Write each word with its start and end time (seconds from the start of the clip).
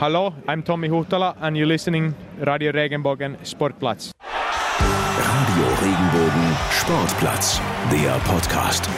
Hallo, 0.00 0.32
I'm 0.46 0.62
Tommy 0.62 0.88
Huhtala 0.88 1.34
and 1.40 1.56
you're 1.56 1.66
listening 1.66 2.14
Radio 2.40 2.70
Regenbogen 2.70 3.36
Sportplatz. 3.44 4.12
Radio 4.78 5.64
Regenbogen 5.82 6.56
Sportplatz, 6.70 7.60
der 7.90 8.12
Podcast. 8.20 8.88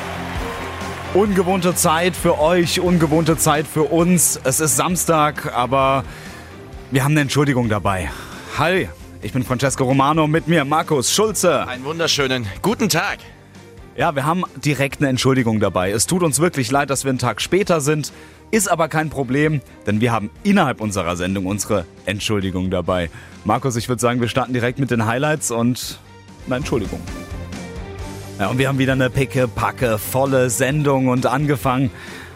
Ungewohnte 1.14 1.74
Zeit 1.74 2.14
für 2.14 2.38
euch, 2.38 2.80
ungewohnte 2.80 3.38
Zeit 3.38 3.66
für 3.66 3.84
uns. 3.84 4.38
Es 4.44 4.60
ist 4.60 4.76
Samstag, 4.76 5.50
aber 5.56 6.04
wir 6.90 7.02
haben 7.02 7.12
eine 7.12 7.22
Entschuldigung 7.22 7.70
dabei. 7.70 8.10
Hi, 8.58 8.90
ich 9.22 9.32
bin 9.32 9.42
Francesco 9.42 9.84
Romano, 9.84 10.26
mit 10.26 10.48
mir 10.48 10.66
Markus 10.66 11.10
Schulze. 11.10 11.66
Einen 11.66 11.86
wunderschönen 11.86 12.46
guten 12.60 12.90
Tag. 12.90 13.20
Ja, 14.00 14.16
wir 14.16 14.24
haben 14.24 14.44
direkt 14.64 15.00
eine 15.00 15.10
Entschuldigung 15.10 15.60
dabei. 15.60 15.90
Es 15.90 16.06
tut 16.06 16.22
uns 16.22 16.40
wirklich 16.40 16.70
leid, 16.70 16.88
dass 16.88 17.04
wir 17.04 17.10
einen 17.10 17.18
Tag 17.18 17.42
später 17.42 17.82
sind. 17.82 18.14
Ist 18.50 18.66
aber 18.66 18.88
kein 18.88 19.10
Problem, 19.10 19.60
denn 19.86 20.00
wir 20.00 20.10
haben 20.10 20.30
innerhalb 20.42 20.80
unserer 20.80 21.16
Sendung 21.16 21.44
unsere 21.44 21.84
Entschuldigung 22.06 22.70
dabei. 22.70 23.10
Markus, 23.44 23.76
ich 23.76 23.90
würde 23.90 24.00
sagen, 24.00 24.22
wir 24.22 24.28
starten 24.28 24.54
direkt 24.54 24.78
mit 24.78 24.90
den 24.90 25.04
Highlights 25.04 25.50
und 25.50 26.00
eine 26.46 26.56
Entschuldigung. 26.56 26.98
Ja, 28.38 28.48
und 28.48 28.56
wir 28.56 28.68
haben 28.68 28.78
wieder 28.78 28.94
eine 28.94 29.10
picke, 29.10 29.46
packe, 29.46 29.98
volle 29.98 30.48
Sendung 30.48 31.08
und 31.08 31.26
angefangen 31.26 31.90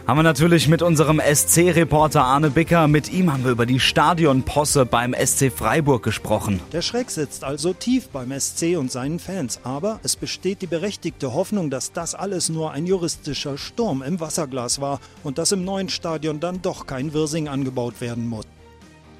haben 0.06 0.18
wir 0.18 0.22
natürlich 0.22 0.68
mit 0.68 0.82
unserem 0.82 1.18
SC-Reporter 1.18 2.22
Arne 2.22 2.50
Bicker. 2.50 2.88
Mit 2.88 3.10
ihm 3.10 3.32
haben 3.32 3.44
wir 3.44 3.52
über 3.52 3.64
die 3.64 3.80
Stadionposse 3.80 4.84
beim 4.84 5.14
SC 5.14 5.50
Freiburg 5.50 6.02
gesprochen. 6.02 6.60
Der 6.72 6.82
Schreck 6.82 7.10
sitzt 7.10 7.42
also 7.42 7.72
tief 7.72 8.08
beim 8.08 8.38
SC 8.38 8.76
und 8.76 8.92
seinen 8.92 9.18
Fans. 9.18 9.60
Aber 9.64 10.00
es 10.02 10.16
besteht 10.16 10.60
die 10.60 10.66
berechtigte 10.66 11.32
Hoffnung, 11.32 11.70
dass 11.70 11.92
das 11.92 12.14
alles 12.14 12.50
nur 12.50 12.72
ein 12.72 12.86
juristischer 12.86 13.56
Sturm 13.56 14.02
im 14.02 14.20
Wasserglas 14.20 14.78
war 14.78 15.00
und 15.22 15.38
dass 15.38 15.52
im 15.52 15.64
neuen 15.64 15.88
Stadion 15.88 16.38
dann 16.38 16.60
doch 16.60 16.86
kein 16.86 17.14
Wirsing 17.14 17.48
angebaut 17.48 18.02
werden 18.02 18.28
muss. 18.28 18.44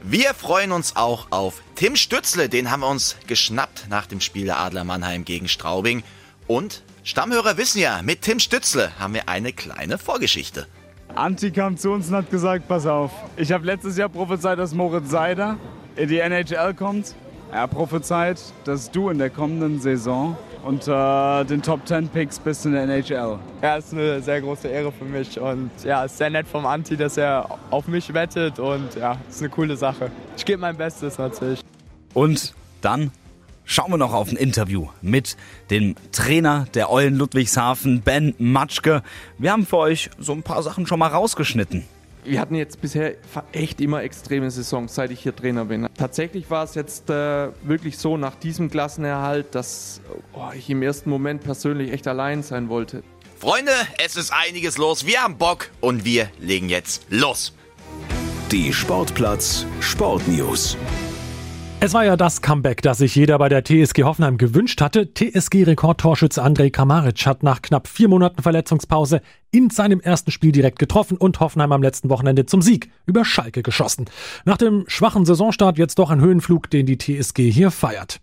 Wir 0.03 0.35
freuen 0.35 0.71
uns 0.71 0.97
auch 0.97 1.29
auf 1.31 1.63
Tim 1.77 1.97
Stützle. 1.97 2.51
Den 2.51 2.71
haben 2.71 2.81
wir 2.81 2.91
uns 2.91 3.17
geschnappt 3.27 3.87
nach 3.89 4.05
dem 4.05 4.21
Spiel 4.21 4.45
der 4.45 4.59
Adler 4.59 4.85
Mannheim 4.85 5.25
gegen 5.25 5.49
Straubing. 5.49 6.03
Und 6.47 6.83
Stammhörer 7.05 7.57
wissen 7.57 7.81
ja, 7.81 8.03
mit 8.03 8.21
Tim 8.21 8.39
Stützle 8.39 8.99
haben 8.99 9.15
wir 9.15 9.31
eine 9.31 9.55
kleine 9.55 9.97
Vorgeschichte. 9.97 10.67
Anti 11.17 11.53
kam 11.53 11.77
zu 11.77 11.93
uns 11.93 12.09
und 12.09 12.17
hat 12.17 12.31
gesagt, 12.31 12.67
pass 12.67 12.87
auf, 12.87 13.13
ich 13.37 13.53
habe 13.53 13.65
letztes 13.65 13.97
Jahr 13.97 14.09
prophezeit, 14.09 14.59
dass 14.59 14.75
Moritz 14.75 15.11
Seider 15.11 15.57
in 15.95 16.09
die 16.09 16.19
NHL 16.19 16.75
kommt. 16.75 17.15
Er 17.53 17.69
prophezeit, 17.69 18.41
dass 18.65 18.91
du 18.91 19.11
in 19.11 19.19
der 19.19 19.31
kommenden 19.31 19.81
Saison 19.81 20.37
unter 20.65 21.45
den 21.45 21.63
Top 21.63 21.87
10 21.87 22.09
Picks 22.09 22.41
bist 22.41 22.67
in 22.67 22.73
der 22.73 22.83
NHL. 22.83 23.39
Ja, 23.63 23.77
ist 23.77 23.93
eine 23.93 24.21
sehr 24.23 24.41
große 24.41 24.67
Ehre 24.67 24.91
für 24.91 25.05
mich 25.05 25.39
und 25.39 25.71
ja, 25.85 26.05
ist 26.05 26.19
sehr 26.19 26.31
nett 26.31 26.49
vom 26.49 26.67
Anti, 26.67 26.97
dass 26.97 27.17
er 27.17 27.49
auf 27.71 27.87
mich 27.87 28.13
wettet 28.13 28.59
und 28.59 28.97
ja, 28.97 29.17
ist 29.29 29.41
eine 29.41 29.51
coole 29.51 29.77
Sache. 29.77 30.11
Ich 30.37 30.45
gebe 30.45 30.61
mein 30.61 30.77
Bestes 30.77 31.19
natürlich. 31.19 31.61
Und 32.13 32.55
dann 32.81 33.13
schauen 33.65 33.91
wir 33.91 33.97
noch 33.97 34.13
auf 34.13 34.31
ein 34.31 34.37
Interview 34.37 34.89
mit 35.03 35.37
dem 35.71 35.95
Trainer 36.13 36.67
der 36.75 36.91
Eulen 36.91 37.17
Ludwigshafen, 37.17 38.03
Ben 38.03 38.35
Matschke. 38.39 39.03
Wir 39.39 39.53
haben 39.53 39.67
für 39.67 39.79
euch 39.79 40.11
so 40.19 40.33
ein 40.33 40.43
paar 40.43 40.63
Sachen 40.63 40.87
schon 40.87 40.99
mal 40.99 41.09
rausgeschnitten. 41.09 41.85
Wir 42.25 42.41
hatten 42.41 42.55
jetzt 42.55 42.81
bisher 42.81 43.15
echt 43.53 43.83
immer 43.83 44.03
extreme 44.03 44.51
Saisons, 44.51 44.95
seit 44.95 45.11
ich 45.11 45.21
hier 45.21 45.37
Trainer 45.37 45.67
bin. 45.67 45.87
Tatsächlich 45.97 46.49
war 46.49 46.65
es 46.65 46.75
jetzt 46.75 47.11
äh, 47.11 47.49
wirklich 47.63 47.99
so 47.99 48.17
nach 48.17 48.35
diesem 48.35 48.71
Klassenerhalt, 48.71 49.55
dass 49.55 50.01
oh, 50.33 50.49
ich 50.57 50.71
im 50.71 50.83
ersten 50.83 51.11
Moment 51.11 51.45
persönlich 51.45 51.93
echt 51.93 52.09
allein 52.09 52.43
sein 52.43 52.71
wollte. 52.71 53.03
Freunde, 53.39 53.73
es 54.03 54.17
ist 54.17 54.33
einiges 54.33 54.79
los. 54.79 55.05
Wir 55.05 55.23
haben 55.23 55.37
Bock 55.37 55.71
und 55.83 56.07
wir 56.07 56.31
legen 56.39 56.71
jetzt 56.71 57.03
los. 57.11 57.53
Die 58.51 58.73
Sportplatz 58.73 59.67
Sportnews. 59.81 60.79
Es 61.85 61.93
war 61.93 62.07
ja 62.07 62.17
das 62.17 62.41
Comeback, 62.41 62.81
das 62.81 62.97
sich 62.97 63.15
jeder 63.15 63.37
bei 63.37 63.51
der 63.51 63.63
TSG 63.63 64.05
Hoffenheim 64.05 64.39
gewünscht 64.39 64.81
hatte. 64.81 65.13
TSG-Rekordtorschütze 65.13 66.43
Andrej 66.43 66.71
Kamaric 66.71 67.27
hat 67.27 67.43
nach 67.43 67.61
knapp 67.61 67.89
vier 67.89 68.09
Monaten 68.09 68.41
Verletzungspause 68.41 69.21
in 69.51 69.69
seinem 69.69 70.01
ersten 70.01 70.31
Spiel 70.31 70.51
direkt 70.51 70.79
getroffen 70.79 71.19
und 71.19 71.41
Hoffenheim 71.41 71.73
am 71.73 71.83
letzten 71.83 72.09
Wochenende 72.09 72.47
zum 72.47 72.63
Sieg 72.63 72.91
über 73.05 73.27
Schalke 73.27 73.63
geschossen. 73.63 74.07
Nach 74.47 74.57
dem 74.57 74.85
schwachen 74.87 75.27
Saisonstart 75.27 75.77
jetzt 75.77 75.99
doch 75.99 76.09
ein 76.09 76.23
Höhenflug, 76.23 76.71
den 76.71 76.87
die 76.87 76.97
TSG 76.97 77.51
hier 77.51 77.71
feiert. 77.71 78.23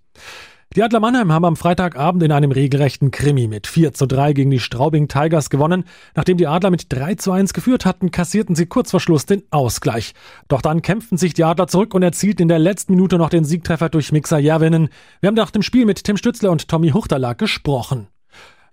Die 0.73 0.83
Adler 0.83 1.01
Mannheim 1.01 1.33
haben 1.33 1.43
am 1.43 1.57
Freitagabend 1.57 2.23
in 2.23 2.31
einem 2.31 2.53
regelrechten 2.53 3.11
Krimi 3.11 3.49
mit 3.49 3.67
4 3.67 3.91
zu 3.91 4.05
3 4.05 4.31
gegen 4.31 4.51
die 4.51 4.59
Straubing 4.61 5.09
Tigers 5.09 5.49
gewonnen. 5.49 5.83
Nachdem 6.15 6.37
die 6.37 6.47
Adler 6.47 6.69
mit 6.69 6.85
3 6.87 7.15
zu 7.15 7.33
1 7.33 7.51
geführt 7.51 7.85
hatten, 7.85 8.11
kassierten 8.11 8.55
sie 8.55 8.67
kurz 8.67 8.91
vor 8.91 9.01
Schluss 9.01 9.25
den 9.25 9.43
Ausgleich. 9.51 10.13
Doch 10.47 10.61
dann 10.61 10.81
kämpften 10.81 11.17
sich 11.17 11.33
die 11.33 11.43
Adler 11.43 11.67
zurück 11.67 11.93
und 11.93 12.03
erzielten 12.03 12.43
in 12.43 12.47
der 12.47 12.59
letzten 12.59 12.93
Minute 12.93 13.17
noch 13.17 13.29
den 13.29 13.43
Siegtreffer 13.43 13.89
durch 13.89 14.13
Mixer 14.13 14.39
Järvinen. 14.39 14.87
Wir 15.19 15.27
haben 15.27 15.35
nach 15.35 15.51
dem 15.51 15.61
Spiel 15.61 15.85
mit 15.85 16.05
Tim 16.05 16.15
Stützler 16.15 16.51
und 16.51 16.69
Tommy 16.69 16.91
Huchterlag 16.91 17.37
gesprochen. 17.37 18.07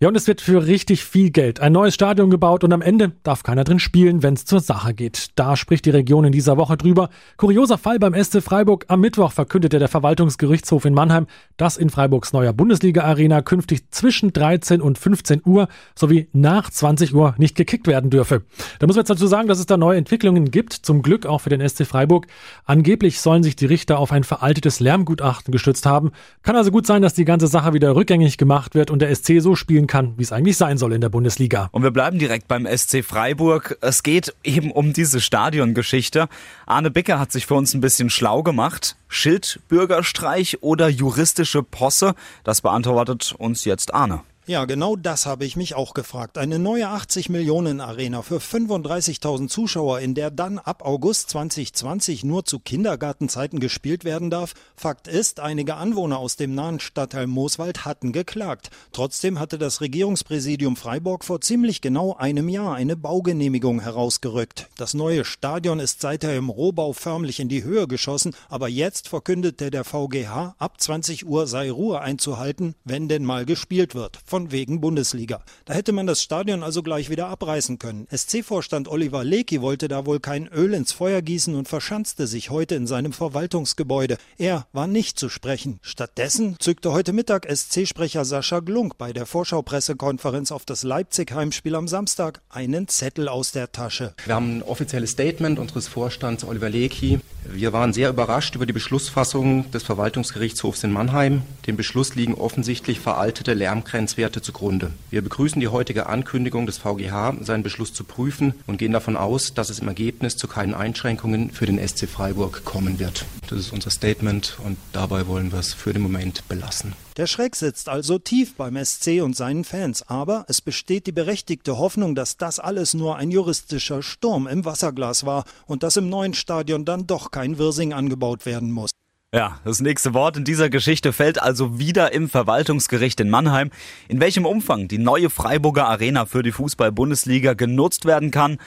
Ja, 0.01 0.07
und 0.07 0.17
es 0.17 0.29
wird 0.29 0.41
für 0.41 0.65
richtig 0.65 1.03
viel 1.03 1.31
Geld 1.31 1.59
ein 1.59 1.73
neues 1.73 1.93
Stadion 1.93 2.31
gebaut 2.31 2.63
und 2.63 2.73
am 2.73 2.83
Ende 2.83 3.11
darf 3.25 3.43
keiner 3.43 3.65
drin 3.65 3.81
spielen, 3.81 4.23
wenn 4.23 4.35
es 4.35 4.45
zur 4.45 4.61
Sache 4.61 4.95
geht. 4.95 5.31
Da 5.35 5.57
spricht 5.57 5.87
die 5.87 5.91
Region 5.91 6.25
in 6.25 6.31
dieser 6.31 6.57
Woche 6.57 6.77
drüber. 6.77 7.09
Kurioser 7.37 7.79
Fall 7.79 7.99
beim 7.99 8.15
SC 8.15 8.41
Freiburg. 8.41 8.85
Am 8.87 9.01
Mittwoch 9.01 9.33
verkündete 9.33 9.81
der 9.81 9.89
Verwaltungsgerichtshof 9.89 10.85
in 10.85 10.95
Mannheim, 10.95 11.27
dass 11.57 11.77
in 11.77 11.91
Freiburgs 11.91 12.33
neuer 12.33 12.53
Bundesliga-Arena 12.53 13.43
künftig 13.43 13.91
zwischen 13.91 14.33
13 14.33 14.81
und 14.81 14.99
15 14.99 15.43
Uhr 15.45 15.67
sowie 15.97 16.29
nach 16.33 16.71
20 16.71 17.13
Uhr 17.13 17.35
nicht 17.37 17.57
gekickt 17.57 17.89
werden 17.89 18.11
dürfe. 18.11 18.43
Da 18.79 18.87
muss 18.87 18.95
man 18.95 19.01
jetzt 19.01 19.11
dazu 19.11 19.27
sagen, 19.27 19.49
dass 19.49 19.59
es 19.59 19.67
da 19.67 19.77
neue 19.77 19.99
Entwicklungen 19.99 20.53
gibt, 20.53 20.75
zum 20.75 21.03
Glück 21.03 21.27
auch 21.27 21.41
für 21.41 21.51
den 21.51 21.69
SC 21.69 21.85
Freiburg. 21.85 22.29
Angeblich 22.65 23.21
sollen 23.21 23.43
sich 23.43 23.57
die 23.57 23.67
Richter 23.67 23.99
auf 23.99 24.13
ein 24.13 24.23
veraltetes 24.23 24.79
Lärmgutachten 24.79 25.51
gestützt 25.51 25.87
haben. 25.87 26.13
Kann 26.45 26.55
also 26.55 26.71
gut 26.71 26.87
sein, 26.87 27.03
dass 27.03 27.15
die 27.15 27.25
ganze 27.25 27.49
Sache 27.49 27.73
wieder 27.73 27.97
rückgängig 27.97 28.39
gemacht 28.39 28.77
wird 28.77 28.93
und 28.93 29.03
der 29.03 29.13
SC 29.13 29.41
so 29.41 29.57
spielen 29.57 29.88
kann, 29.88 30.15
wie 30.16 30.22
es 30.22 30.31
eigentlich 30.31 30.56
sein 30.56 30.78
soll 30.78 30.93
in 30.93 31.00
der 31.00 31.09
Bundesliga. 31.09 31.69
Und 31.72 31.82
wir 31.82 31.91
bleiben 31.91 32.21
direkt 32.21 32.47
beim 32.47 32.66
SC 32.66 33.03
Freiburg. 33.04 33.76
Es 33.81 34.04
geht 34.04 34.34
eben 34.44 34.71
um 34.71 34.93
diese 34.93 35.21
Stadiongeschichte. 35.21 36.28
Arne 36.66 36.93
Bicker 36.93 37.19
hat 37.19 37.32
sich 37.32 37.47
für 37.47 37.54
uns 37.54 37.75
ein 37.75 37.81
bisschen 37.81 38.10
schlau 38.10 38.44
gemacht. 38.44 38.97
Schildbürgerstreich 39.09 40.62
oder 40.62 40.88
juristische 40.88 41.65
Posse? 41.65 42.15
Das 42.44 42.60
beantwortet 42.60 43.34
uns 43.37 43.65
jetzt 43.65 43.93
Arne. 43.93 44.21
Ja, 44.49 44.65
genau 44.65 44.97
das 44.97 45.27
habe 45.27 45.45
ich 45.45 45.57
mich 45.57 45.75
auch 45.75 45.93
gefragt. 45.93 46.39
Eine 46.39 46.59
neue 46.59 46.89
80 46.89 47.29
Millionen 47.29 47.83
Arena 47.83 48.23
für 48.23 48.39
35.000 48.39 49.49
Zuschauer, 49.49 50.01
in 50.01 50.15
der 50.15 50.31
dann 50.31 50.59
ab 50.59 50.87
August 50.87 51.29
2020 51.29 52.25
nur 52.25 52.47
zu 52.47 52.59
Kindergartenzeiten 52.59 53.61
gespielt 53.61 54.05
werden 54.05 54.31
darf. 54.31 54.55
Fakt 54.75 55.07
ist, 55.07 55.39
einige 55.39 55.75
Anwohner 55.75 56.19
aus 56.19 56.37
dem 56.37 56.55
nahen 56.55 56.81
Stadtteil 56.81 57.27
Mooswald 57.27 57.85
hatten 57.85 58.13
geklagt. 58.13 58.71
Trotzdem 58.93 59.39
hatte 59.39 59.59
das 59.59 59.83
Regierungspräsidium 59.83 60.77
Freiburg 60.77 61.27
vor 61.27 61.43
ziemlich 61.43 61.83
genau 61.83 62.17
einem 62.17 62.49
Jahr 62.49 62.75
eine 62.75 62.97
Baugenehmigung 62.97 63.83
herausgerückt. 63.83 64.69
Das 64.79 64.95
neue 64.95 65.27
Stadion 65.27 65.79
ist 65.79 66.01
seither 66.01 66.35
im 66.35 66.49
Rohbau 66.49 66.95
förmlich 66.95 67.39
in 67.39 67.51
die 67.51 67.65
Höhe 67.65 67.87
geschossen, 67.87 68.35
aber 68.49 68.69
jetzt 68.69 69.09
verkündete 69.09 69.71
der 69.71 69.85
VGH, 69.85 70.55
ab 70.57 70.81
20 70.81 71.27
Uhr 71.27 71.47
sei 71.47 71.71
Ruhe 71.71 72.01
einzuhalten, 72.01 72.77
wenn 72.85 73.09
denn 73.09 73.27
mal 73.27 73.45
gespielt 73.45 73.95
wird. 73.95 74.21
Von 74.25 74.38
von 74.38 74.53
wegen 74.53 74.81
Bundesliga. 74.81 75.41
Da 75.65 75.75
hätte 75.75 75.91
man 75.91 76.06
das 76.06 76.22
Stadion 76.22 76.62
also 76.62 76.84
gleich 76.84 77.10
wieder 77.10 77.26
abreißen 77.26 77.81
können. 77.81 78.06
SC-Vorstand 78.15 78.87
Oliver 78.87 79.25
Lecky 79.25 79.60
wollte 79.60 79.88
da 79.88 80.06
wohl 80.06 80.21
kein 80.21 80.47
Öl 80.47 80.75
ins 80.75 80.93
Feuer 80.93 81.22
gießen 81.22 81.56
und 81.56 81.66
verschanzte 81.66 82.28
sich 82.28 82.50
heute 82.50 82.76
in 82.76 82.87
seinem 82.87 83.12
Verwaltungsgebäude. 83.12 84.16
Er 84.37 84.69
war 84.72 84.87
nicht 84.87 85.19
zu 85.19 85.28
sprechen. 85.28 85.81
Stattdessen 85.82 86.54
zückte 86.60 86.93
heute 86.93 87.12
Mittag 87.12 87.49
SC-Sprecher 87.53 88.25
Sascha 88.25 88.60
Glunk 88.60 88.97
bei 88.97 89.12
der 89.12 89.26
Vorschaupressekonferenz 89.26 90.53
auf 90.53 90.65
das 90.65 90.84
Leipzig-Heimspiel 90.84 91.75
am 91.75 91.88
Samstag 91.88 92.41
einen 92.49 92.87
Zettel 92.87 93.28
aus 93.28 93.50
der 93.50 93.72
Tasche. 93.72 94.15
Wir 94.25 94.37
haben 94.37 94.59
ein 94.59 94.62
offizielles 94.62 95.10
Statement 95.10 95.59
unseres 95.59 95.88
Vorstands 95.88 96.44
Oliver 96.44 96.70
Lecky. 96.70 97.19
Wir 97.50 97.72
waren 97.72 97.93
sehr 97.93 98.10
überrascht 98.10 98.55
über 98.55 98.67
die 98.67 98.73
Beschlussfassung 98.73 99.70
des 99.73 99.82
Verwaltungsgerichtshofs 99.82 100.84
in 100.84 100.93
Mannheim. 100.93 101.43
Dem 101.67 101.76
Beschluss 101.76 102.14
liegen 102.14 102.34
offensichtlich 102.34 103.00
veraltete 103.00 103.55
Lärmgrenzwerte 103.55 104.28
Werte 104.29 104.43
zugrunde. 104.43 104.93
Wir 105.09 105.23
begrüßen 105.23 105.59
die 105.59 105.69
heutige 105.69 106.07
Ankündigung 106.07 106.67
des 106.67 106.77
VGH, 106.77 107.37
seinen 107.41 107.63
Beschluss 107.63 107.95
zu 107.95 108.05
prüfen 108.05 108.53
und 108.67 108.77
gehen 108.77 108.93
davon 108.93 109.17
aus, 109.17 109.55
dass 109.55 109.71
es 109.71 109.79
im 109.79 109.89
Ergebnis 109.89 110.37
zu 110.37 110.47
keinen 110.49 110.75
Einschränkungen 110.75 111.51
für 111.51 111.65
den 111.65 111.79
SC 111.79 112.07
Freiburg 112.07 112.63
kommen 112.67 112.99
wird. 112.99 113.25
Das 113.49 113.59
ist 113.59 113.73
unser 113.73 113.89
Statement 113.89 114.59
und 114.63 114.77
dabei 114.93 115.29
wollen 115.29 115.51
wir 115.51 115.61
es 115.61 115.73
für 115.73 115.95
den 115.95 116.03
Moment 116.03 116.47
belassen. 116.47 116.93
Der 117.17 117.27
Schreck 117.27 117.57
sitzt 117.57 117.89
also 117.89 118.19
tief 118.19 118.55
beim 118.55 118.77
SC 118.85 119.23
und 119.23 119.35
seinen 119.35 119.65
Fans, 119.65 120.03
aber 120.07 120.45
es 120.47 120.61
besteht 120.61 121.07
die 121.07 121.13
berechtigte 121.13 121.79
Hoffnung, 121.79 122.15
dass 122.15 122.37
das 122.37 122.59
alles 122.59 122.93
nur 122.93 123.17
ein 123.17 123.31
juristischer 123.31 124.03
Sturm 124.03 124.47
im 124.47 124.67
Wasserglas 124.67 125.25
war 125.25 125.45
und 125.67 125.83
dass 125.83 125.97
im 125.97 126.11
neuen 126.11 126.35
Stadion 126.35 126.85
dann 126.85 127.07
doch 127.07 127.31
kein 127.31 127.57
Wirsing 127.57 127.95
angebaut 127.95 128.45
werden 128.45 128.71
muss. 128.73 128.91
Ja, 129.35 129.61
das 129.63 129.81
nächste 129.81 130.15
Wort 130.15 130.39
in 130.39 130.45
dieser 130.45 130.71
Geschichte 130.71 131.13
fällt 131.13 131.41
also 131.41 131.79
wieder 131.79 132.13
im 132.13 132.31
Verwaltungsgericht 132.31 133.21
in 133.21 133.29
Mannheim. 133.29 133.71
In 134.09 134.21
welchem 134.21 134.47
Umfang 134.47 134.89
die 134.89 134.97
neue 134.97 135.29
Freiburger 135.29 135.87
Arena 135.87 136.25
für 136.25 136.43
die 136.43 136.53
Fußball-Bundesliga 136.53 137.53
genutzt 137.53 138.07
werden 138.07 138.31
kann, 138.31 138.59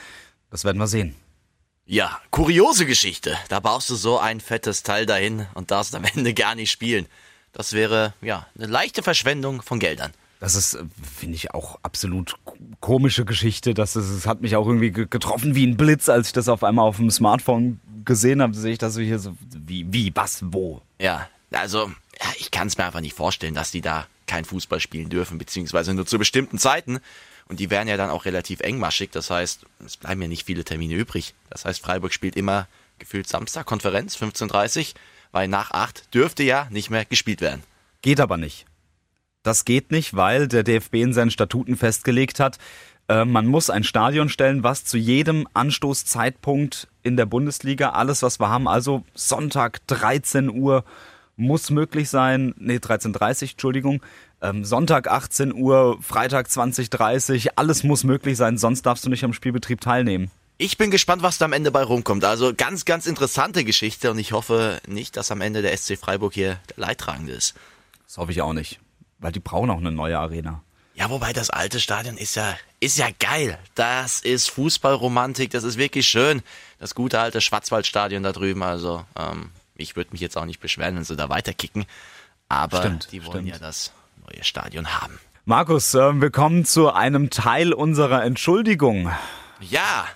das 0.50 0.64
werden 0.64 0.78
wir 0.78 0.86
sehen. 0.86 1.16
Ja, 1.84 2.20
kuriose 2.30 2.86
Geschichte. 2.86 3.36
Da 3.48 3.58
baust 3.58 3.90
du 3.90 3.96
so 3.96 4.20
ein 4.20 4.40
fettes 4.40 4.84
Teil 4.84 5.04
dahin 5.04 5.46
und 5.54 5.72
darfst 5.72 5.96
am 5.96 6.04
Ende 6.04 6.32
gar 6.32 6.54
nicht 6.54 6.70
spielen. 6.70 7.06
Das 7.52 7.72
wäre, 7.72 8.14
ja, 8.20 8.46
eine 8.56 8.68
leichte 8.68 9.02
Verschwendung 9.02 9.62
von 9.62 9.80
Geldern. 9.80 10.12
Das 10.42 10.56
ist, 10.56 10.74
äh, 10.74 10.82
finde 11.16 11.36
ich, 11.36 11.54
auch 11.54 11.78
absolut 11.84 12.34
komische 12.80 13.24
Geschichte. 13.24 13.74
Das, 13.74 13.94
ist, 13.94 14.12
das 14.12 14.26
hat 14.26 14.40
mich 14.40 14.56
auch 14.56 14.66
irgendwie 14.66 14.90
getroffen 14.90 15.54
wie 15.54 15.64
ein 15.64 15.76
Blitz, 15.76 16.08
als 16.08 16.26
ich 16.26 16.32
das 16.32 16.48
auf 16.48 16.64
einmal 16.64 16.84
auf 16.84 16.96
dem 16.96 17.12
Smartphone 17.12 17.78
gesehen 18.04 18.42
habe. 18.42 18.52
Sehe 18.52 18.72
ich 18.72 18.78
das 18.78 18.94
so 18.94 19.00
hier 19.00 19.20
so, 19.20 19.36
wie, 19.54 19.86
wie, 19.92 20.10
was, 20.16 20.42
wo? 20.44 20.82
Ja, 20.98 21.28
also, 21.52 21.92
ja, 22.20 22.26
ich 22.40 22.50
kann 22.50 22.66
es 22.66 22.76
mir 22.76 22.84
einfach 22.84 23.00
nicht 23.00 23.14
vorstellen, 23.14 23.54
dass 23.54 23.70
die 23.70 23.82
da 23.82 24.08
kein 24.26 24.44
Fußball 24.44 24.80
spielen 24.80 25.10
dürfen, 25.10 25.38
beziehungsweise 25.38 25.94
nur 25.94 26.06
zu 26.06 26.18
bestimmten 26.18 26.58
Zeiten. 26.58 26.98
Und 27.46 27.60
die 27.60 27.70
wären 27.70 27.86
ja 27.86 27.96
dann 27.96 28.10
auch 28.10 28.24
relativ 28.24 28.58
engmaschig. 28.62 29.10
Das 29.12 29.30
heißt, 29.30 29.64
es 29.86 29.96
bleiben 29.96 30.22
ja 30.22 30.26
nicht 30.26 30.44
viele 30.44 30.64
Termine 30.64 30.94
übrig. 30.94 31.34
Das 31.50 31.64
heißt, 31.64 31.80
Freiburg 31.80 32.12
spielt 32.12 32.34
immer 32.34 32.66
gefühlt 32.98 33.28
Samstag, 33.28 33.64
Konferenz, 33.64 34.16
15.30 34.16 34.80
Uhr, 34.80 34.86
weil 35.30 35.46
nach 35.46 35.70
8 35.70 36.12
dürfte 36.12 36.42
ja 36.42 36.66
nicht 36.70 36.90
mehr 36.90 37.04
gespielt 37.04 37.40
werden. 37.40 37.62
Geht 38.00 38.18
aber 38.18 38.38
nicht. 38.38 38.66
Das 39.42 39.64
geht 39.64 39.90
nicht, 39.90 40.14
weil 40.14 40.48
der 40.48 40.62
DFB 40.62 40.94
in 40.96 41.12
seinen 41.12 41.30
Statuten 41.30 41.76
festgelegt 41.76 42.38
hat, 42.40 42.58
äh, 43.08 43.24
man 43.24 43.46
muss 43.46 43.70
ein 43.70 43.84
Stadion 43.84 44.28
stellen, 44.28 44.62
was 44.62 44.84
zu 44.84 44.96
jedem 44.96 45.48
Anstoßzeitpunkt 45.54 46.88
in 47.02 47.16
der 47.16 47.26
Bundesliga, 47.26 47.90
alles 47.90 48.22
was 48.22 48.40
wir 48.40 48.48
haben, 48.48 48.68
also 48.68 49.04
Sonntag 49.14 49.86
13 49.88 50.48
Uhr 50.50 50.84
muss 51.36 51.70
möglich 51.70 52.08
sein, 52.10 52.54
nee 52.58 52.76
13.30 52.76 53.52
Entschuldigung, 53.52 54.02
ähm, 54.40 54.64
Sonntag 54.64 55.08
18 55.08 55.52
Uhr, 55.52 55.98
Freitag 56.00 56.46
20.30 56.46 57.50
alles 57.56 57.82
muss 57.82 58.04
möglich 58.04 58.36
sein, 58.36 58.58
sonst 58.58 58.82
darfst 58.82 59.04
du 59.04 59.10
nicht 59.10 59.24
am 59.24 59.32
Spielbetrieb 59.32 59.80
teilnehmen. 59.80 60.30
Ich 60.58 60.78
bin 60.78 60.92
gespannt, 60.92 61.22
was 61.22 61.38
da 61.38 61.46
am 61.46 61.52
Ende 61.52 61.72
bei 61.72 61.82
rumkommt. 61.82 62.24
Also 62.24 62.52
ganz, 62.54 62.84
ganz 62.84 63.06
interessante 63.06 63.64
Geschichte 63.64 64.12
und 64.12 64.18
ich 64.18 64.30
hoffe 64.30 64.80
nicht, 64.86 65.16
dass 65.16 65.32
am 65.32 65.40
Ende 65.40 65.62
der 65.62 65.76
SC 65.76 65.98
Freiburg 65.98 66.34
hier 66.34 66.60
der 66.70 66.86
Leidtragende 66.86 67.32
ist. 67.32 67.54
Das 68.06 68.18
hoffe 68.18 68.30
ich 68.30 68.42
auch 68.42 68.52
nicht. 68.52 68.78
Weil 69.22 69.32
die 69.32 69.40
brauchen 69.40 69.70
auch 69.70 69.78
eine 69.78 69.92
neue 69.92 70.18
Arena. 70.18 70.62
Ja, 70.94 71.08
wobei 71.08 71.32
das 71.32 71.48
alte 71.48 71.80
Stadion 71.80 72.18
ist 72.18 72.34
ja, 72.36 72.54
ist 72.80 72.98
ja 72.98 73.08
geil. 73.18 73.58
Das 73.74 74.20
ist 74.20 74.50
Fußballromantik, 74.50 75.50
das 75.50 75.64
ist 75.64 75.78
wirklich 75.78 76.06
schön. 76.06 76.42
Das 76.78 76.94
gute 76.94 77.18
alte 77.18 77.40
Schwarzwaldstadion 77.40 78.22
da 78.22 78.32
drüben, 78.32 78.62
also 78.62 79.04
ähm, 79.18 79.50
ich 79.76 79.96
würde 79.96 80.10
mich 80.12 80.20
jetzt 80.20 80.36
auch 80.36 80.44
nicht 80.44 80.60
beschweren, 80.60 80.96
wenn 80.96 81.04
sie 81.04 81.16
da 81.16 81.30
weiterkicken. 81.30 81.86
Aber 82.48 82.78
Stimmt, 82.78 83.10
die 83.12 83.24
wollen 83.24 83.46
stimmt. 83.46 83.48
ja 83.48 83.58
das 83.58 83.92
neue 84.30 84.44
Stadion 84.44 84.86
haben. 85.00 85.18
Markus, 85.46 85.94
äh, 85.94 86.12
wir 86.20 86.30
kommen 86.30 86.64
zu 86.66 86.92
einem 86.92 87.30
Teil 87.30 87.72
unserer 87.72 88.22
Entschuldigung. 88.24 89.10
Ja, 89.60 90.06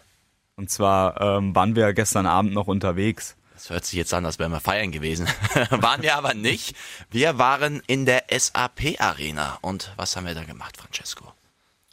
Und 0.56 0.70
zwar 0.70 1.20
ähm, 1.20 1.54
waren 1.54 1.74
wir 1.74 1.92
gestern 1.94 2.26
Abend 2.26 2.52
noch 2.52 2.66
unterwegs. 2.66 3.36
Das 3.56 3.70
hört 3.70 3.86
sich 3.86 3.94
jetzt 3.94 4.12
an, 4.12 4.26
als 4.26 4.38
wären 4.38 4.52
wir 4.52 4.60
feiern 4.60 4.92
gewesen. 4.92 5.26
waren 5.70 6.02
wir 6.02 6.14
aber 6.14 6.34
nicht. 6.34 6.76
Wir 7.10 7.38
waren 7.38 7.82
in 7.86 8.04
der 8.04 8.24
SAP 8.30 9.00
Arena. 9.00 9.56
Und 9.62 9.94
was 9.96 10.14
haben 10.14 10.26
wir 10.26 10.34
da 10.34 10.44
gemacht, 10.44 10.76
Francesco? 10.76 11.32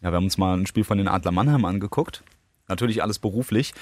Ja, 0.01 0.11
wir 0.11 0.17
haben 0.17 0.25
uns 0.25 0.37
mal 0.37 0.57
ein 0.57 0.67
Spiel 0.67 0.83
von 0.83 0.97
den 0.97 1.07
Adler 1.07 1.31
Mannheim 1.31 1.63
angeguckt. 1.63 2.21
Natürlich 2.67 3.01
alles 3.01 3.17
beruflich. 3.17 3.73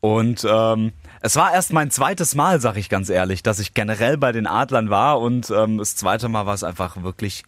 Und 0.00 0.46
ähm, 0.46 0.92
es 1.22 1.34
war 1.36 1.54
erst 1.54 1.72
mein 1.72 1.90
zweites 1.90 2.34
Mal, 2.34 2.60
sag 2.60 2.76
ich 2.76 2.90
ganz 2.90 3.08
ehrlich, 3.08 3.42
dass 3.42 3.58
ich 3.58 3.72
generell 3.72 4.18
bei 4.18 4.32
den 4.32 4.46
Adlern 4.46 4.90
war. 4.90 5.18
Und 5.18 5.48
ähm, 5.50 5.78
das 5.78 5.96
zweite 5.96 6.28
Mal 6.28 6.44
war 6.44 6.54
es 6.54 6.62
einfach 6.62 7.02
wirklich 7.02 7.44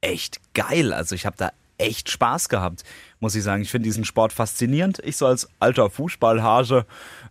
echt 0.00 0.40
geil. 0.52 0.92
Also 0.92 1.14
ich 1.14 1.26
habe 1.26 1.36
da 1.36 1.52
echt 1.78 2.10
Spaß 2.10 2.48
gehabt, 2.48 2.82
muss 3.20 3.34
ich 3.34 3.42
sagen. 3.42 3.62
Ich 3.62 3.70
finde 3.70 3.84
diesen 3.84 4.04
Sport 4.04 4.32
faszinierend. 4.32 5.00
Ich 5.04 5.16
so 5.16 5.26
als 5.26 5.48
alter 5.60 5.90
Fußballhage 5.90 6.86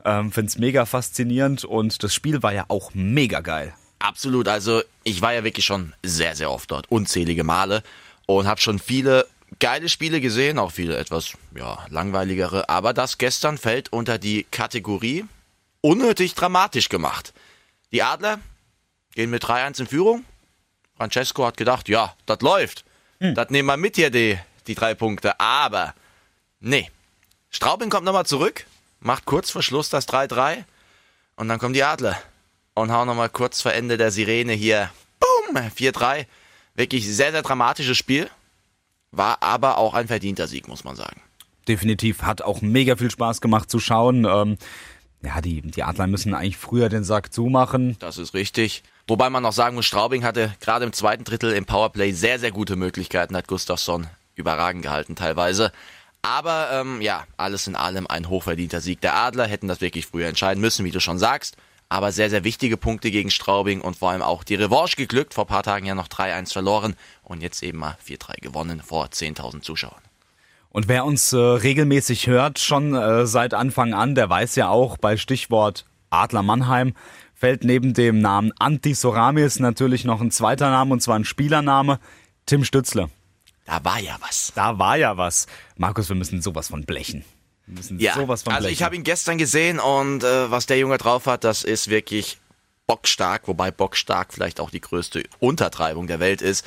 ähm, 0.06 0.32
finde 0.32 0.50
es 0.50 0.58
mega 0.58 0.86
faszinierend. 0.86 1.64
Und 1.64 2.04
das 2.04 2.14
Spiel 2.14 2.44
war 2.44 2.54
ja 2.54 2.66
auch 2.68 2.92
mega 2.94 3.42
geil. 3.42 3.74
Absolut. 4.00 4.48
Also 4.48 4.82
ich 5.04 5.22
war 5.22 5.34
ja 5.34 5.44
wirklich 5.44 5.66
schon 5.66 5.94
sehr, 6.04 6.36
sehr 6.36 6.52
oft 6.52 6.72
dort, 6.72 6.92
unzählige 6.92 7.44
Male 7.44 7.84
und 8.26 8.48
habe 8.48 8.62
schon 8.62 8.80
viele 8.80 9.26
geile 9.60 9.90
Spiele 9.90 10.22
gesehen, 10.22 10.60
auch 10.60 10.72
viele 10.72 10.98
etwas 10.98 11.34
ja, 11.56 11.86
langweiligere. 11.90 12.70
Aber 12.70 12.94
das 12.94 13.18
gestern 13.18 13.58
fällt 13.58 13.92
unter 13.92 14.18
die 14.18 14.46
Kategorie 14.52 15.26
unnötig 15.82 16.36
dramatisch 16.36 16.90
gemacht. 16.90 17.34
Die 17.92 18.04
Adler 18.04 18.40
gehen 19.16 19.30
mit 19.30 19.44
3-1 19.44 19.82
in 19.82 19.88
Führung. 19.88 20.26
Francesco 20.98 21.46
hat 21.46 21.58
gedacht, 21.58 21.90
ja, 21.90 22.14
das 22.26 22.42
läuft. 22.42 22.84
Das 23.20 23.50
nehmen 23.50 23.68
wir 23.68 23.78
mit 23.78 23.96
hier, 23.96 24.12
die, 24.12 24.38
die 24.68 24.76
drei 24.76 24.94
Punkte. 24.94 25.40
Aber, 25.40 25.94
nee. 26.60 26.90
Straubing 27.50 27.90
kommt 27.90 28.06
nochmal 28.06 28.26
zurück, 28.26 28.66
macht 29.00 29.26
kurz 29.26 29.52
vor 29.52 29.64
Schluss 29.64 29.90
das 29.90 30.08
3-3 30.08 30.64
und 31.36 31.48
dann 31.48 31.60
kommen 31.60 31.74
die 31.74 31.84
Adler 31.84 32.18
und 32.74 32.92
hauen 32.92 33.08
nochmal 33.08 33.30
kurz 33.30 33.62
vor 33.62 33.74
Ende 33.74 33.98
der 33.98 34.12
Sirene 34.12 34.54
hier, 34.54 34.92
boom, 35.20 35.56
4-3. 35.56 36.26
Wirklich 36.76 37.08
sehr, 37.08 37.32
sehr 37.32 37.42
dramatisches 37.42 37.98
Spiel. 37.98 38.30
War 39.12 39.42
aber 39.42 39.78
auch 39.78 39.94
ein 39.94 40.08
verdienter 40.08 40.48
Sieg, 40.48 40.68
muss 40.68 40.84
man 40.84 40.96
sagen. 40.96 41.22
definitiv 41.68 42.22
hat 42.22 42.42
auch 42.42 42.62
mega 42.62 42.96
viel 42.96 43.10
Spaß 43.10 43.42
gemacht 43.42 43.70
zu 43.72 43.80
schauen. 43.80 44.26
Ähm, 44.26 44.58
ja, 45.24 45.42
die, 45.42 45.62
die 45.62 45.84
Adler 45.84 46.08
müssen 46.08 46.34
eigentlich 46.34 46.58
früher 46.58 46.90
den 46.90 47.04
Sack 47.04 47.34
zumachen. 47.34 47.98
Das 48.00 48.18
ist 48.18 48.34
richtig. 48.34 48.84
Wobei 49.08 49.30
man 49.30 49.42
noch 49.44 49.54
sagen 49.54 49.76
muss, 49.76 49.86
Straubing 49.86 50.24
hatte 50.24 50.54
gerade 50.60 50.86
im 50.86 50.94
zweiten 50.94 51.24
Drittel 51.24 51.54
im 51.54 51.66
Powerplay 51.66 52.12
sehr, 52.12 52.40
sehr 52.40 52.52
gute 52.52 52.76
Möglichkeiten, 52.76 53.36
hat 53.36 53.48
Gustafsson 53.48 54.08
überragend 54.38 54.84
gehalten 54.84 55.16
teilweise. 55.16 55.72
Aber 56.22 56.70
ähm, 56.72 57.02
ja, 57.02 57.26
alles 57.38 57.68
in 57.68 57.76
allem 57.76 58.08
ein 58.08 58.30
hochverdienter 58.30 58.82
Sieg 58.82 59.02
der 59.02 59.16
Adler, 59.16 59.48
hätten 59.48 59.68
das 59.68 59.82
wirklich 59.82 60.08
früher 60.08 60.28
entscheiden 60.28 60.62
müssen, 60.62 60.86
wie 60.86 60.92
du 60.92 61.00
schon 61.00 61.20
sagst. 61.20 61.58
Aber 61.90 62.12
sehr, 62.12 62.30
sehr 62.30 62.44
wichtige 62.44 62.76
Punkte 62.76 63.12
gegen 63.12 63.32
Straubing 63.32 63.80
und 63.80 63.96
vor 63.96 64.12
allem 64.12 64.22
auch 64.22 64.44
die 64.44 64.56
Revanche 64.56 64.98
geglückt. 64.98 65.34
Vor 65.34 65.48
paar 65.48 65.64
Tagen 65.64 65.86
ja 65.86 65.96
noch 65.96 66.10
3-1 66.10 66.52
verloren 66.52 66.96
und 67.24 67.42
jetzt 67.42 67.64
eben 67.64 67.78
mal 67.78 67.98
4-3 68.06 68.42
gewonnen 68.42 68.82
vor 68.86 69.06
10.000 69.06 69.62
Zuschauern. 69.62 70.02
Und 70.70 70.90
wer 70.90 71.06
uns 71.06 71.32
äh, 71.32 71.38
regelmäßig 71.38 72.28
hört, 72.28 72.60
schon 72.60 72.94
äh, 72.94 73.26
seit 73.26 73.54
Anfang 73.54 73.94
an, 73.94 74.16
der 74.16 74.30
weiß 74.30 74.56
ja 74.56 74.68
auch, 74.70 74.98
bei 74.98 75.16
Stichwort 75.16 75.86
Adler 76.10 76.44
Mannheim 76.44 76.94
fällt 77.34 77.64
neben 77.64 77.94
dem 77.94 78.20
Namen 78.20 78.52
Anti 78.60 78.94
Soramis 78.94 79.60
natürlich 79.60 80.04
noch 80.04 80.20
ein 80.20 80.32
zweiter 80.32 80.70
Name, 80.70 80.94
und 80.94 81.02
zwar 81.02 81.18
ein 81.18 81.26
Spielername, 81.26 82.00
Tim 82.46 82.64
Stützle. 82.64 83.10
Da 83.68 83.84
war 83.84 84.00
ja 84.00 84.18
was. 84.22 84.54
Da 84.56 84.80
war 84.80 84.96
ja 84.96 85.18
was. 85.18 85.46
Markus, 85.76 86.08
wir 86.10 86.16
müssen 86.16 86.42
sowas 86.42 86.70
von 86.70 86.86
blechen. 86.86 87.24
Wir 87.68 87.76
müssen 87.76 88.00
Ja, 88.00 88.16
sowas 88.16 88.44
von 88.44 88.54
also 88.54 88.64
blechen. 88.66 88.74
ich 88.74 88.84
habe 88.84 88.96
ihn 88.96 89.04
gestern 89.04 89.38
gesehen 89.38 89.80
und 89.80 90.24
äh, 90.24 90.50
was 90.50 90.66
der 90.66 90.80
Junge 90.80 90.98
drauf 90.98 91.26
hat, 91.28 91.44
das 91.44 91.64
ist 91.66 91.90
wirklich 91.90 92.40
bockstark, 92.88 93.48
wobei 93.48 93.70
bockstark 93.70 94.34
vielleicht 94.34 94.62
auch 94.62 94.70
die 94.70 94.80
größte 94.80 95.24
Untertreibung 95.40 96.08
der 96.08 96.22
Welt 96.22 96.42
ist. 96.42 96.66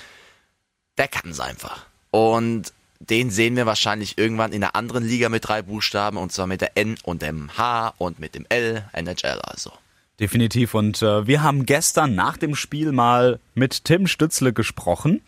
Der 0.98 1.08
kann 1.08 1.30
es 1.30 1.40
einfach. 1.40 1.86
Und 2.10 2.74
den 2.98 3.30
sehen 3.30 3.56
wir 3.56 3.64
wahrscheinlich 3.64 4.18
irgendwann 4.18 4.52
in 4.52 4.62
einer 4.62 4.76
anderen 4.76 5.02
Liga 5.02 5.30
mit 5.30 5.48
drei 5.48 5.62
Buchstaben 5.62 6.18
und 6.18 6.32
zwar 6.32 6.46
mit 6.46 6.60
der 6.60 6.76
N 6.76 6.98
und 7.02 7.22
dem 7.22 7.56
H 7.56 7.94
und 7.96 8.18
mit 8.18 8.34
dem 8.34 8.44
L, 8.50 8.84
NHL 8.92 9.40
also. 9.42 9.72
Definitiv. 10.20 10.74
Und 10.74 11.00
äh, 11.00 11.26
wir 11.26 11.42
haben 11.42 11.64
gestern 11.64 12.14
nach 12.14 12.36
dem 12.36 12.54
Spiel 12.54 12.92
mal 12.92 13.40
mit 13.54 13.86
Tim 13.86 14.06
Stützle 14.06 14.52
gesprochen 14.52 15.22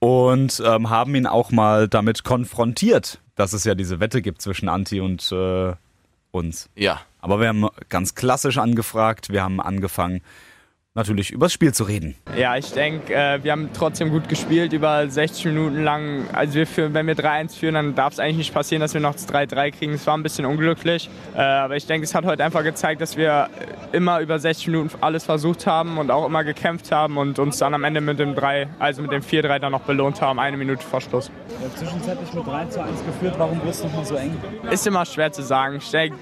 und 0.00 0.60
ähm, 0.64 0.90
haben 0.90 1.14
ihn 1.14 1.26
auch 1.26 1.52
mal 1.52 1.86
damit 1.86 2.24
konfrontiert, 2.24 3.20
dass 3.36 3.52
es 3.52 3.64
ja 3.64 3.74
diese 3.74 4.00
Wette 4.00 4.22
gibt 4.22 4.42
zwischen 4.42 4.68
Anti 4.68 5.00
und 5.00 5.30
äh, 5.30 5.74
uns. 6.32 6.68
Ja, 6.74 7.02
Aber 7.20 7.40
wir 7.40 7.48
haben 7.48 7.68
ganz 7.88 8.14
klassisch 8.14 8.58
angefragt. 8.58 9.30
Wir 9.30 9.42
haben 9.42 9.60
angefangen, 9.60 10.22
natürlich 10.94 11.30
übers 11.30 11.52
Spiel 11.52 11.72
zu 11.72 11.84
reden. 11.84 12.16
Ja, 12.36 12.56
ich 12.56 12.72
denke, 12.72 13.14
äh, 13.14 13.42
wir 13.44 13.52
haben 13.52 13.70
trotzdem 13.72 14.10
gut 14.10 14.28
gespielt, 14.28 14.72
über 14.72 15.08
60 15.08 15.44
Minuten 15.46 15.84
lang. 15.84 16.24
Also 16.32 16.54
wir 16.54 16.66
führen, 16.66 16.94
wenn 16.94 17.06
wir 17.06 17.14
3-1 17.14 17.56
führen, 17.56 17.74
dann 17.74 17.94
darf 17.94 18.14
es 18.14 18.18
eigentlich 18.18 18.38
nicht 18.38 18.54
passieren, 18.54 18.80
dass 18.80 18.92
wir 18.92 19.00
noch 19.00 19.12
das 19.12 19.28
3-3 19.28 19.70
kriegen. 19.70 19.92
Es 19.92 20.06
war 20.08 20.16
ein 20.16 20.24
bisschen 20.24 20.46
unglücklich. 20.46 21.08
Äh, 21.36 21.40
aber 21.42 21.76
ich 21.76 21.86
denke, 21.86 22.04
es 22.04 22.14
hat 22.14 22.24
heute 22.24 22.42
einfach 22.44 22.64
gezeigt, 22.64 23.00
dass 23.00 23.16
wir 23.16 23.48
immer 23.92 24.18
über 24.20 24.38
60 24.40 24.66
Minuten 24.66 24.90
alles 25.00 25.24
versucht 25.24 25.64
haben 25.66 25.96
und 25.98 26.10
auch 26.10 26.26
immer 26.26 26.42
gekämpft 26.42 26.90
haben 26.90 27.18
und 27.18 27.38
uns 27.38 27.58
dann 27.58 27.72
am 27.74 27.84
Ende 27.84 28.00
mit 28.00 28.18
dem 28.18 28.34
3, 28.34 28.66
also 28.80 29.00
mit 29.02 29.12
dem 29.12 29.22
4-3 29.22 29.60
dann 29.60 29.72
noch 29.72 29.82
belohnt 29.82 30.20
haben, 30.20 30.40
eine 30.40 30.56
Minute 30.56 30.82
vor 30.82 31.00
Schluss. 31.00 31.30
Zwischenzeitlich 31.76 32.32
mit 32.34 32.46
3 32.46 32.64
zu 32.66 32.82
1 32.82 33.04
geführt. 33.06 33.34
Warum 33.38 33.60
wurde 33.60 33.70
es 33.70 33.84
nochmal 33.84 34.04
so 34.04 34.16
eng? 34.16 34.36
Ist 34.70 34.86
immer 34.88 35.06
schwer 35.06 35.30
zu 35.30 35.42
sagen. 35.42 35.76
Ich 35.76 35.90
denke, 35.90 36.16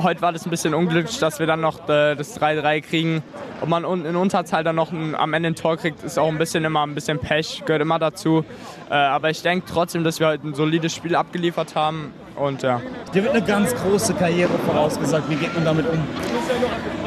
heute 0.00 0.22
war 0.22 0.32
das 0.32 0.46
ein 0.46 0.50
bisschen 0.50 0.72
unglücklich, 0.72 1.18
dass 1.18 1.38
wir 1.38 1.46
dann 1.46 1.60
noch 1.60 1.86
äh, 1.90 2.14
das 2.14 2.40
3-3 2.40 2.80
kriegen. 2.80 3.22
Ob 3.60 3.68
man 3.68 3.84
un- 3.84 3.97
in 4.04 4.16
Unterzahl 4.16 4.64
dann 4.64 4.76
noch 4.76 4.92
ein, 4.92 5.14
am 5.14 5.32
Ende 5.34 5.50
ein 5.50 5.54
Tor 5.54 5.76
kriegt, 5.76 6.02
ist 6.02 6.18
auch 6.18 6.28
ein 6.28 6.38
bisschen 6.38 6.64
immer 6.64 6.82
ein 6.82 6.94
bisschen 6.94 7.18
Pech, 7.18 7.62
gehört 7.64 7.82
immer 7.82 7.98
dazu. 7.98 8.44
Äh, 8.90 8.94
aber 8.94 9.30
ich 9.30 9.42
denke 9.42 9.66
trotzdem, 9.70 10.04
dass 10.04 10.20
wir 10.20 10.28
heute 10.28 10.48
ein 10.48 10.54
solides 10.54 10.94
Spiel 10.94 11.14
abgeliefert 11.14 11.74
haben 11.74 12.12
Und 12.36 12.62
ja. 12.62 12.80
Dir 13.12 13.24
wird 13.24 13.34
eine 13.34 13.44
ganz 13.44 13.74
große 13.74 14.14
Karriere 14.14 14.58
vorausgesagt. 14.66 15.28
Wie 15.28 15.36
geht 15.36 15.54
man 15.54 15.64
damit 15.64 15.86
um? 15.88 15.98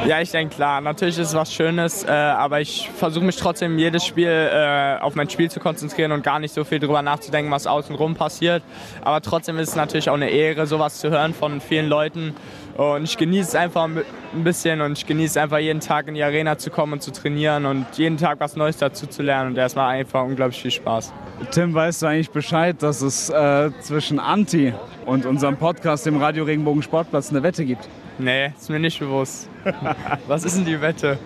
Ja, 0.04 0.20
ich 0.20 0.32
denke 0.32 0.56
klar. 0.56 0.80
Natürlich 0.80 1.16
ist 1.16 1.28
es 1.28 1.34
was 1.34 1.54
Schönes, 1.54 2.02
äh, 2.02 2.10
aber 2.10 2.60
ich 2.60 2.90
versuche 2.96 3.24
mich 3.24 3.36
trotzdem 3.36 3.78
jedes 3.78 4.04
Spiel 4.04 4.26
äh, 4.28 4.96
auf 5.00 5.14
mein 5.14 5.30
Spiel 5.30 5.48
zu 5.48 5.60
konzentrieren 5.60 6.10
und 6.10 6.24
gar 6.24 6.40
nicht 6.40 6.52
so 6.52 6.64
viel 6.64 6.80
drüber 6.80 7.02
nachzudenken, 7.02 7.52
was 7.52 7.68
außenrum 7.68 8.16
passiert. 8.16 8.64
Aber 9.02 9.20
trotzdem 9.20 9.58
ist 9.58 9.68
es 9.68 9.76
natürlich 9.76 10.10
auch 10.10 10.14
eine 10.14 10.28
Ehre, 10.28 10.66
sowas 10.66 10.98
zu 10.98 11.10
hören 11.10 11.34
von 11.34 11.60
vielen 11.60 11.88
Leuten. 11.88 12.34
Und 12.76 13.04
ich 13.04 13.16
genieße 13.16 13.50
es 13.50 13.54
einfach 13.54 13.84
ein 13.84 14.02
bisschen 14.42 14.80
und 14.80 14.98
ich 14.98 15.06
genieße 15.06 15.40
einfach 15.40 15.58
jeden 15.58 15.80
Tag 15.80 16.08
in 16.08 16.14
die 16.14 16.24
Arena 16.24 16.58
zu 16.58 16.70
kommen 16.70 16.94
und 16.94 17.02
zu 17.02 17.12
trainieren 17.12 17.64
und 17.64 17.86
jeden 17.94 18.16
Tag 18.16 18.40
was 18.40 18.56
Neues 18.56 18.78
dazu 18.78 19.06
zu 19.06 19.22
lernen. 19.22 19.50
Und 19.50 19.54
das 19.54 19.76
macht 19.76 19.90
einfach 19.90 20.24
unglaublich 20.24 20.60
viel 20.60 20.72
Spaß. 20.72 21.12
Tim, 21.52 21.74
weißt 21.74 22.02
du 22.02 22.06
eigentlich 22.06 22.30
Bescheid, 22.30 22.82
dass 22.82 23.02
es 23.02 23.30
äh, 23.30 23.70
zwischen 23.80 24.18
Anti 24.18 24.74
und 25.06 25.26
unserem 25.26 25.56
Podcast, 25.56 26.06
dem 26.06 26.16
Radio 26.16 26.42
Regenbogen 26.42 26.82
Sportplatz, 26.82 27.30
eine 27.30 27.44
Wette 27.44 27.64
gibt? 27.64 27.88
Nee, 28.18 28.52
ist 28.58 28.68
mir 28.68 28.78
nicht 28.78 28.98
bewusst. 28.98 29.48
Was 30.26 30.44
ist 30.44 30.56
denn 30.56 30.64
die 30.64 30.80
Wette? 30.80 31.18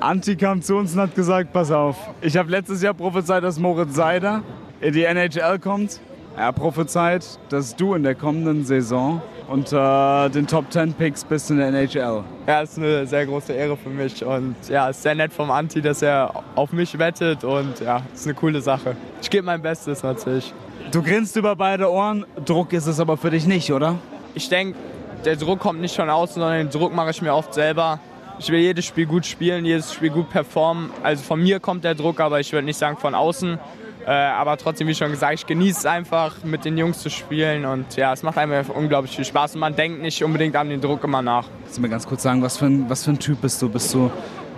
Anti 0.00 0.36
kam 0.36 0.60
zu 0.62 0.76
uns 0.76 0.94
und 0.94 1.00
hat 1.00 1.14
gesagt, 1.14 1.52
pass 1.52 1.70
auf, 1.70 1.96
ich 2.20 2.36
habe 2.36 2.50
letztes 2.50 2.82
Jahr 2.82 2.94
prophezeit, 2.94 3.44
dass 3.44 3.58
Moritz 3.58 3.94
Seider 3.94 4.42
in 4.80 4.92
die 4.92 5.04
NHL 5.04 5.58
kommt. 5.58 6.00
Er 6.36 6.52
prophezeit, 6.52 7.38
dass 7.50 7.76
du 7.76 7.94
in 7.94 8.02
der 8.02 8.14
kommenden 8.14 8.64
Saison 8.64 9.20
unter 9.48 10.30
den 10.30 10.46
Top 10.46 10.72
10 10.72 10.94
Picks 10.94 11.24
bist 11.24 11.50
in 11.50 11.58
der 11.58 11.68
NHL. 11.68 12.24
Ja, 12.46 12.62
ist 12.62 12.78
eine 12.78 13.06
sehr 13.06 13.26
große 13.26 13.52
Ehre 13.52 13.76
für 13.76 13.90
mich 13.90 14.24
und 14.24 14.56
ja, 14.68 14.88
ist 14.88 15.02
sehr 15.02 15.14
nett 15.14 15.32
vom 15.32 15.50
Anti, 15.50 15.82
dass 15.82 16.00
er 16.00 16.42
auf 16.54 16.72
mich 16.72 16.98
wettet 16.98 17.44
und 17.44 17.80
ja, 17.80 18.02
ist 18.14 18.26
eine 18.26 18.34
coole 18.34 18.62
Sache. 18.62 18.96
Ich 19.20 19.28
gebe 19.28 19.44
mein 19.44 19.60
Bestes 19.60 20.02
natürlich. 20.02 20.54
Du 20.90 21.02
grinst 21.02 21.36
über 21.36 21.54
beide 21.54 21.90
Ohren, 21.90 22.24
Druck 22.44 22.72
ist 22.72 22.86
es 22.86 22.98
aber 22.98 23.16
für 23.16 23.30
dich 23.30 23.46
nicht, 23.46 23.70
oder? 23.72 23.96
Ich 24.34 24.48
denke, 24.48 24.78
der 25.24 25.36
Druck 25.36 25.60
kommt 25.60 25.80
nicht 25.80 25.94
von 25.94 26.10
außen, 26.10 26.34
sondern 26.34 26.58
den 26.58 26.70
Druck 26.70 26.94
mache 26.94 27.10
ich 27.10 27.22
mir 27.22 27.34
oft 27.34 27.54
selber. 27.54 28.00
Ich 28.38 28.50
will 28.50 28.60
jedes 28.60 28.84
Spiel 28.84 29.06
gut 29.06 29.26
spielen, 29.26 29.64
jedes 29.64 29.92
Spiel 29.92 30.10
gut 30.10 30.30
performen. 30.30 30.90
Also 31.02 31.22
von 31.22 31.40
mir 31.40 31.60
kommt 31.60 31.84
der 31.84 31.94
Druck, 31.94 32.20
aber 32.20 32.40
ich 32.40 32.52
würde 32.52 32.64
nicht 32.64 32.78
sagen 32.78 32.96
von 32.96 33.14
außen. 33.14 33.58
Äh, 34.04 34.10
aber 34.10 34.56
trotzdem, 34.56 34.88
wie 34.88 34.94
schon 34.94 35.10
gesagt, 35.10 35.34
ich 35.34 35.46
genieße 35.46 35.80
es 35.80 35.86
einfach, 35.86 36.42
mit 36.42 36.64
den 36.64 36.76
Jungs 36.76 36.98
zu 36.98 37.08
spielen. 37.08 37.64
Und 37.64 37.94
ja, 37.96 38.12
es 38.12 38.22
macht 38.22 38.36
einfach 38.38 38.74
unglaublich 38.74 39.14
viel 39.14 39.24
Spaß. 39.24 39.54
Und 39.54 39.60
man 39.60 39.76
denkt 39.76 40.02
nicht 40.02 40.24
unbedingt 40.24 40.56
an 40.56 40.70
den 40.70 40.80
Druck 40.80 41.04
immer 41.04 41.22
nach. 41.22 41.46
Kannst 41.62 41.76
du 41.76 41.82
mir 41.82 41.88
ganz 41.88 42.06
kurz 42.06 42.22
sagen, 42.22 42.42
was 42.42 42.56
für 42.56 42.66
ein, 42.66 42.90
was 42.90 43.04
für 43.04 43.12
ein 43.12 43.18
Typ 43.18 43.40
bist 43.40 43.62
du? 43.62 43.68
Bist 43.68 43.94
du 43.94 44.10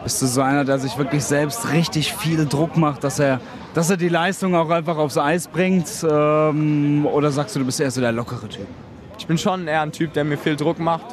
bist 0.02 0.20
du 0.20 0.26
so 0.26 0.42
einer, 0.42 0.66
der 0.66 0.78
sich 0.78 0.98
wirklich 0.98 1.24
selbst 1.24 1.72
richtig 1.72 2.12
viel 2.12 2.46
Druck 2.46 2.76
macht, 2.76 3.02
dass 3.04 3.18
er, 3.18 3.40
dass 3.72 3.88
er 3.88 3.96
die 3.96 4.10
Leistung 4.10 4.54
auch 4.54 4.68
einfach 4.68 4.98
aufs 4.98 5.16
Eis 5.16 5.48
bringt? 5.48 5.88
Ähm, 6.08 7.06
oder 7.06 7.30
sagst 7.30 7.56
du, 7.56 7.60
du 7.60 7.64
bist 7.64 7.80
eher 7.80 7.90
so 7.90 8.02
der 8.02 8.12
lockere 8.12 8.46
Typ? 8.46 8.66
Ich 9.24 9.28
bin 9.28 9.38
schon 9.38 9.66
eher 9.68 9.80
ein 9.80 9.90
Typ, 9.90 10.12
der 10.12 10.22
mir 10.22 10.36
viel 10.36 10.54
Druck 10.54 10.78
macht. 10.78 11.06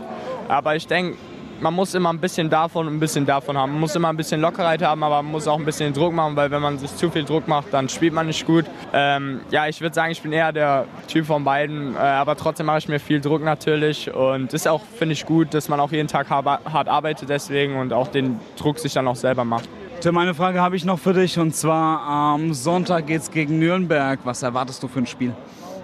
Aber 0.50 0.76
ich 0.76 0.86
denke, 0.86 1.16
man 1.62 1.74
muss 1.74 1.94
immer 1.94 2.10
ein 2.10 2.20
bisschen 2.20 2.50
davon 2.50 2.88
und 2.88 2.96
ein 2.96 3.00
bisschen 3.00 3.26
davon 3.26 3.58
haben. 3.58 3.72
Man 3.72 3.80
muss 3.80 3.96
immer 3.96 4.10
ein 4.10 4.18
bisschen 4.18 4.42
Lockerheit 4.42 4.82
haben, 4.82 5.02
aber 5.02 5.22
man 5.22 5.32
muss 5.32 5.48
auch 5.48 5.58
ein 5.58 5.64
bisschen 5.64 5.94
Druck 5.94 6.12
machen, 6.12 6.36
weil 6.36 6.52
wenn 6.52 6.62
man 6.62 6.78
sich 6.78 6.94
zu 6.94 7.10
viel 7.10 7.24
Druck 7.24 7.48
macht, 7.48 7.68
dann 7.72 7.88
spielt 7.88 8.12
man 8.12 8.28
nicht 8.28 8.46
gut. 8.46 8.66
Ähm, 8.92 9.40
ja, 9.50 9.66
ich 9.66 9.80
würde 9.80 9.96
sagen, 9.96 10.12
ich 10.12 10.22
bin 10.22 10.34
eher 10.34 10.52
der 10.52 10.88
Typ 11.08 11.26
von 11.26 11.46
beiden, 11.46 11.96
äh, 11.96 12.00
aber 12.00 12.36
trotzdem 12.36 12.66
mache 12.66 12.80
ich 12.80 12.90
mir 12.90 13.00
viel 13.00 13.22
Druck 13.22 13.46
natürlich 13.46 14.14
und 14.14 14.54
ist 14.54 14.68
auch, 14.68 14.82
finde 14.98 15.14
ich, 15.14 15.26
gut, 15.26 15.54
dass 15.54 15.70
man 15.70 15.80
auch 15.80 15.94
jeden 15.94 16.10
Tag 16.10 16.30
hart 16.30 16.90
arbeitet 16.90 17.30
deswegen 17.30 17.78
und 17.78 17.94
auch 17.94 18.10
den 18.10 18.42
Druck 18.58 18.78
sich 18.78 18.92
dann 18.92 19.08
auch 19.08 19.16
selber 19.16 19.46
macht. 19.46 19.70
Tim, 20.02 20.18
eine 20.18 20.34
Frage 20.34 20.60
habe 20.60 20.76
ich 20.76 20.84
noch 20.84 21.00
für 21.00 21.14
dich 21.14 21.40
und 21.40 21.56
zwar 21.56 22.02
am 22.02 22.54
Sonntag 22.54 23.08
geht 23.08 23.22
es 23.22 23.32
gegen 23.32 23.58
Nürnberg. 23.58 24.20
Was 24.26 24.44
erwartest 24.44 24.84
du 24.84 24.90
für 24.90 25.00
ein 25.00 25.08
Spiel? 25.08 25.34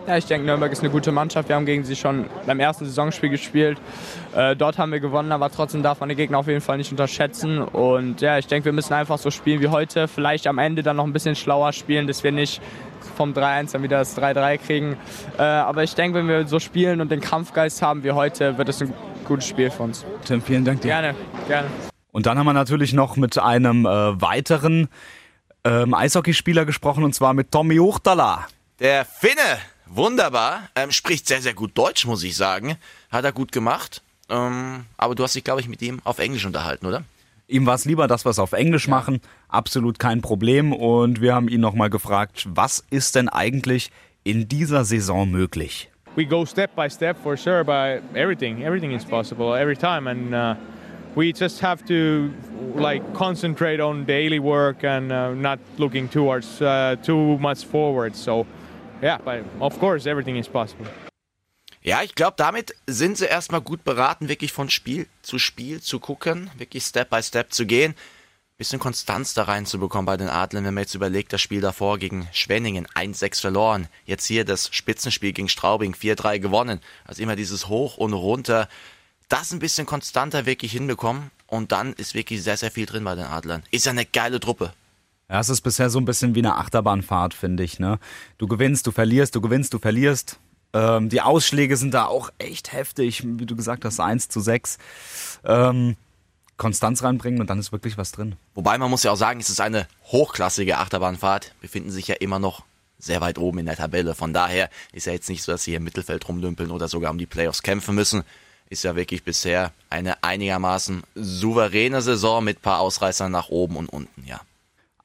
Ja, 0.08 0.16
ich 0.16 0.26
denke, 0.26 0.46
Nürnberg 0.46 0.72
ist 0.72 0.80
eine 0.80 0.90
gute 0.90 1.12
Mannschaft. 1.12 1.50
Wir 1.50 1.58
haben 1.58 1.66
gegen 1.66 1.84
sie 1.84 1.98
schon 1.98 2.28
beim 2.46 2.62
ersten 2.62 2.86
Saisonspiel 2.86 3.30
gespielt. 3.30 3.78
Äh, 4.34 4.56
dort 4.56 4.78
haben 4.78 4.94
wir 4.94 5.02
gewonnen, 5.02 5.34
aber 5.34 5.52
trotzdem 5.52 5.84
darf 5.84 6.00
man 6.00 6.08
die 6.08 6.16
Gegner 6.16 6.38
auf 6.38 6.48
jeden 6.48 6.62
Fall 6.62 6.78
nicht 6.78 6.92
unterschätzen. 6.92 7.60
Und 7.60 8.22
ja, 8.22 8.38
ich 8.38 8.48
denke, 8.48 8.64
wir 8.64 8.72
müssen 8.72 8.94
einfach 8.94 9.18
so 9.18 9.32
spielen 9.32 9.60
wie 9.60 9.68
heute. 9.68 10.08
Vielleicht 10.08 10.48
am 10.48 10.60
Ende 10.60 10.82
dann 10.82 10.96
noch 10.96 11.04
ein 11.04 11.12
bisschen 11.12 11.36
schlauer 11.36 11.74
spielen, 11.74 12.08
dass 12.08 12.24
wir 12.24 12.32
nicht 12.32 12.62
vom 13.18 13.34
3-1 13.34 13.74
dann 13.74 13.84
wieder 13.84 14.00
das 14.00 14.18
3-3 14.18 14.58
kriegen. 14.60 14.98
Äh, 15.38 15.42
aber 15.42 15.84
ich 15.84 15.94
denke, 15.94 16.20
wenn 16.20 16.30
wir 16.30 16.48
so 16.48 16.60
spielen 16.60 17.02
und 17.02 17.12
den 17.12 17.20
Kampfgeist 17.20 17.82
haben 17.82 18.06
wie 18.06 18.12
heute, 18.12 18.58
wird 18.58 18.70
es 18.70 18.82
ein 18.82 18.94
gutes 19.26 19.46
Spiel 19.46 19.70
für 19.70 19.84
uns. 19.84 20.06
Tim, 20.24 20.42
vielen 20.42 20.64
Dank 20.64 20.80
dir. 20.80 20.88
Gerne, 20.88 21.16
gerne. 21.50 21.68
Und 22.14 22.28
dann 22.28 22.40
haben 22.40 22.46
wir 22.46 22.54
natürlich 22.54 22.94
noch 22.94 23.18
mit 23.18 23.38
einem 23.38 23.86
äh, 23.86 24.22
weiteren 24.22 24.88
ähm, 25.66 25.94
Eishockeyspieler 25.94 26.64
gesprochen, 26.64 27.04
und 27.04 27.14
zwar 27.14 27.34
mit 27.34 27.52
Tommy 27.52 27.76
Huchtala. 27.76 28.48
Der 28.80 29.04
Finne 29.04 29.58
Wunderbar. 29.90 30.70
Ähm, 30.76 30.92
spricht 30.92 31.28
sehr, 31.28 31.42
sehr 31.42 31.54
gut 31.54 31.72
Deutsch, 31.78 32.06
muss 32.06 32.24
ich 32.24 32.36
sagen. 32.36 32.78
Hat 33.10 33.26
er 33.26 33.32
gut 33.32 33.52
gemacht. 33.52 34.02
Ähm, 34.30 34.86
aber 34.98 35.16
du 35.16 35.24
hast 35.24 35.36
dich, 35.36 35.44
glaube 35.44 35.62
ich, 35.62 35.70
mit 35.70 35.82
ihm 35.82 36.00
auf 36.04 36.20
Englisch 36.20 36.46
unterhalten, 36.46 36.86
oder? 36.86 37.04
Ihm 37.48 37.66
war 37.66 37.76
es 37.76 37.86
lieber, 37.86 38.08
dass 38.08 38.26
wir 38.26 38.30
es 38.30 38.40
auf 38.40 38.52
Englisch 38.52 38.88
ja. 38.88 38.92
machen. 38.92 39.22
Absolut 39.48 40.00
kein 40.00 40.22
Problem. 40.22 40.74
Und 40.74 41.22
wir 41.22 41.34
haben 41.34 41.48
ihn 41.48 41.62
nochmal 41.62 41.90
gefragt, 41.90 42.46
was 42.50 42.84
ist 42.90 43.16
denn 43.16 43.30
eigentlich 43.30 43.90
in 44.24 44.50
dieser 44.50 44.84
Saison 44.84 45.32
möglich? 45.32 45.90
We 46.16 46.26
go 46.26 46.46
step 46.46 46.76
by 46.76 46.90
step 46.90 47.16
for 47.22 47.38
sure, 47.38 47.64
but 47.64 48.02
everything, 48.16 48.64
everything 48.64 48.92
is 48.92 49.06
possible 49.06 49.56
every 49.56 49.78
time. 49.78 50.10
And 50.10 50.34
uh, 50.34 50.56
we 51.16 51.32
just 51.32 51.62
have 51.62 51.86
to 51.86 52.32
like 52.76 53.02
concentrate 53.14 53.80
on 53.80 54.06
daily 54.06 54.40
work 54.40 54.84
and 54.84 55.12
uh, 55.12 55.34
not 55.34 55.60
looking 55.78 56.10
towards 56.10 56.60
uh, 56.62 56.96
too 57.04 57.38
much 57.38 57.66
forward. 57.66 58.16
So 58.16 58.46
yeah, 59.02 59.20
of 59.60 59.80
course 59.80 60.10
everything 60.10 60.36
is 60.36 60.48
possible. 60.48 60.88
Ja, 61.82 62.04
ich 62.04 62.16
glaube, 62.16 62.34
damit 62.38 62.76
sind 62.86 63.18
sie 63.18 63.26
erstmal 63.26 63.62
gut 63.62 63.84
beraten, 63.84 64.28
wirklich 64.28 64.52
von 64.52 64.70
Spiel 64.70 65.08
zu 65.22 65.40
Spiel 65.40 65.82
zu 65.82 66.00
gucken, 66.00 66.50
wirklich 66.58 66.84
Step 66.84 67.10
by 67.10 67.24
Step 67.24 67.54
zu 67.54 67.66
gehen, 67.66 67.96
bisschen 68.58 68.80
Konstanz 68.80 69.36
da 69.36 69.44
reinzubekommen 69.44 70.06
bei 70.06 70.18
den 70.18 70.30
Adlern, 70.30 70.66
wenn 70.66 70.74
man 70.74 70.84
jetzt 70.84 70.96
überlegt, 70.96 71.32
das 71.32 71.42
Spiel 71.42 71.62
davor 71.62 72.00
gegen 72.00 72.28
Schwenningen 72.34 72.88
1-6 72.88 73.40
verloren, 73.40 73.88
jetzt 74.06 74.26
hier 74.26 74.46
das 74.46 74.70
Spitzenspiel 74.74 75.32
gegen 75.32 75.48
Straubing 75.48 75.94
4-3 75.94 76.40
gewonnen, 76.40 76.82
also 77.06 77.22
immer 77.22 77.36
dieses 77.36 77.68
Hoch 77.68 77.98
und 77.98 78.14
runter, 78.14 78.68
das 79.30 79.52
ein 79.52 79.60
bisschen 79.60 79.86
konstanter 79.86 80.46
wirklich 80.46 80.72
hinbekommen 80.72 81.32
und 81.46 81.72
dann 81.72 81.94
ist 81.94 82.16
wirklich 82.16 82.42
sehr, 82.44 82.58
sehr 82.58 82.72
viel 82.72 82.88
drin 82.88 83.04
bei 83.04 83.16
den 83.16 83.26
Adlern. 83.26 83.64
Ist 83.72 83.86
ja 83.86 83.92
eine 83.92 84.06
geile 84.06 84.40
Truppe. 84.40 84.74
Ja, 85.30 85.42
es 85.42 85.50
ist 85.50 85.62
bisher 85.62 85.90
so 85.90 86.00
ein 86.00 86.06
bisschen 86.06 86.36
wie 86.36 86.40
eine 86.40 86.56
Achterbahnfahrt, 86.56 87.34
finde 87.34 87.64
ich. 87.64 87.80
Ne? 87.80 88.00
Du 88.38 88.48
gewinnst, 88.48 88.88
du 88.88 88.92
verlierst, 88.92 89.36
du 89.36 89.42
gewinnst, 89.42 89.74
du 89.74 89.80
verlierst. 89.80 90.40
Ähm, 90.74 91.10
die 91.10 91.22
Ausschläge 91.22 91.76
sind 91.76 91.94
da 91.94 92.06
auch 92.06 92.30
echt 92.38 92.72
heftig, 92.72 93.24
wie 93.26 93.46
du 93.46 93.56
gesagt 93.56 93.84
hast, 93.84 94.00
1 94.00 94.30
zu 94.30 94.40
6. 94.40 94.78
Ähm, 95.44 95.98
Konstanz 96.56 97.04
reinbringen 97.04 97.40
und 97.42 97.50
dann 97.50 97.60
ist 97.60 97.72
wirklich 97.72 97.98
was 97.98 98.12
drin. 98.12 98.36
Wobei 98.56 98.78
man 98.78 98.90
muss 98.90 99.04
ja 99.04 99.12
auch 99.12 99.18
sagen, 99.18 99.40
es 99.40 99.50
ist 99.50 99.62
eine 99.62 99.88
hochklassige 100.06 100.78
Achterbahnfahrt, 100.78 101.54
befinden 101.62 101.92
sich 101.92 102.08
ja 102.08 102.16
immer 102.16 102.40
noch 102.40 102.64
sehr 102.98 103.22
weit 103.22 103.38
oben 103.38 103.60
in 103.60 103.68
der 103.68 103.76
Tabelle. 103.76 104.16
Von 104.16 104.34
daher 104.34 104.70
ist 104.92 105.06
ja 105.06 105.14
jetzt 105.14 105.30
nicht 105.30 105.44
so, 105.44 105.52
dass 105.52 105.64
sie 105.64 105.72
hier 105.72 105.78
im 105.78 105.84
Mittelfeld 105.84 106.28
rumdümpeln 106.28 106.72
oder 106.72 106.88
sogar 106.88 107.12
um 107.12 107.18
die 107.18 107.28
Playoffs 107.28 107.62
kämpfen 107.62 107.94
müssen. 107.94 108.24
Ist 108.70 108.84
ja 108.84 108.96
wirklich 108.96 109.24
bisher 109.24 109.72
eine 109.90 110.24
einigermaßen 110.24 111.04
souveräne 111.16 112.02
Saison 112.02 112.44
mit 112.44 112.62
paar 112.62 112.80
Ausreißern 112.80 113.32
nach 113.32 113.50
oben 113.50 113.78
und 113.78 113.88
unten, 113.88 114.26
ja. 114.26 114.42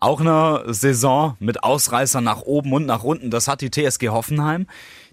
Auch 0.03 0.19
eine 0.19 0.65
Saison 0.67 1.37
mit 1.39 1.63
Ausreißern 1.63 2.25
nach 2.25 2.43
oben 2.43 2.73
und 2.73 2.87
nach 2.87 3.05
unten. 3.05 3.31
Das 3.31 3.47
hat 3.47 3.61
die 3.61 3.71
TSG 3.71 4.09
Hoffenheim. 4.09 4.67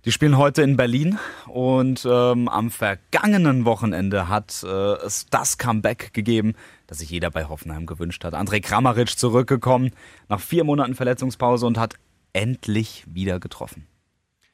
Die 0.03 0.12
spielen 0.12 0.36
heute 0.36 0.63
in 0.63 0.77
Berlin 0.77 1.19
und 1.46 2.08
ähm, 2.10 2.48
am 2.48 2.72
vergangenen 2.72 3.65
Wochenende 3.65 4.29
hat 4.29 4.63
äh, 4.63 4.67
es 5.05 5.27
das 5.29 5.60
Comeback 5.60 6.12
gegeben, 6.15 6.55
das 6.88 6.98
sich 6.98 7.12
jeder 7.12 7.29
bei 7.29 7.46
Hoffenheim 7.46 7.86
gewünscht 7.86 8.24
hat. 8.24 8.34
André 8.34 8.62
Kramaric 8.62 9.10
zurückgekommen 9.10 9.91
nach 10.27 10.39
vier 10.39 10.63
Monaten 10.63 10.96
Verletzungspause 10.96 11.67
und 11.67 11.77
hat 11.77 11.93
endlich 12.34 13.03
wieder 13.05 13.39
getroffen. 13.39 13.86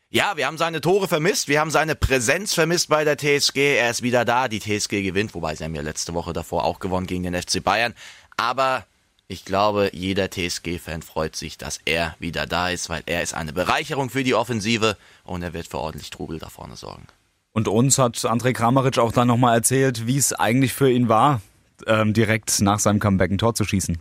Ja, 0.10 0.36
wir 0.36 0.48
haben 0.48 0.58
seine 0.58 0.82
Tore 0.82 1.08
vermisst, 1.08 1.48
wir 1.48 1.62
haben 1.62 1.72
seine 1.72 1.96
Präsenz 1.96 2.54
vermisst 2.54 2.90
bei 2.90 3.06
der 3.06 3.18
TSG. 3.18 3.78
Er 3.78 3.90
ist 3.90 4.02
wieder 4.02 4.26
da, 4.26 4.50
die 4.50 4.60
TSG 4.60 5.02
gewinnt, 5.02 5.34
wobei 5.34 5.56
sie 5.56 5.64
haben 5.64 5.76
ja 5.76 5.82
letzte 5.82 6.14
Woche 6.14 6.34
davor 6.34 6.66
auch 6.66 6.80
gewonnen 6.80 7.08
gegen 7.08 7.24
den 7.24 7.42
FC 7.42 7.64
Bayern. 7.64 7.94
Aber 8.36 8.84
ich 9.28 9.46
glaube, 9.46 9.90
jeder 9.94 10.30
TSG-Fan 10.30 11.02
freut 11.02 11.36
sich, 11.36 11.58
dass 11.58 11.80
er 11.86 12.16
wieder 12.20 12.46
da 12.46 12.70
ist, 12.70 12.90
weil 12.90 13.02
er 13.06 13.24
ist 13.24 13.34
eine 13.34 13.54
Bereicherung 13.54 14.10
für 14.10 14.24
die 14.24 14.36
Offensive 14.36 14.98
und 15.24 15.42
er 15.42 15.54
wird 15.54 15.68
für 15.68 15.80
ordentlich 15.80 16.12
Trubel 16.12 16.40
da 16.40 16.50
vorne 16.50 16.76
sorgen. 16.76 17.08
Und 17.54 17.68
uns 17.68 17.98
hat 17.98 18.18
André 18.18 18.54
Kramaric 18.54 18.98
auch 18.98 19.14
dann 19.14 19.28
nochmal 19.28 19.56
erzählt, 19.56 20.06
wie 20.08 20.18
es 20.18 20.34
eigentlich 20.34 20.74
für 20.74 20.92
ihn 20.92 21.10
war, 21.10 21.42
ähm, 21.88 22.14
direkt 22.14 22.62
nach 22.62 22.80
seinem 22.80 23.00
Comeback 23.00 23.32
ein 23.32 23.38
Tor 23.38 23.56
zu 23.56 23.64
schießen. 23.64 23.98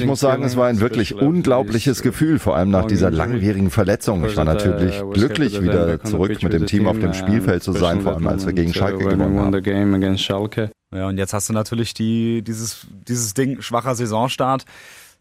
Ich 0.00 0.06
muss 0.06 0.20
sagen, 0.20 0.42
es 0.44 0.56
war 0.56 0.68
ein 0.68 0.80
wirklich 0.80 1.14
unglaubliches 1.14 2.00
Gefühl, 2.00 2.38
vor 2.38 2.56
allem 2.56 2.70
nach 2.70 2.86
dieser 2.86 3.10
langwierigen 3.10 3.70
Verletzung. 3.70 4.24
Ich 4.24 4.36
war 4.36 4.46
natürlich 4.46 5.02
glücklich, 5.12 5.60
wieder 5.60 6.02
zurück 6.02 6.42
mit 6.42 6.54
dem 6.54 6.64
Team 6.64 6.88
auf 6.88 6.98
dem 6.98 7.12
Spielfeld 7.12 7.62
zu 7.62 7.72
sein, 7.72 8.00
vor 8.00 8.14
allem 8.14 8.26
als 8.26 8.46
wir 8.46 8.54
gegen 8.54 8.72
Schalke 8.72 9.04
gewonnen 9.04 9.38
haben. 9.38 10.75
Ja, 10.92 11.08
und 11.08 11.18
jetzt 11.18 11.32
hast 11.32 11.48
du 11.48 11.52
natürlich 11.52 11.94
die, 11.94 12.42
dieses, 12.42 12.86
dieses 13.08 13.34
Ding, 13.34 13.60
schwacher 13.60 13.94
Saisonstart. 13.94 14.64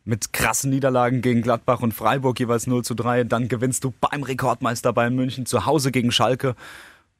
mit 0.07 0.33
krassen 0.33 0.69
Niederlagen 0.69 1.21
gegen 1.21 1.41
Gladbach 1.41 1.81
und 1.81 1.91
Freiburg 1.93 2.39
jeweils 2.39 2.67
0 2.67 2.83
zu 2.83 2.93
3. 2.93 3.23
Dann 3.23 3.47
gewinnst 3.47 3.83
du 3.83 3.91
beim 3.99 4.21
Rekordmeister 4.21 4.93
Bayern 4.93 5.15
München 5.15 5.47
zu 5.47 5.65
Hause 5.65 5.91
gegen 5.91 6.11
Schalke. 6.11 6.55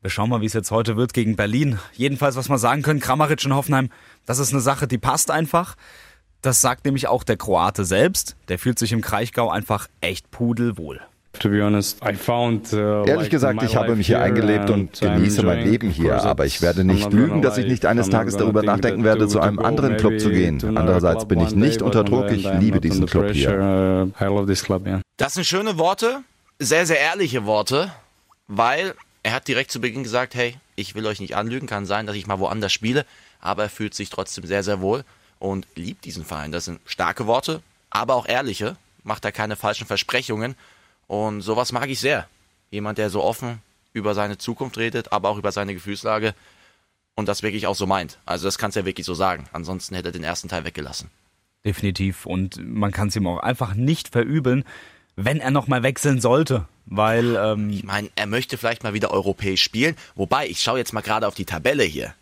Wir 0.02 0.12
schauen 0.12 0.30
mal, 0.30 0.42
wie 0.42 0.46
es 0.46 0.54
jetzt 0.54 0.70
heute 0.70 0.96
wird 0.96 1.16
gegen 1.16 1.36
Berlin. 1.36 1.80
Jedenfalls, 1.94 2.36
was 2.36 2.48
wir 2.48 2.60
sagen 2.60 2.84
können, 2.84 3.00
Kramaric 3.00 3.44
in 3.44 3.56
Hoffenheim, 3.56 3.90
das 4.28 4.38
ist 4.38 4.54
eine 4.54 4.62
Sache, 4.62 4.88
die 4.88 5.00
passt 5.00 5.32
einfach. 5.32 5.76
Das 6.42 6.62
sagt 6.62 6.86
nämlich 6.86 7.08
auch 7.08 7.24
der 7.24 7.38
Kroate 7.38 7.86
selbst. 7.86 8.36
Der 8.50 8.60
fühlt 8.60 8.78
sich 8.78 8.92
im 8.92 9.02
Kraichgau 9.02 9.50
einfach 9.50 9.88
echt 10.02 10.30
pudelwohl. 10.30 11.02
Uh, 12.74 13.04
Ehrlich 13.06 13.30
gesagt, 13.30 13.62
ich 13.64 13.76
habe 13.76 13.96
mich 13.96 14.08
hier 14.08 14.22
eingelebt 14.22 14.70
und 14.70 15.00
genieße 15.00 15.44
mein 15.44 15.64
Leben 15.64 15.90
hier, 15.90 16.24
aber 16.24 16.46
ich 16.46 16.62
werde 16.62 16.84
nicht 16.84 17.12
lügen, 17.12 17.42
dass 17.42 17.58
ich 17.58 17.66
nicht 17.66 17.86
eines 17.86 18.10
Tages 18.10 18.38
darüber 18.38 18.64
nachdenken 18.64 19.04
werde, 19.04 19.28
zu 19.28 19.40
einem 19.40 19.60
anderen 19.60 19.98
Club 19.98 20.20
zu 20.20 20.30
gehen. 20.30 20.78
Andererseits 20.78 21.28
bin 21.28 21.40
ich 21.40 21.56
nicht 21.56 21.82
unter 21.82 22.04
Druck, 22.04 22.32
ich 22.32 22.48
liebe 22.60 22.82
diesen 22.82 23.06
Club 23.06 23.32
hier. 23.32 24.12
Das 25.18 25.34
sind 25.34 25.46
schöne 25.46 25.78
Worte, 25.78 26.22
sehr, 26.60 26.86
sehr 26.86 27.00
ehrliche 27.00 27.46
Worte, 27.46 27.92
weil 28.48 28.94
er 29.24 29.34
hat 29.34 29.48
direkt 29.48 29.72
zu 29.72 29.82
Beginn 29.82 30.04
gesagt, 30.04 30.36
hey, 30.36 30.56
ich 30.76 30.96
will 30.96 31.06
euch 31.08 31.20
nicht 31.20 31.36
anlügen, 31.36 31.68
kann 31.68 31.86
sein, 31.86 32.06
dass 32.06 32.16
ich 32.16 32.28
mal 32.28 32.40
woanders 32.40 32.74
spiele, 32.74 33.06
aber 33.42 33.64
er 33.64 33.70
fühlt 33.70 33.94
sich 33.94 34.10
trotzdem 34.10 34.46
sehr, 34.46 34.64
sehr 34.64 34.82
wohl 34.82 35.04
und 35.40 35.68
liebt 35.76 36.06
diesen 36.06 36.26
Verein. 36.26 36.52
Das 36.52 36.66
sind 36.66 36.80
starke 36.86 37.28
Worte, 37.28 37.62
aber 37.90 38.16
auch 38.16 38.28
ehrliche, 38.28 38.76
macht 39.04 39.26
er 39.26 39.32
keine 39.32 39.56
falschen 39.56 39.88
Versprechungen 39.88 40.56
und 41.08 41.42
sowas 41.42 41.72
mag 41.72 41.90
ich 41.90 42.00
sehr. 42.00 42.28
Jemand, 42.72 42.98
der 42.98 43.10
so 43.10 43.24
offen 43.24 43.62
über 43.94 44.14
seine 44.14 44.38
Zukunft 44.38 44.78
redet, 44.78 45.12
aber 45.12 45.30
auch 45.30 45.38
über 45.38 45.52
seine 45.52 45.74
Gefühlslage 45.74 46.34
und 47.16 47.28
das 47.28 47.44
wirklich 47.44 47.68
auch 47.68 47.76
so 47.76 47.88
meint. 47.88 48.18
Also 48.26 48.46
das 48.46 48.58
kannst 48.58 48.76
du 48.76 48.82
ja 48.82 48.86
wirklich 48.86 49.06
so 49.06 49.14
sagen. 49.14 49.48
Ansonsten 49.54 49.96
hätte 49.96 50.10
er 50.10 50.12
den 50.12 50.24
ersten 50.24 50.50
Teil 50.50 50.66
weggelassen. 50.66 51.10
Definitiv. 51.64 52.26
Und 52.26 52.58
man 52.64 52.92
kann 52.92 53.08
es 53.08 53.16
ihm 53.16 53.28
auch 53.28 53.40
einfach 53.40 53.74
nicht 53.74 54.10
verübeln, 54.10 54.66
wenn 55.16 55.40
er 55.40 55.52
nochmal 55.52 55.82
wechseln 55.82 56.22
sollte. 56.22 56.68
Weil, 56.86 57.36
ähm 57.36 57.70
ich 57.72 57.84
meine, 57.84 58.10
er 58.16 58.28
möchte 58.28 58.58
vielleicht 58.58 58.84
mal 58.84 58.94
wieder 58.94 59.12
europäisch 59.12 59.64
spielen. 59.64 59.96
Wobei, 60.16 60.48
ich 60.48 60.62
schaue 60.62 60.78
jetzt 60.78 60.94
mal 60.94 61.02
gerade 61.02 61.28
auf 61.28 61.34
die 61.34 61.46
Tabelle 61.46 61.84
hier. 61.84 62.14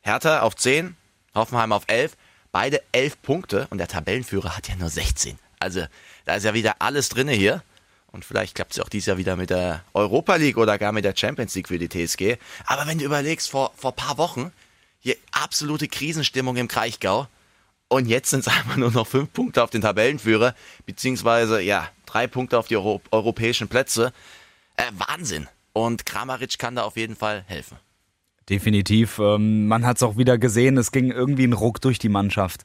Hertha 0.00 0.40
auf 0.40 0.56
10, 0.56 0.96
Hoffenheim 1.34 1.72
auf 1.72 1.84
11. 1.86 2.16
Beide 2.50 2.82
11 2.92 3.22
Punkte 3.22 3.66
und 3.70 3.78
der 3.78 3.88
Tabellenführer 3.88 4.56
hat 4.56 4.68
ja 4.68 4.74
nur 4.74 4.88
16. 4.88 5.38
Also 5.60 5.84
da 6.24 6.34
ist 6.34 6.44
ja 6.44 6.54
wieder 6.54 6.76
alles 6.80 7.10
drinne 7.10 7.32
hier. 7.32 7.62
Und 8.10 8.24
vielleicht 8.24 8.54
klappt 8.54 8.72
es 8.72 8.80
auch 8.80 8.88
dieses 8.88 9.06
Jahr 9.06 9.18
wieder 9.18 9.36
mit 9.36 9.50
der 9.50 9.84
Europa 9.92 10.36
League 10.36 10.56
oder 10.56 10.78
gar 10.78 10.92
mit 10.92 11.04
der 11.04 11.14
Champions 11.14 11.54
League 11.54 11.68
für 11.68 11.78
die 11.78 11.88
TSG. 11.88 12.36
Aber 12.66 12.86
wenn 12.86 12.98
du 12.98 13.04
überlegst, 13.04 13.50
vor, 13.50 13.72
vor 13.76 13.92
paar 13.92 14.16
Wochen, 14.16 14.50
hier 15.00 15.16
absolute 15.32 15.88
Krisenstimmung 15.88 16.56
im 16.56 16.68
Kraichgau. 16.68 17.28
Und 17.88 18.06
jetzt 18.06 18.30
sind 18.30 18.40
es 18.40 18.48
einfach 18.48 18.76
nur 18.76 18.90
noch 18.90 19.06
fünf 19.06 19.32
Punkte 19.32 19.62
auf 19.62 19.70
den 19.70 19.82
Tabellenführer, 19.82 20.54
beziehungsweise, 20.86 21.60
ja, 21.60 21.88
drei 22.06 22.26
Punkte 22.26 22.58
auf 22.58 22.68
die 22.68 22.76
Euro 22.76 23.00
europäischen 23.10 23.68
Plätze. 23.68 24.12
Äh, 24.76 24.84
Wahnsinn. 24.96 25.46
Und 25.72 26.06
Kramaric 26.06 26.58
kann 26.58 26.76
da 26.76 26.82
auf 26.84 26.96
jeden 26.96 27.14
Fall 27.14 27.44
helfen. 27.46 27.76
Definitiv. 28.48 29.18
Ähm, 29.18 29.68
man 29.68 29.84
hat 29.84 29.98
es 29.98 30.02
auch 30.02 30.16
wieder 30.16 30.38
gesehen, 30.38 30.78
es 30.78 30.92
ging 30.92 31.10
irgendwie 31.10 31.46
ein 31.46 31.52
Ruck 31.52 31.80
durch 31.80 31.98
die 31.98 32.08
Mannschaft. 32.08 32.64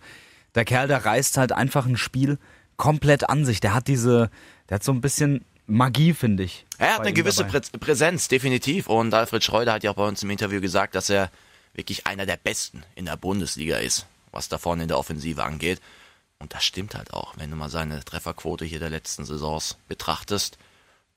Der 0.55 0.65
Kerl, 0.65 0.87
der 0.87 1.03
reißt 1.03 1.37
halt 1.37 1.51
einfach 1.51 1.85
ein 1.85 1.97
Spiel 1.97 2.39
komplett 2.77 3.29
an 3.29 3.45
sich. 3.45 3.59
Der 3.59 3.73
hat 3.73 3.87
diese, 3.87 4.29
der 4.73 4.77
hat 4.77 4.83
so 4.83 4.91
ein 4.91 5.01
bisschen 5.01 5.45
Magie, 5.67 6.15
finde 6.15 6.41
ich. 6.41 6.65
Er 6.79 6.95
hat 6.95 7.01
eine 7.01 7.13
gewisse 7.13 7.45
Prä 7.45 7.61
Präsenz, 7.79 8.27
definitiv. 8.27 8.87
Und 8.87 9.13
Alfred 9.13 9.43
Schreuder 9.43 9.73
hat 9.73 9.83
ja 9.83 9.91
auch 9.91 9.95
bei 9.95 10.07
uns 10.07 10.23
im 10.23 10.31
Interview 10.31 10.59
gesagt, 10.61 10.95
dass 10.95 11.11
er 11.11 11.29
wirklich 11.75 12.07
einer 12.07 12.25
der 12.25 12.37
Besten 12.37 12.81
in 12.95 13.05
der 13.05 13.15
Bundesliga 13.15 13.77
ist, 13.77 14.07
was 14.31 14.49
da 14.49 14.57
vorne 14.57 14.81
in 14.81 14.87
der 14.87 14.97
Offensive 14.97 15.43
angeht. 15.43 15.79
Und 16.39 16.55
das 16.55 16.63
stimmt 16.63 16.95
halt 16.95 17.13
auch, 17.13 17.37
wenn 17.37 17.51
du 17.51 17.55
mal 17.55 17.69
seine 17.69 18.03
Trefferquote 18.03 18.65
hier 18.65 18.79
der 18.79 18.89
letzten 18.89 19.25
Saisons 19.25 19.77
betrachtest. 19.87 20.57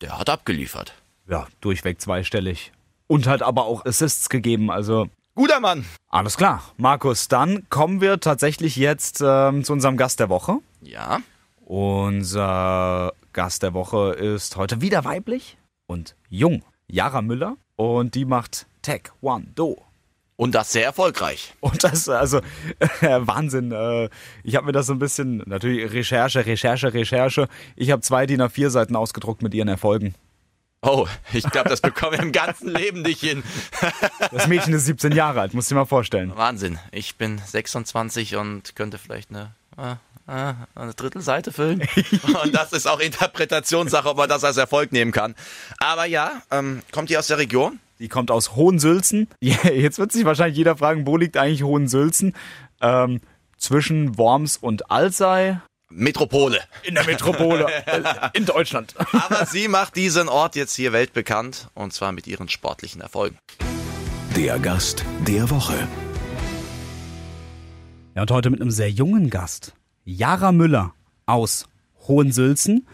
Der 0.03 0.19
hat 0.19 0.29
abgeliefert. 0.29 0.93
Ja, 1.27 1.47
durchweg 1.63 1.99
zweistellig. 1.99 2.73
Und 3.07 3.27
hat 3.27 3.41
aber 3.41 3.65
auch 3.65 3.87
Assists 3.87 4.29
gegeben, 4.29 4.71
also. 4.71 5.09
Guter 5.35 5.61
Mann! 5.61 5.87
Alles 6.11 6.37
klar. 6.37 6.63
Markus, 6.77 7.29
dann 7.29 7.67
kommen 7.71 8.03
wir 8.03 8.21
tatsächlich 8.21 8.77
jetzt 8.77 9.23
ähm, 9.25 9.65
zu 9.65 9.73
unserem 9.73 9.97
Gast 9.97 10.21
der 10.21 10.29
Woche. 10.29 10.59
Ja. 10.83 11.23
Unser 11.65 13.13
Gast 13.37 13.63
der 13.63 13.75
Woche 13.75 14.15
ist 14.15 14.57
heute 14.57 14.81
wieder 14.81 15.05
weiblich 15.05 15.59
und 15.87 16.17
jung. 16.31 16.65
Jara 16.89 17.21
Müller. 17.21 17.59
Und 17.77 18.15
die 18.15 18.25
macht 18.25 18.67
Taekwondo. 18.81 19.85
Und 20.37 20.55
das 20.55 20.73
sehr 20.73 20.87
erfolgreich. 20.87 21.53
Und 21.61 21.85
das, 21.85 22.09
also, 22.09 22.39
äh, 23.03 23.21
Wahnsinn. 23.21 23.73
Äh, 23.73 24.09
ich 24.43 24.57
habe 24.57 24.65
mir 24.65 24.73
das 24.73 24.87
so 24.87 24.95
ein 24.95 24.99
bisschen, 24.99 25.43
natürlich 25.45 25.93
Recherche, 25.93 26.47
Recherche, 26.47 26.95
Recherche. 26.95 27.49
Ich 27.77 27.91
habe 27.91 28.01
zwei 28.01 28.25
DIN 28.25 28.41
A4 28.41 28.71
Seiten 28.71 28.97
ausgedruckt 28.97 29.43
mit 29.43 29.53
ihren 29.53 29.69
Erfolgen. 29.69 30.15
Oh, 30.81 31.07
ich 31.35 31.45
glaube, 31.51 31.69
das 31.69 31.83
bekommen 31.83 32.13
wir 32.13 32.21
im 32.21 32.33
ganzen 32.33 32.71
Leben 32.71 33.03
nicht 33.03 33.21
hin. 33.21 33.43
das 34.33 34.47
Mädchen 34.47 34.73
ist 34.73 34.87
17 34.87 35.13
Jahre 35.13 35.43
alt, 35.43 35.53
musst 35.53 35.71
du 35.71 35.75
dir 35.75 35.81
mal 35.81 35.85
vorstellen. 35.85 36.33
Wahnsinn. 36.35 36.79
Ich 36.91 37.17
bin 37.17 37.37
26 37.37 38.37
und 38.37 38.75
könnte 38.77 38.97
vielleicht 38.97 39.29
eine 39.29 39.55
äh, 39.77 39.97
eine 40.27 40.95
Drittelseite 40.95 41.53
füllen. 41.53 41.83
Und 42.43 42.55
das 42.55 42.73
ist 42.73 42.87
auch 42.87 43.01
Interpretationssache, 43.01 44.09
ob 44.09 44.17
man 44.17 44.29
das 44.29 44.45
als 44.45 44.57
Erfolg 44.57 44.93
nehmen 44.93 45.13
kann. 45.13 45.35
Aber 45.79 46.05
ja, 46.05 46.43
ähm, 46.51 46.83
kommt 46.91 47.11
die 47.11 47.17
aus 47.17 47.29
der 47.29 47.39
Region? 47.39 47.79
Die 47.99 48.09
kommt 48.09 48.31
aus 48.31 48.57
Hohensülzen. 48.57 49.29
Jetzt 49.41 49.99
wird 49.99 50.13
sich 50.13 50.25
wahrscheinlich 50.25 50.57
jeder 50.57 50.77
fragen, 50.77 51.07
wo 51.07 51.17
liegt 51.17 51.37
eigentlich 51.37 51.63
Hohensülzen? 51.63 52.35
Ähm, 52.81 53.21
zwischen 53.57 54.19
Worms 54.19 54.57
und 54.57 54.91
Alzey. 54.91 55.59
Metropole. 55.89 56.61
In 56.83 56.95
der 56.95 57.05
Metropole. 57.05 57.67
in 58.33 58.45
Deutschland. 58.45 58.95
Aber 59.13 59.47
sie 59.47 59.69
macht 59.69 59.97
diesen 59.97 60.29
Ort 60.29 60.57
jetzt 60.57 60.75
hier 60.75 60.93
weltbekannt. 60.93 61.69
Und 61.75 61.93
zwar 61.93 62.13
mit 62.13 62.27
ihren 62.27 62.49
sportlichen 62.49 63.01
Erfolgen. 63.01 63.39
Der 64.35 64.59
Gast 64.59 65.05
der 65.27 65.49
Woche. 65.49 65.89
Ja, 68.15 68.23
und 68.23 68.31
heute 68.31 68.51
mit 68.51 68.61
einem 68.61 68.71
sehr 68.71 68.91
jungen 68.91 69.31
Gast. 69.31 69.75
Jara 70.09 70.53
Müller 70.53 70.95
aus 71.27 71.67
Hohensülzen. 72.07 72.87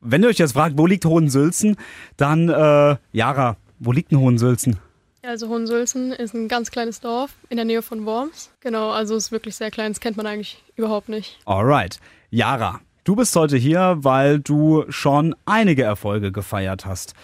Wenn 0.00 0.24
ihr 0.24 0.28
euch 0.28 0.38
jetzt 0.38 0.54
fragt, 0.54 0.76
wo 0.76 0.86
liegt 0.88 1.04
Hohensülzen, 1.04 1.76
dann, 2.16 2.48
äh, 2.48 2.96
Jara, 3.12 3.56
wo 3.78 3.92
liegt 3.92 4.10
denn 4.10 4.18
Hohensülzen? 4.18 4.78
Also 5.22 5.48
Hohensülzen 5.48 6.10
ist 6.10 6.34
ein 6.34 6.48
ganz 6.48 6.72
kleines 6.72 6.98
Dorf 6.98 7.30
in 7.50 7.56
der 7.56 7.64
Nähe 7.64 7.82
von 7.82 8.04
Worms. 8.04 8.50
Genau, 8.58 8.90
also 8.90 9.14
ist 9.14 9.30
wirklich 9.30 9.54
sehr 9.54 9.70
klein, 9.70 9.92
das 9.92 10.00
kennt 10.00 10.16
man 10.16 10.26
eigentlich 10.26 10.60
überhaupt 10.74 11.08
nicht. 11.08 11.38
Alright. 11.44 12.00
Jara, 12.30 12.80
du 13.04 13.14
bist 13.14 13.36
heute 13.36 13.56
hier, 13.56 13.98
weil 14.00 14.40
du 14.40 14.84
schon 14.88 15.36
einige 15.44 15.84
Erfolge 15.84 16.32
gefeiert 16.32 16.84
hast. 16.84 17.14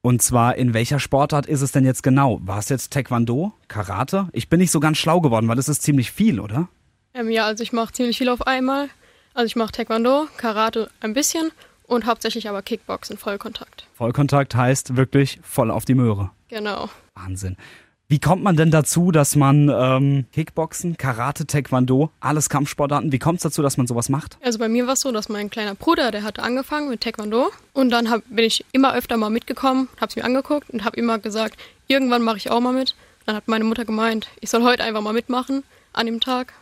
Und 0.00 0.22
zwar, 0.22 0.56
in 0.56 0.72
welcher 0.72 0.98
Sportart 1.00 1.44
ist 1.44 1.60
es 1.60 1.72
denn 1.72 1.84
jetzt 1.84 2.02
genau? 2.02 2.40
War 2.42 2.58
es 2.58 2.70
jetzt 2.70 2.94
Taekwondo, 2.94 3.52
Karate? 3.68 4.28
Ich 4.32 4.48
bin 4.48 4.58
nicht 4.58 4.70
so 4.70 4.80
ganz 4.80 4.96
schlau 4.96 5.20
geworden, 5.20 5.48
weil 5.48 5.56
das 5.56 5.68
ist 5.68 5.82
ziemlich 5.82 6.12
viel, 6.12 6.40
oder? 6.40 6.70
Ähm, 7.14 7.30
ja, 7.30 7.46
also 7.46 7.62
ich 7.62 7.72
mache 7.72 7.92
ziemlich 7.92 8.18
viel 8.18 8.28
auf 8.28 8.46
einmal. 8.46 8.88
Also 9.34 9.46
ich 9.46 9.56
mache 9.56 9.72
Taekwondo, 9.72 10.28
Karate 10.36 10.90
ein 11.00 11.14
bisschen 11.14 11.50
und 11.86 12.06
hauptsächlich 12.06 12.48
aber 12.48 12.62
Kickboxen, 12.62 13.18
Vollkontakt. 13.18 13.86
Vollkontakt 13.94 14.54
heißt 14.54 14.96
wirklich 14.96 15.40
voll 15.42 15.70
auf 15.70 15.84
die 15.84 15.94
Möhre. 15.94 16.30
Genau. 16.48 16.88
Wahnsinn. 17.14 17.56
Wie 18.08 18.18
kommt 18.18 18.42
man 18.42 18.56
denn 18.56 18.72
dazu, 18.72 19.12
dass 19.12 19.36
man 19.36 19.68
ähm, 19.68 20.24
Kickboxen, 20.32 20.96
Karate, 20.96 21.46
Taekwondo, 21.46 22.10
alles 22.18 22.48
Kampfsportarten, 22.48 23.12
wie 23.12 23.20
kommt 23.20 23.36
es 23.36 23.44
dazu, 23.44 23.62
dass 23.62 23.76
man 23.76 23.86
sowas 23.86 24.08
macht? 24.08 24.36
Also 24.42 24.58
bei 24.58 24.68
mir 24.68 24.88
war 24.88 24.94
es 24.94 25.02
so, 25.02 25.12
dass 25.12 25.28
mein 25.28 25.48
kleiner 25.48 25.76
Bruder, 25.76 26.10
der 26.10 26.24
hatte 26.24 26.42
angefangen 26.42 26.88
mit 26.88 27.02
Taekwondo 27.02 27.52
und 27.72 27.90
dann 27.90 28.10
hab, 28.10 28.22
bin 28.28 28.44
ich 28.44 28.64
immer 28.72 28.94
öfter 28.94 29.16
mal 29.16 29.30
mitgekommen, 29.30 29.88
habe 30.00 30.08
es 30.08 30.16
mir 30.16 30.24
angeguckt 30.24 30.70
und 30.70 30.84
habe 30.84 30.96
immer 30.96 31.20
gesagt, 31.20 31.56
irgendwann 31.86 32.22
mache 32.22 32.38
ich 32.38 32.50
auch 32.50 32.58
mal 32.58 32.72
mit. 32.72 32.96
Dann 33.26 33.36
hat 33.36 33.46
meine 33.46 33.62
Mutter 33.62 33.84
gemeint, 33.84 34.26
ich 34.40 34.50
soll 34.50 34.64
heute 34.64 34.82
einfach 34.82 35.02
mal 35.02 35.12
mitmachen 35.12 35.62
an 35.92 36.06
dem 36.06 36.18
Tag 36.18 36.52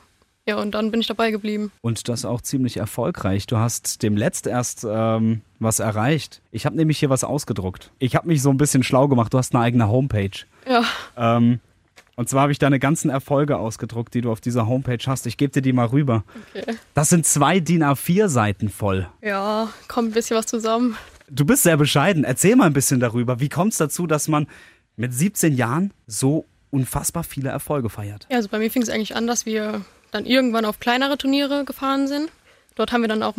ja, 0.48 0.56
und 0.56 0.70
dann 0.72 0.90
bin 0.90 1.02
ich 1.02 1.06
dabei 1.06 1.30
geblieben. 1.30 1.70
Und 1.82 2.08
das 2.08 2.24
auch 2.24 2.40
ziemlich 2.40 2.78
erfolgreich. 2.78 3.46
Du 3.46 3.58
hast 3.58 4.02
dem 4.02 4.16
letzt 4.16 4.46
erst 4.46 4.86
ähm, 4.88 5.42
was 5.58 5.78
erreicht. 5.78 6.40
Ich 6.52 6.64
habe 6.64 6.74
nämlich 6.74 6.98
hier 6.98 7.10
was 7.10 7.22
ausgedruckt. 7.22 7.90
Ich 7.98 8.16
habe 8.16 8.26
mich 8.26 8.40
so 8.40 8.48
ein 8.48 8.56
bisschen 8.56 8.82
schlau 8.82 9.08
gemacht. 9.08 9.34
Du 9.34 9.36
hast 9.36 9.54
eine 9.54 9.62
eigene 9.62 9.88
Homepage. 9.88 10.30
Ja. 10.66 10.84
Ähm, 11.18 11.60
und 12.16 12.30
zwar 12.30 12.42
habe 12.42 12.52
ich 12.52 12.58
deine 12.58 12.78
ganzen 12.78 13.10
Erfolge 13.10 13.58
ausgedruckt, 13.58 14.14
die 14.14 14.22
du 14.22 14.32
auf 14.32 14.40
dieser 14.40 14.66
Homepage 14.66 15.04
hast. 15.06 15.26
Ich 15.26 15.36
gebe 15.36 15.52
dir 15.52 15.60
die 15.60 15.74
mal 15.74 15.84
rüber. 15.84 16.24
Okay. 16.54 16.76
Das 16.94 17.10
sind 17.10 17.26
zwei 17.26 17.60
DIN 17.60 17.84
A4 17.84 18.28
Seiten 18.28 18.70
voll. 18.70 19.06
Ja, 19.20 19.68
kommt 19.86 20.08
ein 20.08 20.14
bisschen 20.14 20.38
was 20.38 20.46
zusammen. 20.46 20.96
Du 21.28 21.44
bist 21.44 21.62
sehr 21.62 21.76
bescheiden. 21.76 22.24
Erzähl 22.24 22.56
mal 22.56 22.68
ein 22.68 22.72
bisschen 22.72 23.00
darüber. 23.00 23.38
Wie 23.38 23.50
kommt 23.50 23.72
es 23.72 23.78
dazu, 23.78 24.06
dass 24.06 24.28
man 24.28 24.46
mit 24.96 25.12
17 25.12 25.54
Jahren 25.54 25.92
so 26.06 26.46
unfassbar 26.70 27.22
viele 27.22 27.50
Erfolge 27.50 27.90
feiert? 27.90 28.26
Ja, 28.30 28.38
also 28.38 28.48
bei 28.48 28.58
mir 28.58 28.70
fing 28.70 28.80
es 28.80 28.88
eigentlich 28.88 29.14
an, 29.14 29.26
dass 29.26 29.44
wir 29.44 29.82
dann 30.10 30.26
irgendwann 30.26 30.64
auf 30.64 30.80
kleinere 30.80 31.18
Turniere 31.18 31.64
gefahren 31.64 32.06
sind. 32.08 32.30
Dort 32.74 32.92
haben 32.92 33.02
wir 33.02 33.08
dann 33.08 33.22
auch 33.22 33.34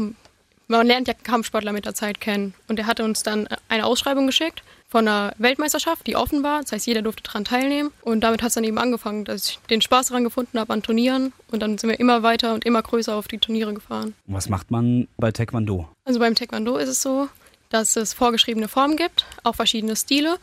man 0.70 0.86
lernt 0.86 1.08
ja 1.08 1.16
Kampfsportler 1.16 1.74
mit 1.74 1.86
der 1.86 1.96
Zeit 1.96 2.22
kennen. 2.22 2.54
Und 2.68 2.80
er 2.80 2.86
hatte 2.86 3.04
uns 3.04 3.24
dann 3.24 3.50
eine 3.68 3.86
Ausschreibung 3.86 4.28
geschickt 4.28 4.64
von 4.88 5.08
einer 5.08 5.34
Weltmeisterschaft, 5.38 6.06
die 6.08 6.16
offen 6.16 6.44
war. 6.44 6.62
Das 6.62 6.72
heißt, 6.72 6.88
jeder 6.88 7.02
durfte 7.02 7.24
daran 7.24 7.44
teilnehmen. 7.44 7.92
Und 8.02 8.22
damit 8.22 8.42
hat 8.42 8.50
es 8.50 8.54
dann 8.54 8.64
eben 8.64 8.78
angefangen, 8.78 9.26
dass 9.26 9.50
ich 9.50 9.60
den 9.70 9.82
Spaß 9.82 10.08
daran 10.08 10.24
gefunden 10.24 10.60
habe 10.60 10.72
an 10.72 10.84
Turnieren. 10.84 11.34
Und 11.52 11.62
dann 11.62 11.78
sind 11.78 11.90
wir 11.90 12.00
immer 12.00 12.24
weiter 12.24 12.54
und 12.54 12.66
immer 12.66 12.84
größer 12.84 13.16
auf 13.16 13.28
die 13.28 13.40
Turniere 13.40 13.74
gefahren. 13.74 14.14
Was 14.28 14.48
macht 14.48 14.70
man 14.70 15.08
bei 15.18 15.32
Taekwondo? 15.32 15.90
Also 16.06 16.20
beim 16.20 16.36
Taekwondo 16.36 16.78
ist 16.78 16.90
es 16.90 17.02
so, 17.02 17.30
dass 17.70 17.96
es 17.96 18.14
vorgeschriebene 18.14 18.68
Formen 18.68 18.96
gibt, 18.96 19.26
auch 19.44 19.56
verschiedene 19.56 19.96
Stile. 19.96 20.38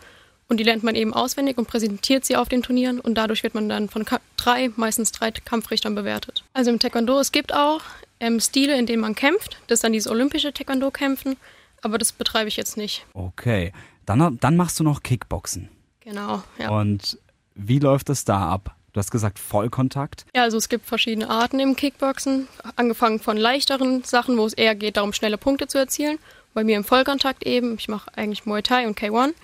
Und 0.49 0.59
die 0.59 0.65
lernt 0.65 0.85
man 0.85 0.95
eben 0.95 1.13
auswendig 1.13 1.59
und 1.59 1.67
präsentiert 1.67 2.25
sie 2.25 2.37
auf 2.37 2.49
den 2.49 2.63
Turnieren. 2.63 3.01
Und 3.01 3.15
dadurch 3.15 3.43
wird 3.43 3.55
man 3.55 3.69
dann 3.69 3.89
von 3.89 4.05
drei, 4.37 4.71
meistens 4.77 5.11
drei 5.13 5.33
Kampfrichtern 5.33 5.95
bewertet. 5.95 6.45
Also 6.53 6.71
im 6.71 6.79
Taekwondo, 6.79 7.19
es 7.19 7.33
gibt 7.33 7.53
auch 7.53 7.81
ähm, 8.21 8.39
Stile, 8.39 8.79
in 8.79 8.87
denen 8.87 9.01
man 9.01 9.15
kämpft. 9.15 9.57
Das 9.67 9.79
ist 9.79 9.85
dann 9.85 9.93
dieses 9.93 10.11
olympische 10.11 10.53
Taekwondo-Kämpfen. 10.53 11.37
Aber 11.83 11.99
das 11.99 12.13
betreibe 12.13 12.49
ich 12.49 12.57
jetzt 12.57 12.77
nicht. 12.77 13.05
Okay. 13.13 13.73
Dann, 14.07 14.39
dann 14.39 14.57
machst 14.57 14.79
du 14.79 14.85
noch 14.85 15.03
Kickboxen. 15.03 15.69
Genau, 16.01 16.43
ja. 16.59 16.71
Und 16.71 17.19
wie 17.57 17.81
läuft 17.81 18.09
es 18.11 18.25
da 18.25 18.49
ab? 18.49 18.77
Du 18.93 19.01
hast 19.01 19.11
gesagt 19.11 19.39
Vollkontakt. 19.39 20.25
Ja, 20.35 20.45
also 20.45 20.57
es 20.57 20.69
gibt 20.69 20.87
verschiedene 20.87 21.29
Arten 21.29 21.61
im 21.61 21.77
Kickboxen. 21.77 22.49
Angefangen 22.77 23.19
von 23.19 23.37
leichteren 23.37 24.05
Sachen, 24.05 24.39
wo 24.39 24.47
es 24.47 24.55
eher 24.55 24.75
geht 24.75 24.97
darum, 24.97 25.13
schnelle 25.13 25.37
Punkte 25.37 25.67
zu 25.67 25.77
erzielen. 25.77 26.19
Bei 26.55 26.65
mir 26.65 26.77
im 26.77 26.85
Vollkontakt 26.85 27.45
eben. 27.45 27.75
Ich 27.79 27.89
mache 27.89 28.17
eigentlich 28.17 28.47
Muay 28.47 28.63
Thai 28.63 28.87
und 28.87 28.99
K1. 28.99 29.35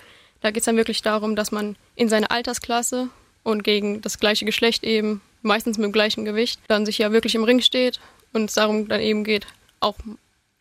Da 0.43 0.51
geht 0.51 0.59
es 0.59 0.65
dann 0.65 0.75
wirklich 0.75 1.01
darum, 1.01 1.37
dass 1.37 1.53
man 1.53 1.77
in 1.95 2.09
seiner 2.09 2.29
Altersklasse 2.29 3.07
und 3.43 3.63
gegen 3.63 4.01
das 4.01 4.19
gleiche 4.19 4.43
Geschlecht 4.43 4.83
eben, 4.83 5.21
meistens 5.41 5.77
mit 5.77 5.85
dem 5.85 5.93
gleichen 5.93 6.25
Gewicht, 6.25 6.59
dann 6.67 6.85
sich 6.85 6.97
ja 6.97 7.13
wirklich 7.13 7.33
im 7.35 7.45
Ring 7.45 7.61
steht 7.61 8.01
und 8.33 8.49
es 8.49 8.55
darum 8.55 8.89
dann 8.89 8.99
eben 8.99 9.23
geht, 9.23 9.47
auch 9.79 9.95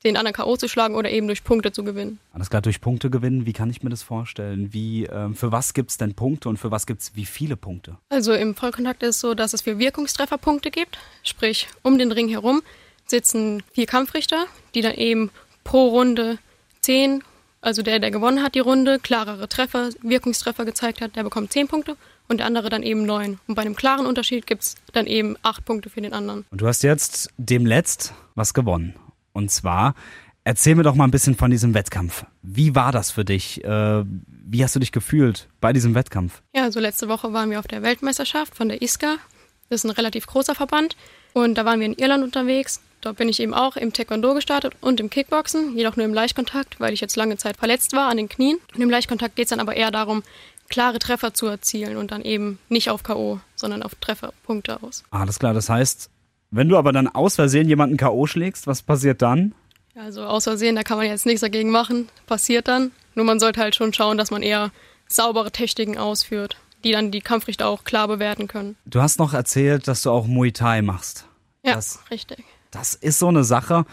den 0.05 0.17
anderen 0.17 0.35
K.O. 0.35 0.57
zu 0.57 0.69
schlagen 0.69 0.95
oder 0.95 1.11
eben 1.11 1.27
durch 1.27 1.43
Punkte 1.43 1.73
zu 1.73 1.83
gewinnen. 1.83 2.21
Alles 2.33 2.49
klar, 2.49 2.63
durch 2.63 2.81
Punkte 2.81 3.11
gewinnen, 3.11 3.45
wie 3.45 3.53
kann 3.53 3.71
ich 3.71 3.83
mir 3.83 3.91
das 3.91 4.05
vorstellen? 4.05 4.73
Wie, 4.73 5.05
ähm, 5.07 5.35
für 5.35 5.51
was 5.51 5.75
gibt 5.75 5.91
es 5.91 5.97
denn 5.97 6.15
Punkte 6.15 6.49
und 6.49 6.59
für 6.59 6.71
was 6.71 6.87
gibt 6.87 7.03
es 7.03 7.17
wie 7.17 7.25
viele 7.25 7.57
Punkte? 7.57 7.99
Also 8.09 8.35
im 8.35 8.55
Vollkontakt 8.55 9.03
ist 9.03 9.17
es 9.17 9.21
so, 9.21 9.35
dass 9.35 9.53
es 9.53 9.63
für 9.63 9.81
Wirkungstrefferpunkte 9.81 10.71
gibt, 10.71 10.99
sprich 11.25 11.67
um 11.83 11.99
den 11.99 12.13
Ring 12.13 12.29
herum 12.29 12.63
sitzen 13.07 13.65
vier 13.73 13.87
Kampfrichter, 13.87 14.47
die 14.75 14.81
dann 14.81 14.95
eben 14.95 15.31
pro 15.65 15.89
Runde 15.89 16.39
zehn, 16.81 17.23
also 17.63 17.83
der, 17.83 18.01
der 18.01 18.11
gewonnen 18.11 18.43
hat 18.43 18.55
die 18.57 18.61
Runde, 18.61 18.99
klarere 18.99 19.49
Treffer, 19.49 19.91
Wirkungstreffer 20.03 20.65
gezeigt 20.65 21.01
hat, 21.01 21.17
der 21.17 21.23
bekommt 21.23 21.53
zehn 21.53 21.69
Punkte 21.69 21.97
und 22.29 22.39
der 22.39 22.47
andere 22.47 22.69
dann 22.69 22.83
eben 22.83 23.07
neun. 23.07 23.39
Und 23.47 23.55
bei 23.55 23.63
einem 23.63 23.77
klaren 23.77 24.05
Unterschied 24.05 24.47
gibt 24.47 24.63
es 24.63 24.75
dann 24.93 25.07
eben 25.07 25.37
acht 25.43 25.65
Punkte 25.65 25.89
für 25.89 26.01
den 26.01 26.13
anderen. 26.13 26.45
Und 26.51 26.61
du 26.61 26.67
hast 26.67 26.83
jetzt 26.83 27.31
demletzt 27.37 28.15
was 28.35 28.53
gewonnen. 28.53 28.95
Und 29.33 29.51
zwar, 29.51 29.95
erzähl 30.45 30.75
mir 30.75 30.83
doch 30.83 30.97
mal 30.97 31.05
ein 31.05 31.13
bisschen 31.13 31.37
von 31.37 31.51
diesem 31.51 31.73
Wettkampf. 31.73 32.27
Wie 32.43 32.75
war 32.75 32.91
das 32.91 33.13
für 33.13 33.25
dich? 33.25 33.63
Äh, 33.65 34.05
wie 34.05 34.65
hast 34.65 34.75
du 34.75 34.81
dich 34.81 34.93
gefühlt 34.93 35.49
bei 35.61 35.73
diesem 35.73 35.95
Wettkampf? 35.95 36.43
Ja, 36.55 36.65
also 36.65 36.81
letzte 36.81 37.09
Woche 37.09 37.33
waren 37.33 37.51
wir 37.51 37.61
auf 37.61 37.69
der 37.69 37.83
Weltmeisterschaft 37.83 38.57
von 38.57 38.69
der 38.69 38.83
ISCA. 38.83 39.17
Das 39.69 39.85
ist 39.85 39.85
ein 39.85 39.95
relativ 39.95 40.27
großer 40.27 40.55
Verband. 40.55 40.97
Und 41.33 41.57
da 41.57 41.65
waren 41.65 41.81
wir 41.81 41.87
in 41.87 41.95
Irland 41.95 42.25
unterwegs. 42.25 42.81
Dort 43.01 43.17
bin 43.17 43.29
ich 43.29 43.41
eben 43.41 43.53
auch 43.53 43.77
im 43.77 43.93
Taekwondo 43.93 44.33
gestartet 44.35 44.75
und 44.81 45.01
im 45.01 45.11
Kickboxen, 45.11 45.77
jedoch 45.77 45.97
nur 45.97 46.07
im 46.07 46.15
Leichtkontakt, 46.15 46.79
weil 46.79 46.93
ich 46.93 47.01
jetzt 47.01 47.17
lange 47.17 47.37
Zeit 47.37 47.57
verletzt 47.57 47.95
war 47.95 48.09
an 48.09 48.17
den 48.17 48.29
Knien. 48.29 48.59
Und 48.75 48.81
im 48.81 48.91
Leichtkontakt 48.91 49.35
geht 49.35 49.47
es 49.47 49.51
dann 49.51 49.61
aber 49.61 49.75
eher 49.75 49.91
darum, 49.91 50.23
klare 50.69 51.01
Treffer 51.01 51.35
zu 51.35 51.47
erzielen 51.47 51.97
und 51.97 52.13
dann 52.13 52.23
eben 52.23 52.59
nicht 52.69 52.91
auf 52.91 53.03
K.O., 53.03 53.41
sondern 53.57 53.83
auf 53.83 53.97
Trefferpunkte 53.97 54.83
aus. 54.83 55.03
Alles 55.11 55.39
klar, 55.39 55.53
das 55.53 55.69
heißt, 55.69 56.11
wenn 56.53 56.69
du 56.69 56.77
aber 56.77 56.93
dann 56.93 57.09
aus 57.09 57.35
Versehen 57.35 57.69
jemanden 57.69 57.97
K.O. 57.97 58.27
schlägst, 58.27 58.67
was 58.67 58.83
passiert 58.83 59.21
dann? 59.21 59.55
Also 59.95 60.25
aus 60.25 60.45
Versehen, 60.45 60.77
da 60.77 60.83
kann 60.83 60.97
man 60.97 61.07
jetzt 61.07 61.27
nichts 61.27 61.41
dagegen 61.41 61.71
machen. 61.71 62.09
Passiert 62.27 62.69
dann. 62.69 62.93
Nur 63.15 63.27
man 63.27 63.41
sollte 63.41 63.61
halt 63.61 63.75
schon 63.75 63.93
schauen, 63.93 64.17
dass 64.17 64.31
man 64.31 64.43
eher 64.43 64.71
saubere 65.07 65.51
Techniken 65.51 65.99
ausführt, 65.99 66.57
die 66.85 66.93
dann 66.93 67.11
die 67.11 67.21
Kampfrichter 67.21 67.67
auch 67.67 67.85
klar 67.85 68.09
bewerten 68.09 68.49
können. 68.49 68.77
Du 68.85 69.01
hast 69.01 69.19
noch 69.19 69.35
erzählt, 69.35 69.89
dass 69.89 70.03
du 70.03 70.11
auch 70.11 70.27
Muay 70.27 70.53
Thai 70.53 70.83
machst. 70.83 71.27
Ja, 71.65 71.75
das, 71.75 72.01
richtig. 72.11 72.45
Das 72.71 72.95
ist 72.95 73.19
so 73.19 73.29
eine 73.29 73.45
Sache 73.45 73.85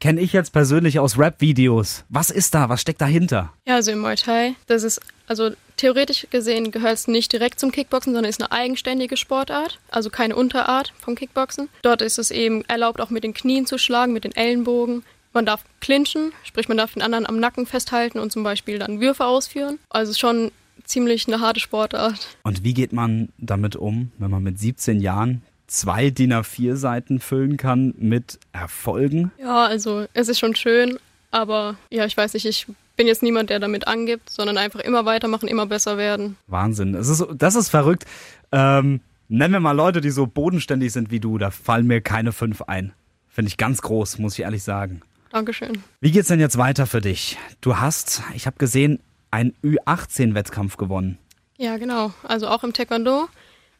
kenne 0.00 0.20
ich 0.20 0.32
jetzt 0.32 0.52
persönlich 0.52 0.98
aus 0.98 1.18
Rap-Videos. 1.18 2.04
Was 2.08 2.30
ist 2.30 2.54
da? 2.54 2.68
Was 2.68 2.80
steckt 2.80 3.00
dahinter? 3.00 3.52
Ja, 3.66 3.76
also 3.76 3.90
im 3.90 4.00
Muay 4.00 4.16
Thai, 4.16 4.54
das 4.66 4.82
ist, 4.82 5.00
also 5.26 5.50
theoretisch 5.76 6.26
gesehen 6.30 6.70
gehört 6.70 6.94
es 6.94 7.08
nicht 7.08 7.32
direkt 7.32 7.60
zum 7.60 7.72
Kickboxen, 7.72 8.12
sondern 8.12 8.28
ist 8.28 8.40
eine 8.40 8.52
eigenständige 8.52 9.16
Sportart, 9.16 9.78
also 9.90 10.10
keine 10.10 10.36
Unterart 10.36 10.92
vom 10.98 11.14
Kickboxen. 11.14 11.68
Dort 11.82 12.02
ist 12.02 12.18
es 12.18 12.30
eben 12.30 12.64
erlaubt, 12.66 13.00
auch 13.00 13.10
mit 13.10 13.24
den 13.24 13.34
Knien 13.34 13.66
zu 13.66 13.78
schlagen, 13.78 14.12
mit 14.12 14.24
den 14.24 14.34
Ellenbogen. 14.34 15.04
Man 15.32 15.46
darf 15.46 15.64
clinchen, 15.80 16.32
sprich 16.44 16.68
man 16.68 16.78
darf 16.78 16.94
den 16.94 17.02
anderen 17.02 17.26
am 17.26 17.38
Nacken 17.38 17.66
festhalten 17.66 18.18
und 18.18 18.32
zum 18.32 18.42
Beispiel 18.42 18.78
dann 18.78 19.00
Würfe 19.00 19.26
ausführen. 19.26 19.78
Also 19.90 20.14
schon 20.14 20.50
ziemlich 20.84 21.26
eine 21.26 21.40
harte 21.40 21.60
Sportart. 21.60 22.36
Und 22.42 22.64
wie 22.64 22.74
geht 22.74 22.92
man 22.92 23.30
damit 23.38 23.76
um, 23.76 24.12
wenn 24.18 24.30
man 24.30 24.42
mit 24.42 24.58
17 24.58 25.00
Jahren 25.00 25.42
zwei 25.66 26.10
DIN 26.10 26.32
A4 26.32 26.76
Seiten 26.76 27.20
füllen 27.20 27.56
kann 27.56 27.94
mit 27.98 28.38
Erfolgen? 28.52 29.32
Ja, 29.38 29.66
also 29.66 30.06
es 30.14 30.28
ist 30.28 30.38
schon 30.38 30.54
schön, 30.54 30.98
aber 31.30 31.76
ja, 31.90 32.04
ich 32.06 32.16
weiß 32.16 32.34
nicht, 32.34 32.46
ich 32.46 32.66
bin 32.96 33.06
jetzt 33.06 33.22
niemand, 33.22 33.50
der 33.50 33.60
damit 33.60 33.86
angibt, 33.86 34.30
sondern 34.30 34.58
einfach 34.58 34.80
immer 34.80 35.04
weitermachen, 35.04 35.48
immer 35.48 35.66
besser 35.66 35.98
werden. 35.98 36.36
Wahnsinn, 36.46 36.92
das 36.92 37.08
ist, 37.08 37.24
das 37.34 37.54
ist 37.54 37.68
verrückt. 37.68 38.04
Ähm, 38.52 39.00
nennen 39.28 39.52
wir 39.52 39.60
mal 39.60 39.72
Leute, 39.72 40.00
die 40.00 40.10
so 40.10 40.26
bodenständig 40.26 40.92
sind 40.92 41.10
wie 41.10 41.20
du, 41.20 41.38
da 41.38 41.50
fallen 41.50 41.86
mir 41.86 42.00
keine 42.00 42.32
fünf 42.32 42.62
ein. 42.62 42.92
Finde 43.28 43.48
ich 43.50 43.58
ganz 43.58 43.82
groß, 43.82 44.18
muss 44.18 44.34
ich 44.34 44.44
ehrlich 44.44 44.62
sagen. 44.62 45.02
Dankeschön. 45.30 45.82
Wie 46.00 46.10
geht's 46.10 46.28
denn 46.28 46.40
jetzt 46.40 46.56
weiter 46.56 46.86
für 46.86 47.02
dich? 47.02 47.36
Du 47.60 47.76
hast, 47.76 48.22
ich 48.34 48.46
habe 48.46 48.56
gesehen, 48.56 49.00
einen 49.30 49.54
Ü18-Wettkampf 49.62 50.76
gewonnen. 50.76 51.18
Ja, 51.58 51.76
genau. 51.76 52.12
Also 52.22 52.48
auch 52.48 52.64
im 52.64 52.72
Taekwondo. 52.72 53.28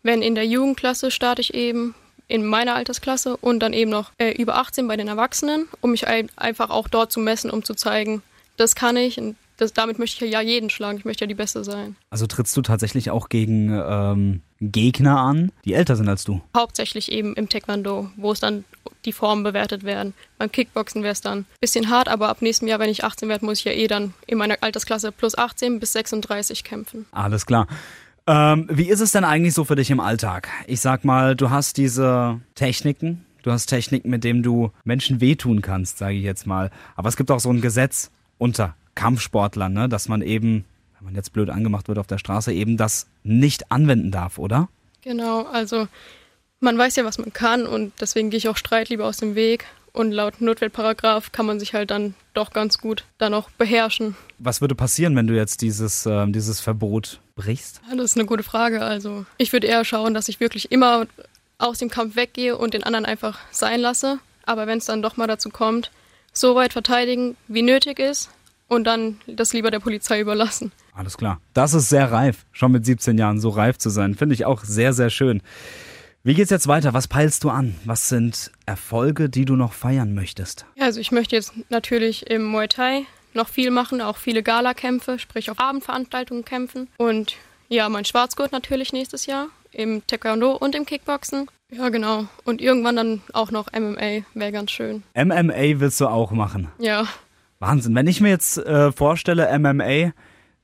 Wenn 0.03 0.23
in 0.23 0.35
der 0.35 0.47
Jugendklasse 0.47 1.11
starte 1.11 1.43
ich 1.43 1.55
eben 1.55 1.95
in 2.29 2.45
meiner 2.45 2.75
Altersklasse 2.75 3.37
und 3.37 3.61
dann 3.61 3.73
eben 3.73 3.91
noch 3.91 4.13
äh, 4.19 4.31
über 4.33 4.57
18 4.57 4.89
bei 4.89 4.97
den 4.97 5.09
Erwachsenen, 5.09 5.69
um 5.81 5.93
mich 5.93 6.07
ein, 6.07 6.31
einfach 6.37 6.71
auch 6.71 6.89
dort 6.89 7.13
zu 7.13 7.21
messen, 7.21 7.51
um 7.51 7.65
zu 7.65 7.75
zeigen, 7.75 8.23
das 8.57 8.75
kann 8.75 8.97
ich 8.97 9.19
und 9.19 9.37
das, 9.57 9.73
damit 9.73 9.99
möchte 9.99 10.25
ich 10.25 10.33
ja 10.33 10.41
jeden 10.41 10.71
schlagen. 10.71 10.99
Ich 10.99 11.05
möchte 11.05 11.25
ja 11.25 11.29
die 11.29 11.35
Beste 11.35 11.65
sein. 11.65 11.97
Also 12.11 12.27
trittst 12.27 12.57
du 12.57 12.63
tatsächlich 12.63 13.11
auch 13.11 13.29
gegen 13.29 13.71
ähm, 13.71 14.43
Gegner 14.61 15.19
an, 15.19 15.53
die 15.65 15.75
älter 15.75 15.97
sind 15.97 16.09
als 16.09 16.25
du? 16.25 16.41
Hauptsächlich 16.55 17.11
eben 17.11 17.35
im 17.35 17.49
Taekwondo, 17.49 18.11
wo 18.17 18.33
es 18.33 18.41
dann 18.41 18.65
die 19.05 19.13
Formen 19.13 19.45
bewertet 19.45 19.85
werden. 19.85 20.15
Beim 20.39 20.51
Kickboxen 20.53 21.03
wäre 21.03 21.13
es 21.13 21.21
dann 21.21 21.41
ein 21.41 21.47
bisschen 21.61 21.91
hart, 21.91 22.09
aber 22.09 22.29
ab 22.29 22.43
nächstem 22.43 22.69
Jahr, 22.69 22.79
wenn 22.79 22.91
ich 22.91 23.05
18 23.05 23.29
werde, 23.29 23.45
muss 23.45 23.59
ich 23.61 23.65
ja 23.65 23.73
eh 23.73 23.87
dann 23.87 24.15
in 24.27 24.39
meiner 24.39 24.57
Altersklasse 24.61 25.13
plus 25.13 25.37
18 25.37 25.81
bis 25.81 25.93
36 25.93 26.65
kämpfen. 26.65 27.07
Alles 27.13 27.47
klar. 27.47 27.67
Ähm, 28.27 28.67
wie 28.71 28.89
ist 28.89 29.01
es 29.01 29.13
denn 29.13 29.25
eigentlich 29.25 29.55
so 29.55 29.65
für 29.65 29.77
dich 29.77 29.91
im 29.91 30.01
Alltag? 30.01 30.49
Ich 30.67 30.81
sag 30.81 31.05
mal, 31.05 31.37
du 31.37 31.51
hast 31.51 31.77
diese 31.77 32.41
Techniken, 32.57 33.25
du 33.43 33.53
hast 33.53 33.67
Techniken, 33.67 34.11
mit 34.11 34.25
denen 34.25 34.43
du 34.43 34.73
Menschen 34.85 35.21
wehtun 35.21 35.63
kannst, 35.63 35.99
sage 35.99 36.17
ich 36.17 36.25
jetzt 36.25 36.47
mal. 36.47 36.71
Aber 36.97 37.09
es 37.09 37.17
gibt 37.17 37.31
auch 37.31 37.39
so 37.39 37.51
ein 37.51 37.61
Gesetz 37.61 38.11
unter 38.39 38.75
Kampfsportlern, 38.97 39.73
ne, 39.73 39.89
dass 39.89 40.09
man 40.09 40.23
eben, 40.23 40.65
wenn 40.99 41.05
man 41.05 41.15
jetzt 41.15 41.33
blöd 41.33 41.51
angemacht 41.51 41.87
wird 41.87 41.99
auf 41.99 42.09
der 42.09 42.19
Straße, 42.19 42.53
eben 42.53 42.77
das 42.77 43.07
nicht 43.23 43.71
anwenden 43.71 44.11
darf, 44.11 44.39
oder? 44.39 44.69
Genau, 45.03 45.45
also 45.45 45.87
man 46.59 46.77
weiß 46.77 46.97
ja, 46.97 47.05
was 47.05 47.19
man 47.19 47.33
kann 47.33 47.67
und 47.67 47.93
deswegen 48.01 48.31
gehe 48.31 48.39
ich 48.39 48.49
auch 48.49 48.57
Streit 48.57 48.89
lieber 48.89 49.05
aus 49.05 49.19
dem 49.19 49.37
Weg. 49.37 49.67
Und 49.93 50.13
laut 50.13 50.43
Notwehrparagraf 50.43 51.33
kann 51.33 51.47
man 51.47 51.59
sich 51.59 51.73
halt 51.73 51.91
dann 51.91 52.15
doch 52.35 52.53
ganz 52.53 52.77
gut 52.77 53.05
dann 53.17 53.33
auch 53.33 53.49
beherrschen. 53.53 54.15
Was 54.39 54.61
würde 54.61 54.75
passieren, 54.75 55.17
wenn 55.17 55.27
du 55.27 55.35
jetzt 55.35 55.63
dieses, 55.63 56.05
äh, 56.05 56.27
dieses 56.27 56.61
Verbot 56.61 57.21
brichst? 57.35 57.81
Ja, 57.89 57.97
das 57.97 58.11
ist 58.11 58.19
eine 58.19 58.27
gute 58.27 58.43
Frage. 58.43 58.83
Also 58.83 59.25
ich 59.39 59.55
würde 59.55 59.69
eher 59.69 59.87
schauen, 59.87 60.13
dass 60.13 60.29
ich 60.29 60.39
wirklich 60.39 60.71
immer 60.71 61.07
aus 61.57 61.79
dem 61.79 61.89
Kampf 61.89 62.15
weggehe 62.15 62.59
und 62.59 62.75
den 62.75 62.85
anderen 62.85 63.07
einfach 63.07 63.39
sein 63.53 63.81
lasse. 63.81 64.19
Aber 64.45 64.67
wenn 64.67 64.77
es 64.77 64.85
dann 64.85 65.01
doch 65.01 65.17
mal 65.17 65.27
dazu 65.27 65.49
kommt, 65.49 65.91
so 66.31 66.55
weit 66.55 66.75
verteidigen, 66.75 67.35
wie 67.49 67.63
nötig 67.63 67.99
ist 67.99 68.29
und 68.69 68.85
dann 68.85 69.21
das 69.27 69.53
lieber 69.53 69.71
der 69.71 69.81
Polizei 69.81 70.21
überlassen. 70.21 70.73
Alles 70.93 71.17
klar. 71.17 71.41
Das 71.55 71.75
ist 71.75 71.89
sehr 71.89 72.11
reif, 72.11 72.47
schon 72.53 72.73
mit 72.73 72.87
17 72.87 73.19
Jahren 73.19 73.41
so 73.41 73.51
reif 73.51 73.79
zu 73.79 73.91
sein. 73.91 74.15
Finde 74.15 74.35
ich 74.35 74.45
auch 74.45 74.65
sehr, 74.65 74.93
sehr 74.93 75.11
schön. 75.11 75.43
Wie 76.23 76.35
geht's 76.35 76.51
jetzt 76.51 76.67
weiter? 76.67 76.93
Was 76.93 77.07
peilst 77.07 77.45
du 77.45 77.51
an? 77.51 77.77
Was 77.85 78.09
sind 78.09 78.51
Erfolge, 78.65 79.29
die 79.29 79.45
du 79.45 79.55
noch 79.55 79.73
feiern 79.73 80.15
möchtest? 80.15 80.67
Ja, 80.75 80.87
also 80.87 80.99
ich 81.01 81.13
möchte 81.13 81.37
jetzt 81.37 81.53
natürlich 81.69 82.29
im 82.29 82.45
Muay 82.45 82.67
Thai 82.67 83.05
noch 83.35 83.49
viel 83.49 83.71
machen, 83.71 84.01
auch 84.01 84.17
viele 84.17 84.43
Gala-Kämpfe, 84.43 85.19
sprich 85.21 85.51
auf 85.51 85.61
Abendveranstaltungen 85.61 86.45
kämpfen. 86.45 86.89
Und 86.97 87.37
ja, 87.69 87.89
mein 87.89 88.05
Schwarzgurt 88.05 88.51
natürlich 88.51 88.93
nächstes 88.93 89.27
Jahr 89.27 89.49
im 89.71 90.05
Taekwondo 90.07 90.57
und 90.57 90.75
im 90.75 90.87
Kickboxen. 90.87 91.49
Ja, 91.71 91.91
genau. 91.91 92.27
Und 92.45 92.61
irgendwann 92.61 92.97
dann 92.97 93.23
auch 93.33 93.51
noch 93.51 93.73
MMA, 93.73 94.25
wäre 94.35 94.53
ganz 94.53 94.71
schön. 94.71 95.03
MMA 95.15 95.79
willst 95.81 96.01
du 96.01 96.09
auch 96.09 96.31
machen? 96.31 96.69
Ja. 96.79 97.07
Wahnsinn. 97.59 97.95
Wenn 97.95 98.07
ich 98.07 98.21
mir 98.21 98.29
jetzt 98.29 98.59
äh, 98.59 98.93
vorstelle, 98.93 99.57
MMA, 99.59 100.13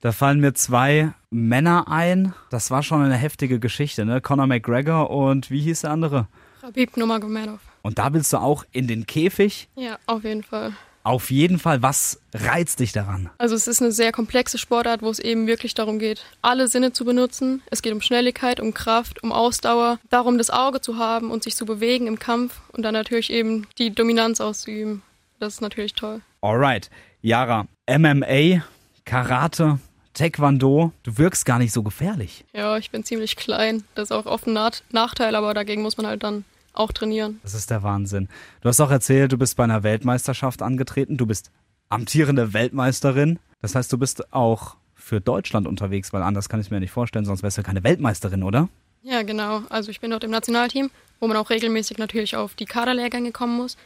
da 0.01 0.13
fallen 0.13 0.41
mir 0.41 0.53
zwei 0.55 1.13
Männer 1.31 1.89
ein. 1.89 2.35
Das 2.51 2.71
war 2.71 2.83
schon 2.83 3.03
eine 3.03 3.17
heftige 3.17 3.59
Geschichte, 3.59 4.05
ne? 4.05 4.21
Conor 4.21 4.47
McGregor 4.47 5.11
und 5.11 5.51
wie 5.51 5.61
hieß 5.61 5.83
der 5.83 5.91
andere? 5.91 6.27
Khabib 6.61 6.97
Nurmagomedov. 6.97 7.61
Und 7.83 7.99
da 7.99 8.13
willst 8.13 8.33
du 8.33 8.39
auch 8.39 8.65
in 8.73 8.87
den 8.87 9.07
Käfig? 9.07 9.69
Ja, 9.75 9.99
auf 10.07 10.25
jeden 10.25 10.43
Fall. 10.43 10.73
Auf 11.05 11.33
jeden 11.33 11.59
Fall, 11.59 11.83
was 11.83 12.21
reizt 12.33 12.79
dich 12.79 12.93
daran? 12.93 13.29
Also 13.39 13.57
es 13.57 13.67
ist 13.67 13.83
eine 13.83 13.91
sehr 13.91 14.13
komplexe 14.13 14.57
Sportart, 14.59 15.03
wo 15.03 15.11
es 15.11 15.19
eben 15.19 15.49
wirklich 15.49 15.75
darum 15.75 15.99
geht, 15.99 16.25
alle 16.43 16.69
Sinne 16.69 16.93
zu 16.93 17.05
benutzen. 17.05 17.61
Es 17.71 17.83
geht 17.83 17.93
um 17.93 18.01
Schnelligkeit, 18.01 18.61
um 18.61 18.73
Kraft, 18.73 19.23
um 19.25 19.33
Ausdauer, 19.33 19.99
darum 20.11 20.39
das 20.39 20.51
Auge 20.51 20.81
zu 20.81 20.99
haben 20.99 21.33
und 21.33 21.43
sich 21.43 21.57
zu 21.57 21.67
bewegen 21.67 22.07
im 22.07 22.21
Kampf 22.21 22.61
und 22.73 22.83
dann 22.83 22.95
natürlich 22.95 23.31
eben 23.31 23.67
die 23.79 23.93
Dominanz 23.93 24.41
auszuüben. 24.41 25.03
Das 25.41 25.55
ist 25.55 25.61
natürlich 25.61 25.95
toll. 25.95 26.21
Alright. 26.43 26.91
Yara, 27.21 27.69
MMA, 27.89 28.65
Karate, 29.05 29.79
Taekwondo, 30.13 30.91
du 31.05 31.17
wirkst 31.17 31.47
gar 31.47 31.61
nicht 31.61 31.73
so 31.73 31.85
gefährlich. 31.85 32.45
Ja, 32.53 32.77
ich 32.79 32.91
bin 32.91 33.05
ziemlich 33.05 33.37
klein. 33.37 33.85
Das 33.95 34.11
ist 34.11 34.13
auch 34.13 34.27
oft 34.27 34.49
ein 34.49 34.71
Nachteil, 34.91 35.37
aber 35.37 35.55
dagegen 35.55 35.83
muss 35.83 35.97
man 35.97 36.07
halt 36.07 36.25
dann 36.25 36.45
auch 36.73 36.91
trainieren. 36.91 37.39
Das 37.45 37.55
ist 37.55 37.71
der 37.71 37.85
Wahnsinn. 37.85 38.29
Du 38.61 38.69
hast 38.69 38.81
auch 38.81 38.91
erzählt, 38.91 39.31
du 39.31 39.39
bist 39.39 39.57
bei 39.57 39.63
einer 39.63 39.85
Weltmeisterschaft 39.85 40.63
angetreten. 40.63 41.17
Du 41.17 41.27
bist 41.27 41.53
amtierende 41.89 42.53
Weltmeisterin. 42.53 43.39
Das 43.61 43.77
heißt, 43.77 43.93
du 43.93 43.99
bist 43.99 44.33
auch 44.33 44.75
für 44.97 45.21
Deutschland 45.21 45.69
unterwegs, 45.69 46.13
weil 46.13 46.23
anders 46.23 46.49
kann 46.49 46.61
ich 46.61 46.73
mir 46.73 46.81
nicht 46.81 46.91
vorstellen, 46.91 47.25
sonst 47.25 47.45
wärst 47.45 47.59
du 47.59 47.63
keine 47.63 47.85
Weltmeisterin, 47.85 48.43
oder? 48.43 48.69
Ja, 49.03 49.23
genau. 49.23 49.63
Also 49.69 49.93
ich 49.93 50.01
bin 50.01 50.11
dort 50.11 50.25
im 50.25 50.33
Nationalteam, 50.33 50.91
wo 51.21 51.29
man 51.29 51.37
auch 51.37 51.51
regelmäßig 51.51 51.99
natürlich 51.99 52.35
auf 52.35 52.55
die 52.55 52.65
Kaderlehrgänge 52.65 53.31
kommen 53.31 53.57
muss. 53.57 53.77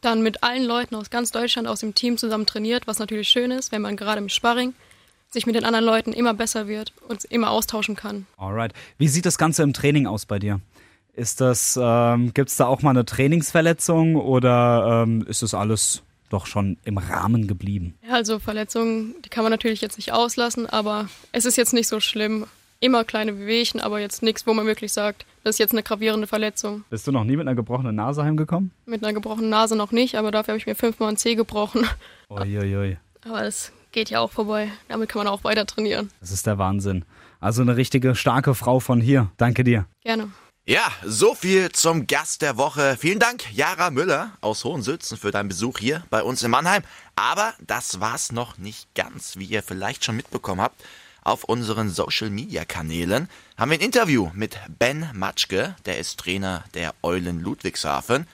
Dann 0.00 0.22
mit 0.22 0.42
allen 0.42 0.64
Leuten 0.64 0.94
aus 0.94 1.10
ganz 1.10 1.30
Deutschland 1.30 1.68
aus 1.68 1.80
dem 1.80 1.94
Team 1.94 2.16
zusammen 2.16 2.46
trainiert, 2.46 2.86
was 2.86 2.98
natürlich 2.98 3.28
schön 3.28 3.50
ist, 3.50 3.72
wenn 3.72 3.82
man 3.82 3.96
gerade 3.96 4.18
im 4.18 4.28
Sparring 4.28 4.74
sich 5.30 5.46
mit 5.46 5.54
den 5.54 5.64
anderen 5.64 5.84
Leuten 5.84 6.12
immer 6.12 6.34
besser 6.34 6.66
wird 6.66 6.92
und 7.08 7.24
immer 7.24 7.50
austauschen 7.50 7.96
kann. 7.96 8.26
Alright. 8.36 8.72
Wie 8.98 9.08
sieht 9.08 9.26
das 9.26 9.38
Ganze 9.38 9.62
im 9.62 9.72
Training 9.72 10.06
aus 10.06 10.26
bei 10.26 10.38
dir? 10.38 10.60
Ist 11.14 11.40
das, 11.40 11.78
ähm, 11.80 12.32
gibt 12.34 12.50
es 12.50 12.56
da 12.56 12.66
auch 12.66 12.82
mal 12.82 12.90
eine 12.90 13.04
Trainingsverletzung 13.04 14.16
oder 14.16 15.04
ähm, 15.04 15.24
ist 15.28 15.42
das 15.42 15.54
alles 15.54 16.02
doch 16.30 16.46
schon 16.46 16.78
im 16.84 16.98
Rahmen 16.98 17.46
geblieben? 17.46 17.94
Ja, 18.06 18.14
also 18.14 18.38
Verletzungen, 18.38 19.14
die 19.24 19.28
kann 19.28 19.42
man 19.42 19.50
natürlich 19.50 19.80
jetzt 19.80 19.98
nicht 19.98 20.12
auslassen, 20.12 20.68
aber 20.68 21.08
es 21.32 21.44
ist 21.44 21.56
jetzt 21.56 21.74
nicht 21.74 21.88
so 21.88 22.00
schlimm. 22.00 22.46
Immer 22.82 23.04
kleine 23.04 23.38
Wehwehchen, 23.38 23.78
aber 23.78 24.00
jetzt 24.00 24.22
nichts, 24.22 24.46
wo 24.46 24.54
man 24.54 24.64
wirklich 24.64 24.92
sagt, 24.92 25.26
das 25.44 25.56
ist 25.56 25.58
jetzt 25.58 25.72
eine 25.72 25.82
gravierende 25.82 26.26
Verletzung. 26.26 26.84
Bist 26.88 27.06
du 27.06 27.12
noch 27.12 27.24
nie 27.24 27.36
mit 27.36 27.46
einer 27.46 27.54
gebrochenen 27.54 27.94
Nase 27.94 28.24
heimgekommen? 28.24 28.70
Mit 28.86 29.04
einer 29.04 29.12
gebrochenen 29.12 29.50
Nase 29.50 29.76
noch 29.76 29.92
nicht, 29.92 30.14
aber 30.14 30.30
dafür 30.30 30.52
habe 30.52 30.58
ich 30.58 30.66
mir 30.66 30.74
fünfmal 30.74 31.10
ein 31.10 31.18
Zeh 31.18 31.34
gebrochen. 31.34 31.86
Uiuiui. 32.30 32.96
Aber 33.26 33.42
das 33.42 33.72
geht 33.92 34.08
ja 34.08 34.20
auch 34.20 34.32
vorbei. 34.32 34.70
Damit 34.88 35.10
kann 35.10 35.24
man 35.24 35.28
auch 35.28 35.44
weiter 35.44 35.66
trainieren. 35.66 36.10
Das 36.20 36.30
ist 36.30 36.46
der 36.46 36.56
Wahnsinn. 36.56 37.04
Also 37.38 37.60
eine 37.60 37.76
richtige 37.76 38.14
starke 38.14 38.54
Frau 38.54 38.80
von 38.80 39.02
hier. 39.02 39.30
Danke 39.36 39.62
dir. 39.62 39.84
Gerne. 40.02 40.30
Ja, 40.66 40.90
so 41.04 41.34
viel 41.34 41.70
zum 41.72 42.06
Gast 42.06 42.40
der 42.40 42.56
Woche. 42.56 42.96
Vielen 42.98 43.18
Dank, 43.18 43.44
Jara 43.52 43.90
Müller 43.90 44.32
aus 44.40 44.64
Hohensülzen, 44.64 45.18
für 45.18 45.32
deinen 45.32 45.48
Besuch 45.48 45.78
hier 45.78 46.04
bei 46.10 46.22
uns 46.22 46.42
in 46.42 46.50
Mannheim. 46.50 46.82
Aber 47.16 47.52
das 47.66 48.00
war's 48.00 48.32
noch 48.32 48.56
nicht 48.56 48.94
ganz, 48.94 49.36
wie 49.36 49.46
ihr 49.46 49.62
vielleicht 49.62 50.04
schon 50.04 50.16
mitbekommen 50.16 50.60
habt. 50.62 50.80
Auf 51.22 51.44
unseren 51.44 51.90
Social 51.90 52.30
Media 52.30 52.64
Kanälen 52.64 53.28
haben 53.58 53.70
wir 53.70 53.78
ein 53.78 53.84
Interview 53.84 54.30
mit 54.32 54.58
Ben 54.78 55.10
Matschke, 55.12 55.76
der 55.84 55.98
ist 55.98 56.18
Trainer 56.18 56.64
der 56.74 56.94
Eulen 57.02 57.40
Ludwigshafen. 57.40 58.26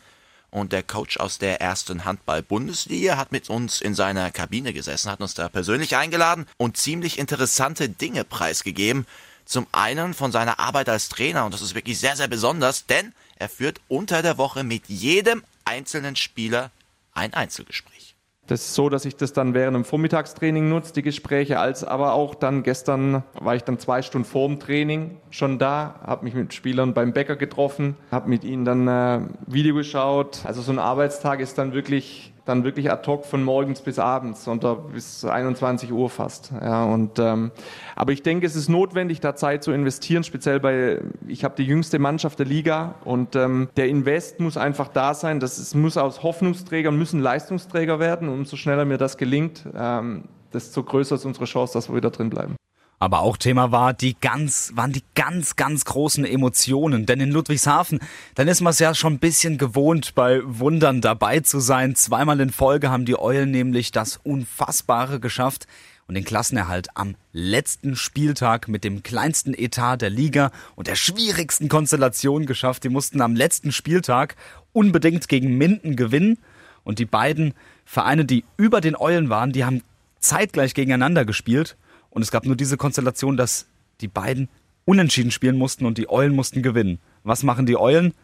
Und 0.52 0.72
der 0.72 0.84
Coach 0.84 1.18
aus 1.18 1.38
der 1.38 1.60
ersten 1.60 2.04
Handball-Bundesliga 2.04 3.16
hat 3.16 3.32
mit 3.32 3.50
uns 3.50 3.80
in 3.80 3.94
seiner 3.94 4.30
Kabine 4.30 4.72
gesessen, 4.72 5.10
hat 5.10 5.20
uns 5.20 5.34
da 5.34 5.48
persönlich 5.48 5.96
eingeladen 5.96 6.46
und 6.56 6.76
ziemlich 6.76 7.18
interessante 7.18 7.88
Dinge 7.88 8.24
preisgegeben. 8.24 9.06
Zum 9.44 9.66
einen 9.72 10.14
von 10.14 10.32
seiner 10.32 10.58
Arbeit 10.58 10.88
als 10.88 11.08
Trainer 11.08 11.44
und 11.44 11.52
das 11.52 11.62
ist 11.62 11.74
wirklich 11.74 11.98
sehr, 11.98 12.16
sehr 12.16 12.28
besonders, 12.28 12.86
denn 12.86 13.12
er 13.36 13.48
führt 13.48 13.80
unter 13.88 14.22
der 14.22 14.38
Woche 14.38 14.64
mit 14.64 14.88
jedem 14.88 15.42
einzelnen 15.64 16.16
Spieler 16.16 16.70
ein 17.12 17.34
Einzelgespräch. 17.34 18.15
Das 18.46 18.60
ist 18.60 18.74
so, 18.74 18.88
dass 18.88 19.04
ich 19.04 19.16
das 19.16 19.32
dann 19.32 19.54
während 19.54 19.74
dem 19.74 19.84
Vormittagstraining 19.84 20.68
nutze, 20.68 20.92
die 20.92 21.02
Gespräche, 21.02 21.58
als 21.58 21.82
aber 21.82 22.12
auch 22.12 22.34
dann 22.34 22.62
gestern 22.62 23.24
war 23.40 23.56
ich 23.56 23.64
dann 23.64 23.78
zwei 23.78 24.02
Stunden 24.02 24.26
vor 24.26 24.46
dem 24.46 24.60
Training 24.60 25.16
schon 25.30 25.58
da, 25.58 25.96
habe 26.06 26.24
mich 26.24 26.34
mit 26.34 26.54
Spielern 26.54 26.94
beim 26.94 27.12
Bäcker 27.12 27.34
getroffen, 27.34 27.96
habe 28.10 28.28
mit 28.28 28.44
ihnen 28.44 28.64
dann 28.64 28.86
äh, 28.86 29.20
Video 29.46 29.74
geschaut. 29.74 30.42
Also 30.44 30.62
so 30.62 30.70
ein 30.70 30.78
Arbeitstag 30.78 31.40
ist 31.40 31.58
dann 31.58 31.72
wirklich 31.72 32.32
dann 32.46 32.64
wirklich 32.64 32.90
ad 32.90 33.06
hoc 33.06 33.26
von 33.26 33.42
morgens 33.42 33.82
bis 33.82 33.98
abends 33.98 34.48
und 34.48 34.64
bis 34.92 35.24
21 35.24 35.92
Uhr 35.92 36.08
fast. 36.08 36.52
Ja, 36.62 36.84
und, 36.84 37.18
ähm, 37.18 37.50
aber 37.96 38.12
ich 38.12 38.22
denke, 38.22 38.46
es 38.46 38.56
ist 38.56 38.68
notwendig, 38.68 39.20
da 39.20 39.34
Zeit 39.34 39.64
zu 39.64 39.72
investieren, 39.72 40.24
speziell 40.24 40.60
bei, 40.60 41.00
ich 41.26 41.44
habe 41.44 41.56
die 41.56 41.64
jüngste 41.64 41.98
Mannschaft 41.98 42.38
der 42.38 42.46
Liga 42.46 42.94
und 43.04 43.36
ähm, 43.36 43.68
der 43.76 43.88
Invest 43.88 44.40
muss 44.40 44.56
einfach 44.56 44.88
da 44.88 45.12
sein. 45.12 45.40
Das 45.40 45.58
ist, 45.58 45.74
muss 45.74 45.96
aus 45.96 46.22
Hoffnungsträgern, 46.22 46.96
müssen 46.96 47.20
Leistungsträger 47.20 47.98
werden. 47.98 48.28
Und 48.28 48.38
umso 48.38 48.56
schneller 48.56 48.84
mir 48.84 48.98
das 48.98 49.16
gelingt, 49.16 49.64
ähm, 49.76 50.24
desto 50.52 50.84
größer 50.84 51.16
ist 51.16 51.24
unsere 51.24 51.46
Chance, 51.46 51.74
dass 51.74 51.88
wir 51.88 51.96
wieder 51.96 52.10
drin 52.10 52.30
bleiben. 52.30 52.56
Aber 52.98 53.20
auch 53.20 53.36
Thema 53.36 53.72
war 53.72 53.92
die 53.92 54.16
ganz, 54.20 54.72
waren 54.74 54.92
die 54.92 55.02
ganz, 55.14 55.56
ganz 55.56 55.84
großen 55.84 56.24
Emotionen. 56.24 57.04
Denn 57.04 57.20
in 57.20 57.30
Ludwigshafen, 57.30 58.00
dann 58.34 58.48
ist 58.48 58.62
man 58.62 58.70
es 58.70 58.78
ja 58.78 58.94
schon 58.94 59.14
ein 59.14 59.18
bisschen 59.18 59.58
gewohnt, 59.58 60.14
bei 60.14 60.40
Wundern 60.44 61.02
dabei 61.02 61.40
zu 61.40 61.60
sein. 61.60 61.94
Zweimal 61.94 62.40
in 62.40 62.50
Folge 62.50 62.90
haben 62.90 63.04
die 63.04 63.18
Eulen 63.18 63.50
nämlich 63.50 63.92
das 63.92 64.18
Unfassbare 64.22 65.20
geschafft 65.20 65.66
und 66.08 66.14
den 66.14 66.24
Klassenerhalt 66.24 66.88
am 66.94 67.16
letzten 67.32 67.96
Spieltag 67.96 68.68
mit 68.68 68.84
dem 68.84 69.02
kleinsten 69.02 69.52
Etat 69.52 69.98
der 69.98 70.10
Liga 70.10 70.50
und 70.74 70.86
der 70.86 70.94
schwierigsten 70.94 71.68
Konstellation 71.68 72.46
geschafft. 72.46 72.84
Die 72.84 72.88
mussten 72.88 73.20
am 73.20 73.34
letzten 73.34 73.72
Spieltag 73.72 74.36
unbedingt 74.72 75.28
gegen 75.28 75.58
Minden 75.58 75.96
gewinnen. 75.96 76.38
Und 76.84 76.98
die 76.98 77.06
beiden 77.06 77.52
Vereine, 77.84 78.24
die 78.24 78.44
über 78.56 78.80
den 78.80 78.96
Eulen 78.96 79.28
waren, 79.28 79.52
die 79.52 79.64
haben 79.64 79.82
zeitgleich 80.20 80.72
gegeneinander 80.72 81.24
gespielt. 81.24 81.76
Und 82.16 82.22
es 82.22 82.30
gab 82.30 82.46
nur 82.46 82.56
diese 82.56 82.78
Konstellation, 82.78 83.36
dass 83.36 83.66
die 84.00 84.08
beiden 84.08 84.48
unentschieden 84.86 85.30
spielen 85.30 85.58
mussten 85.58 85.84
und 85.84 85.98
die 85.98 86.08
Eulen 86.08 86.34
mussten 86.34 86.62
gewinnen. 86.62 86.98
Was 87.24 87.42
machen 87.42 87.66
die 87.66 87.76
Eulen? 87.76 88.14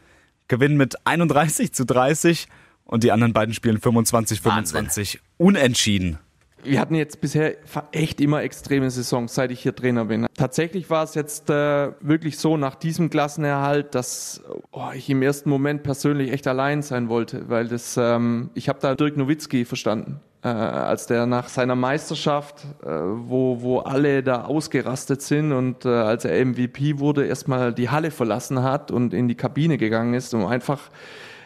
Gewinnen 0.48 0.78
mit 0.78 1.07
31 1.07 1.74
zu 1.74 1.85
30 1.85 2.48
und 2.87 3.05
die 3.05 3.12
anderen 3.12 3.35
beiden 3.35 3.52
spielen 3.52 3.78
25 3.78 4.40
25 4.40 5.20
unentschieden. 5.37 6.18
Wir 6.64 6.81
hatten 6.81 6.94
jetzt 6.94 7.20
bisher 7.20 7.57
echt 7.90 8.22
immer 8.22 8.42
extreme 8.42 8.90
Saisons, 8.90 9.35
seit 9.35 9.50
ich 9.50 9.61
hier 9.61 9.76
Trainer 9.76 10.07
bin. 10.07 10.26
Tatsächlich 10.38 10.88
war 10.88 11.05
es 11.05 11.14
jetzt 11.14 11.50
äh, 11.50 11.92
wirklich 12.00 12.38
so 12.38 12.57
nach 12.57 12.76
diesem 12.76 13.11
Klassenerhalt, 13.11 13.94
dass 13.94 14.42
oh, 14.70 14.88
ich 14.94 15.11
im 15.11 15.20
ersten 15.20 15.50
Moment 15.50 15.83
persönlich 15.83 16.33
echt 16.33 16.46
allein 16.46 16.81
sein 16.81 17.11
wollte, 17.11 17.50
weil 17.50 17.68
das 17.68 17.98
ähm, 17.98 18.52
ich 18.55 18.70
habe 18.70 18.78
da 18.81 18.94
Dirk 18.94 19.18
Nowitzki 19.18 19.66
verstanden 19.66 20.22
äh, 20.42 20.48
als 20.48 21.07
der 21.07 21.26
nach 21.26 21.48
seiner 21.48 21.76
Meisterschaft, 21.76 22.64
äh, 22.83 22.88
wo, 22.88 23.62
wo 23.62 23.78
alle 23.78 24.22
da 24.22 24.44
ausgerastet 24.44 25.22
sind 25.22 25.52
und 25.52 25.85
äh, 25.85 25.88
als 25.88 26.24
er 26.24 26.44
MVP 26.44 26.98
wurde, 26.98 27.26
erstmal 27.26 27.72
die 27.72 27.90
Halle 27.90 28.11
verlassen 28.11 28.62
hat 28.62 28.90
und 28.90 29.14
in 29.14 29.28
die 29.28 29.37
Kabine 29.37 29.78
gegangen 29.78 30.14
ist, 30.14 30.35
um 30.35 30.44
einfach 30.46 30.90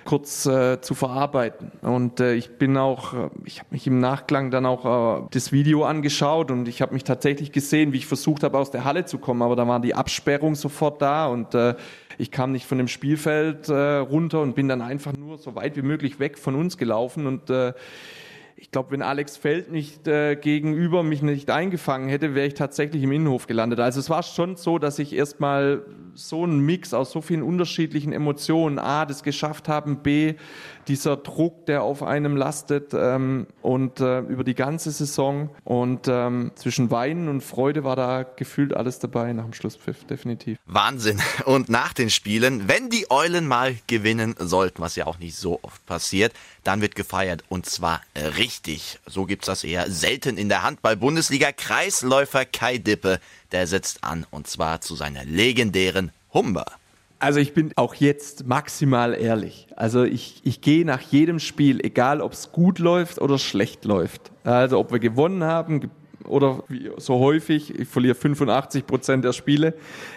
kurz 0.06 0.46
äh, 0.46 0.80
zu 0.80 0.94
verarbeiten. 0.94 1.72
Und 1.82 2.20
äh, 2.20 2.34
ich 2.34 2.56
bin 2.56 2.78
auch, 2.78 3.12
äh, 3.12 3.28
ich 3.44 3.58
habe 3.58 3.68
mich 3.72 3.86
im 3.86 3.98
Nachklang 3.98 4.50
dann 4.50 4.64
auch 4.64 5.20
äh, 5.24 5.26
das 5.32 5.52
Video 5.52 5.84
angeschaut 5.84 6.50
und 6.50 6.66
ich 6.68 6.80
habe 6.80 6.94
mich 6.94 7.04
tatsächlich 7.04 7.52
gesehen, 7.52 7.92
wie 7.92 7.98
ich 7.98 8.06
versucht 8.06 8.42
habe, 8.44 8.56
aus 8.56 8.70
der 8.70 8.84
Halle 8.84 9.04
zu 9.04 9.18
kommen, 9.18 9.42
aber 9.42 9.56
da 9.56 9.68
war 9.68 9.80
die 9.80 9.94
Absperrung 9.94 10.54
sofort 10.54 11.02
da 11.02 11.26
und 11.26 11.54
äh, 11.54 11.74
ich 12.18 12.30
kam 12.30 12.52
nicht 12.52 12.64
von 12.64 12.78
dem 12.78 12.88
Spielfeld 12.88 13.68
äh, 13.68 13.96
runter 13.96 14.40
und 14.40 14.54
bin 14.54 14.68
dann 14.68 14.80
einfach 14.80 15.12
nur 15.14 15.36
so 15.36 15.54
weit 15.54 15.76
wie 15.76 15.82
möglich 15.82 16.18
weg 16.18 16.38
von 16.38 16.54
uns 16.54 16.78
gelaufen 16.78 17.26
und 17.26 17.50
äh, 17.50 17.74
ich 18.58 18.70
glaube, 18.70 18.92
wenn 18.92 19.02
Alex 19.02 19.36
Feld 19.36 19.70
nicht 19.70 20.08
äh, 20.08 20.34
gegenüber 20.34 21.02
mich 21.02 21.20
nicht 21.20 21.50
eingefangen 21.50 22.08
hätte, 22.08 22.34
wäre 22.34 22.46
ich 22.46 22.54
tatsächlich 22.54 23.02
im 23.02 23.12
Innenhof 23.12 23.46
gelandet. 23.46 23.80
Also 23.80 24.00
es 24.00 24.08
war 24.08 24.22
schon 24.22 24.56
so, 24.56 24.78
dass 24.78 24.98
ich 24.98 25.12
erstmal 25.12 25.82
so 26.14 26.44
einen 26.44 26.60
Mix 26.60 26.94
aus 26.94 27.12
so 27.12 27.20
vielen 27.20 27.42
unterschiedlichen 27.42 28.14
Emotionen, 28.14 28.78
A, 28.78 29.04
das 29.04 29.22
geschafft 29.22 29.68
haben, 29.68 29.98
B, 29.98 30.36
dieser 30.88 31.16
Druck, 31.16 31.66
der 31.66 31.82
auf 31.82 32.02
einem 32.02 32.36
lastet 32.36 32.92
ähm, 32.94 33.46
und 33.62 34.00
äh, 34.00 34.20
über 34.20 34.44
die 34.44 34.54
ganze 34.54 34.90
Saison 34.90 35.50
und 35.64 36.08
ähm, 36.08 36.52
zwischen 36.54 36.90
Weinen 36.90 37.28
und 37.28 37.42
Freude 37.42 37.84
war 37.84 37.96
da 37.96 38.22
gefühlt 38.22 38.74
alles 38.74 38.98
dabei 38.98 39.32
nach 39.32 39.44
dem 39.44 39.52
Schlusspfiff, 39.52 40.04
definitiv. 40.04 40.58
Wahnsinn. 40.66 41.20
Und 41.44 41.68
nach 41.68 41.92
den 41.92 42.10
Spielen, 42.10 42.68
wenn 42.68 42.90
die 42.90 43.10
Eulen 43.10 43.46
mal 43.46 43.76
gewinnen 43.86 44.34
sollten, 44.38 44.82
was 44.82 44.96
ja 44.96 45.06
auch 45.06 45.18
nicht 45.18 45.36
so 45.36 45.60
oft 45.62 45.84
passiert, 45.86 46.32
dann 46.64 46.80
wird 46.80 46.94
gefeiert 46.94 47.44
und 47.48 47.66
zwar 47.66 48.00
richtig. 48.36 48.98
So 49.06 49.24
gibt's 49.24 49.46
das 49.46 49.64
eher 49.64 49.90
selten 49.90 50.38
in 50.38 50.48
der 50.48 50.62
Handball-Bundesliga. 50.62 51.52
Kreisläufer 51.52 52.44
Kai 52.44 52.78
Dippe, 52.78 53.20
der 53.52 53.66
setzt 53.66 54.02
an 54.02 54.26
und 54.30 54.46
zwar 54.46 54.80
zu 54.80 54.96
seiner 54.96 55.24
legendären 55.24 56.10
Humber. 56.32 56.66
Also 57.18 57.40
ich 57.40 57.54
bin 57.54 57.72
auch 57.76 57.94
jetzt 57.94 58.46
maximal 58.46 59.14
ehrlich. 59.14 59.68
Also 59.74 60.04
ich, 60.04 60.40
ich 60.44 60.60
gehe 60.60 60.84
nach 60.84 61.00
jedem 61.00 61.38
Spiel, 61.38 61.80
egal 61.84 62.20
ob 62.20 62.32
es 62.32 62.52
gut 62.52 62.78
läuft 62.78 63.20
oder 63.20 63.38
schlecht 63.38 63.84
läuft. 63.84 64.32
Also 64.44 64.78
ob 64.78 64.92
wir 64.92 64.98
gewonnen 64.98 65.44
haben 65.44 65.90
oder 66.26 66.62
so 66.98 67.18
häufig, 67.18 67.78
ich 67.78 67.88
verliere 67.88 68.14
85 68.14 68.86
Prozent 68.86 69.24
der 69.24 69.32
Spiele, 69.32 69.74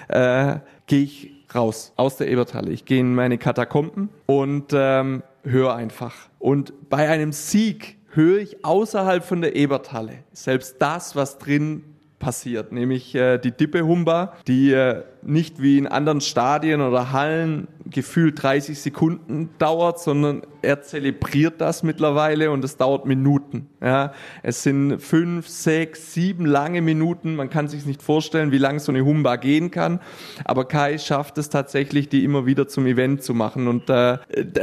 äh, 0.09 0.57
gehe 0.87 1.03
ich 1.03 1.31
raus 1.53 1.93
aus 1.95 2.17
der 2.17 2.29
Eberthalle. 2.29 2.71
Ich 2.71 2.85
gehe 2.85 2.99
in 2.99 3.15
meine 3.15 3.37
Katakomben 3.37 4.09
und 4.25 4.71
ähm, 4.73 5.23
höre 5.43 5.75
einfach. 5.75 6.15
Und 6.37 6.89
bei 6.89 7.09
einem 7.09 7.31
Sieg 7.31 7.97
höre 8.11 8.39
ich 8.39 8.65
außerhalb 8.65 9.23
von 9.23 9.41
der 9.41 9.55
Eberthalle 9.55 10.23
selbst 10.33 10.77
das, 10.79 11.15
was 11.15 11.37
drin 11.37 11.83
passiert, 12.19 12.71
nämlich 12.71 13.15
äh, 13.15 13.37
die 13.37 13.51
Dippe-Humba, 13.51 14.33
die 14.45 14.73
äh, 14.73 15.03
nicht 15.21 15.61
wie 15.61 15.77
in 15.77 15.87
anderen 15.87 16.21
Stadien 16.21 16.81
oder 16.81 17.11
Hallen 17.11 17.67
gefühlt 17.89 18.41
30 18.41 18.79
Sekunden 18.79 19.49
dauert, 19.57 19.99
sondern 19.99 20.43
er 20.61 20.81
zelebriert 20.81 21.61
das 21.61 21.83
mittlerweile 21.83 22.51
und 22.51 22.63
es 22.63 22.77
dauert 22.77 23.05
Minuten. 23.05 23.69
Ja, 23.81 24.13
es 24.43 24.63
sind 24.63 24.99
fünf, 24.99 25.47
sechs, 25.47 26.13
sieben 26.13 26.45
lange 26.45 26.81
Minuten. 26.81 27.35
Man 27.35 27.49
kann 27.49 27.67
sich 27.67 27.85
nicht 27.85 28.01
vorstellen, 28.01 28.51
wie 28.51 28.57
lang 28.57 28.79
so 28.79 28.91
eine 28.91 29.03
Humba 29.03 29.37
gehen 29.37 29.71
kann. 29.71 29.99
Aber 30.43 30.65
Kai 30.65 30.97
schafft 30.97 31.37
es 31.37 31.49
tatsächlich, 31.49 32.09
die 32.09 32.23
immer 32.23 32.45
wieder 32.45 32.67
zum 32.67 32.85
Event 32.85 33.23
zu 33.23 33.33
machen 33.33 33.67
und 33.67 33.89
äh, 33.89 34.17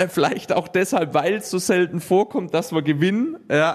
vielleicht 0.09 0.53
auch 0.53 0.69
deshalb, 0.69 1.15
weil 1.15 1.35
es 1.35 1.51
so 1.51 1.59
selten 1.59 2.01
vorkommt, 2.01 2.55
dass 2.55 2.73
wir 2.73 2.83
gewinnen. 2.83 3.39
Ja, 3.51 3.75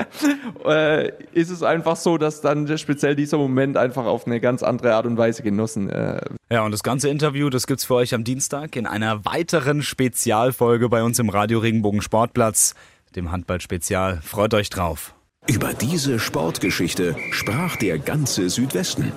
äh, 0.64 1.12
ist 1.32 1.50
es 1.50 1.62
einfach 1.62 1.96
so, 1.96 2.18
dass 2.18 2.40
dann 2.40 2.78
speziell 2.78 3.16
dieser 3.16 3.38
Moment 3.38 3.76
einfach 3.76 4.06
auf 4.06 4.26
eine 4.26 4.40
ganz 4.40 4.62
andere 4.62 4.94
Art 4.94 5.06
und 5.06 5.18
Weise 5.18 5.42
genossen 5.42 5.90
äh, 5.90 6.07
ja, 6.50 6.64
und 6.64 6.72
das 6.72 6.82
ganze 6.82 7.08
Interview, 7.08 7.50
das 7.50 7.66
gibt's 7.66 7.84
für 7.84 7.94
euch 7.94 8.14
am 8.14 8.24
Dienstag 8.24 8.76
in 8.76 8.86
einer 8.86 9.24
weiteren 9.24 9.82
Spezialfolge 9.82 10.88
bei 10.88 11.02
uns 11.02 11.18
im 11.18 11.28
Radio 11.28 11.58
Regenbogen 11.58 12.02
Sportplatz, 12.02 12.74
dem 13.16 13.30
Handball-Spezial. 13.30 14.20
Freut 14.22 14.54
euch 14.54 14.70
drauf. 14.70 15.14
Über 15.46 15.72
diese 15.72 16.18
Sportgeschichte 16.18 17.16
sprach 17.30 17.76
der 17.76 17.98
ganze 17.98 18.50
Südwesten. 18.50 19.12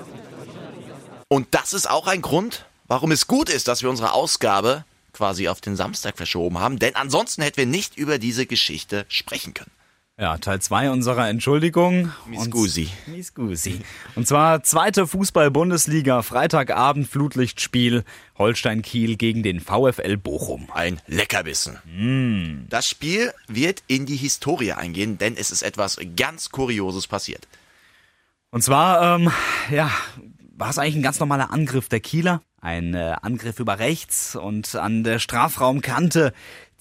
Und 1.27 1.47
das 1.51 1.73
ist 1.73 1.89
auch 1.89 2.07
ein 2.07 2.21
Grund, 2.21 2.65
warum 2.87 3.11
es 3.11 3.27
gut 3.27 3.49
ist, 3.49 3.67
dass 3.67 3.81
wir 3.83 3.89
unsere 3.89 4.13
Ausgabe 4.13 4.85
quasi 5.13 5.47
auf 5.47 5.61
den 5.61 5.75
Samstag 5.75 6.17
verschoben 6.17 6.59
haben, 6.59 6.79
denn 6.79 6.95
ansonsten 6.95 7.41
hätten 7.41 7.57
wir 7.57 7.65
nicht 7.65 7.97
über 7.97 8.17
diese 8.17 8.45
Geschichte 8.45 9.05
sprechen 9.07 9.53
können. 9.53 9.71
Ja, 10.21 10.37
Teil 10.37 10.61
2 10.61 10.91
unserer 10.91 11.29
Entschuldigung. 11.29 12.11
Miscusi. 12.27 12.91
Miscusi. 13.07 13.81
Und 14.13 14.27
zwar 14.27 14.61
zweite 14.61 15.07
Fußball-Bundesliga, 15.07 16.21
Freitagabend 16.21 17.07
Flutlichtspiel, 17.07 18.03
Holstein-Kiel 18.37 19.17
gegen 19.17 19.41
den 19.41 19.59
VfL 19.59 20.17
Bochum. 20.17 20.69
Ein 20.75 21.01
Leckerbissen. 21.07 21.79
Mm. 21.85 22.67
Das 22.69 22.87
Spiel 22.87 23.33
wird 23.47 23.81
in 23.87 24.05
die 24.05 24.15
Historie 24.15 24.73
eingehen, 24.73 25.17
denn 25.17 25.35
es 25.35 25.49
ist 25.49 25.63
etwas 25.63 25.97
ganz 26.15 26.51
Kurioses 26.51 27.07
passiert. 27.07 27.47
Und 28.51 28.61
zwar, 28.61 29.15
ähm, 29.15 29.31
ja, 29.71 29.89
war 30.55 30.69
es 30.69 30.77
eigentlich 30.77 30.97
ein 30.97 31.01
ganz 31.01 31.19
normaler 31.19 31.49
Angriff 31.49 31.89
der 31.89 31.99
Kieler. 31.99 32.43
Ein 32.61 32.93
äh, 32.93 33.15
Angriff 33.23 33.59
über 33.59 33.79
rechts 33.79 34.35
und 34.35 34.75
an 34.75 35.03
der 35.03 35.17
Strafraumkante 35.17 36.31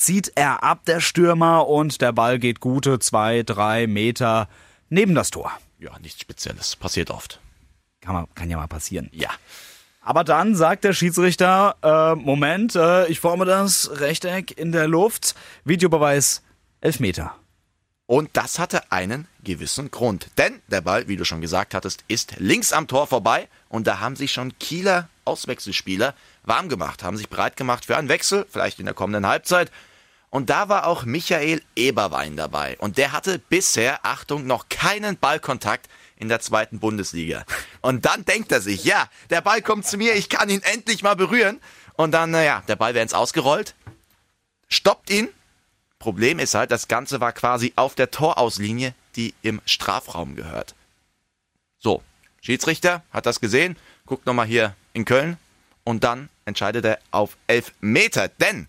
zieht 0.01 0.33
er 0.35 0.63
ab, 0.63 0.85
der 0.87 1.01
Stürmer, 1.01 1.69
und 1.69 2.01
der 2.01 2.13
Ball 2.13 2.39
geht 2.39 2.61
gute 2.61 2.99
zwei, 2.99 3.43
drei 3.43 3.87
Meter 3.87 4.49
neben 4.89 5.15
das 5.15 5.31
Tor. 5.31 5.53
Ja, 5.79 5.99
nichts 6.01 6.21
Spezielles. 6.21 6.77
Passiert 6.77 7.11
oft. 7.11 7.41
Kann, 8.01 8.15
man, 8.15 8.27
kann 8.35 8.51
ja 8.51 8.57
mal 8.57 8.67
passieren. 8.67 9.11
Ja. 9.13 9.31
Aber 10.01 10.25
dann 10.25 10.57
sagt 10.57 10.85
der 10.85 10.95
Schiedsrichter, 10.95 11.77
äh, 11.83 12.15
Moment, 12.15 12.75
äh, 12.75 13.07
ich 13.09 13.21
forme 13.21 13.45
das 13.45 14.01
Rechteck 14.01 14.59
in 14.59 14.73
der 14.73 14.89
Luft. 14.89 15.35
Videobeweis, 15.65 16.43
elf 16.81 17.01
Meter. 17.01 17.35
Und 18.07 18.31
das 18.33 18.59
hatte 18.59 18.91
einen 18.91 19.29
gewissen 19.45 19.91
Grund. 19.91 20.31
Denn 20.37 20.61
der 20.69 20.81
Ball, 20.81 21.07
wie 21.07 21.17
du 21.17 21.25
schon 21.25 21.41
gesagt 21.41 21.75
hattest, 21.75 22.05
ist 22.09 22.35
links 22.39 22.73
am 22.73 22.89
Tor 22.89 23.07
vorbei. 23.07 23.49
Und 23.69 23.87
da 23.87 24.01
haben 24.01 24.17
sich 24.17 24.33
schon 24.33 24.59
Kieler 24.59 25.09
Auswechselspieler 25.25 26.15
warm 26.43 26.69
gemacht, 26.69 27.05
haben 27.05 27.17
sich 27.17 27.29
bereit 27.29 27.57
gemacht 27.57 27.85
für 27.85 27.97
einen 27.97 28.09
Wechsel, 28.09 28.47
vielleicht 28.51 28.81
in 28.81 28.87
der 28.87 28.95
kommenden 28.95 29.27
Halbzeit. 29.27 29.71
Und 30.31 30.49
da 30.49 30.69
war 30.69 30.87
auch 30.87 31.05
Michael 31.05 31.61
Eberwein 31.75 32.37
dabei. 32.37 32.79
Und 32.79 32.99
der 32.99 33.13
hatte 33.13 33.39
bisher, 33.39 34.05
Achtung, 34.05 34.47
noch 34.47 34.69
keinen 34.69 35.19
Ballkontakt 35.19 35.89
in 36.17 36.29
der 36.29 36.41
zweiten 36.41 36.79
Bundesliga. 36.79 37.45
Und 37.81 38.05
dann 38.07 38.25
denkt 38.25 38.53
er 38.53 38.61
sich, 38.61 38.85
ja, 38.85 39.09
der 39.31 39.41
Ball 39.41 39.61
kommt 39.61 39.87
zu 39.87 39.97
mir, 39.97 40.15
ich 40.15 40.29
kann 40.29 40.49
ihn 40.49 40.63
endlich 40.63 41.03
mal 41.03 41.17
berühren. 41.17 41.61
Und 41.95 42.13
dann, 42.13 42.31
naja, 42.31 42.63
der 42.69 42.77
Ball 42.77 42.95
wäre 42.95 43.03
ins 43.03 43.15
Ausgerollt, 43.15 43.75
stoppt 44.69 45.11
ihn. 45.11 45.29
Problem 45.99 46.39
ist 46.39 46.55
halt, 46.55 46.71
das 46.71 46.89
Ganze 46.89 47.21
war 47.21 47.33
quasi 47.33 47.73
auf 47.77 47.95
der 47.95 48.11
Torauslinie, 48.11 48.95
die 49.17 49.35
im 49.43 49.61
Strafraum 49.67 50.37
gehört. 50.37 50.75
So, 51.79 52.03
Schiedsrichter 52.41 53.03
hat 53.11 53.27
das 53.27 53.41
gesehen, 53.41 53.77
guckt 54.07 54.27
nochmal 54.27 54.47
hier 54.47 54.77
in 54.93 55.05
Köln 55.05 55.37
und 55.85 56.05
dann 56.05 56.29
entscheidet 56.45 56.85
er 56.85 56.99
auf 57.11 57.37
elf 57.49 57.73
Meter, 57.81 58.29
denn 58.29 58.69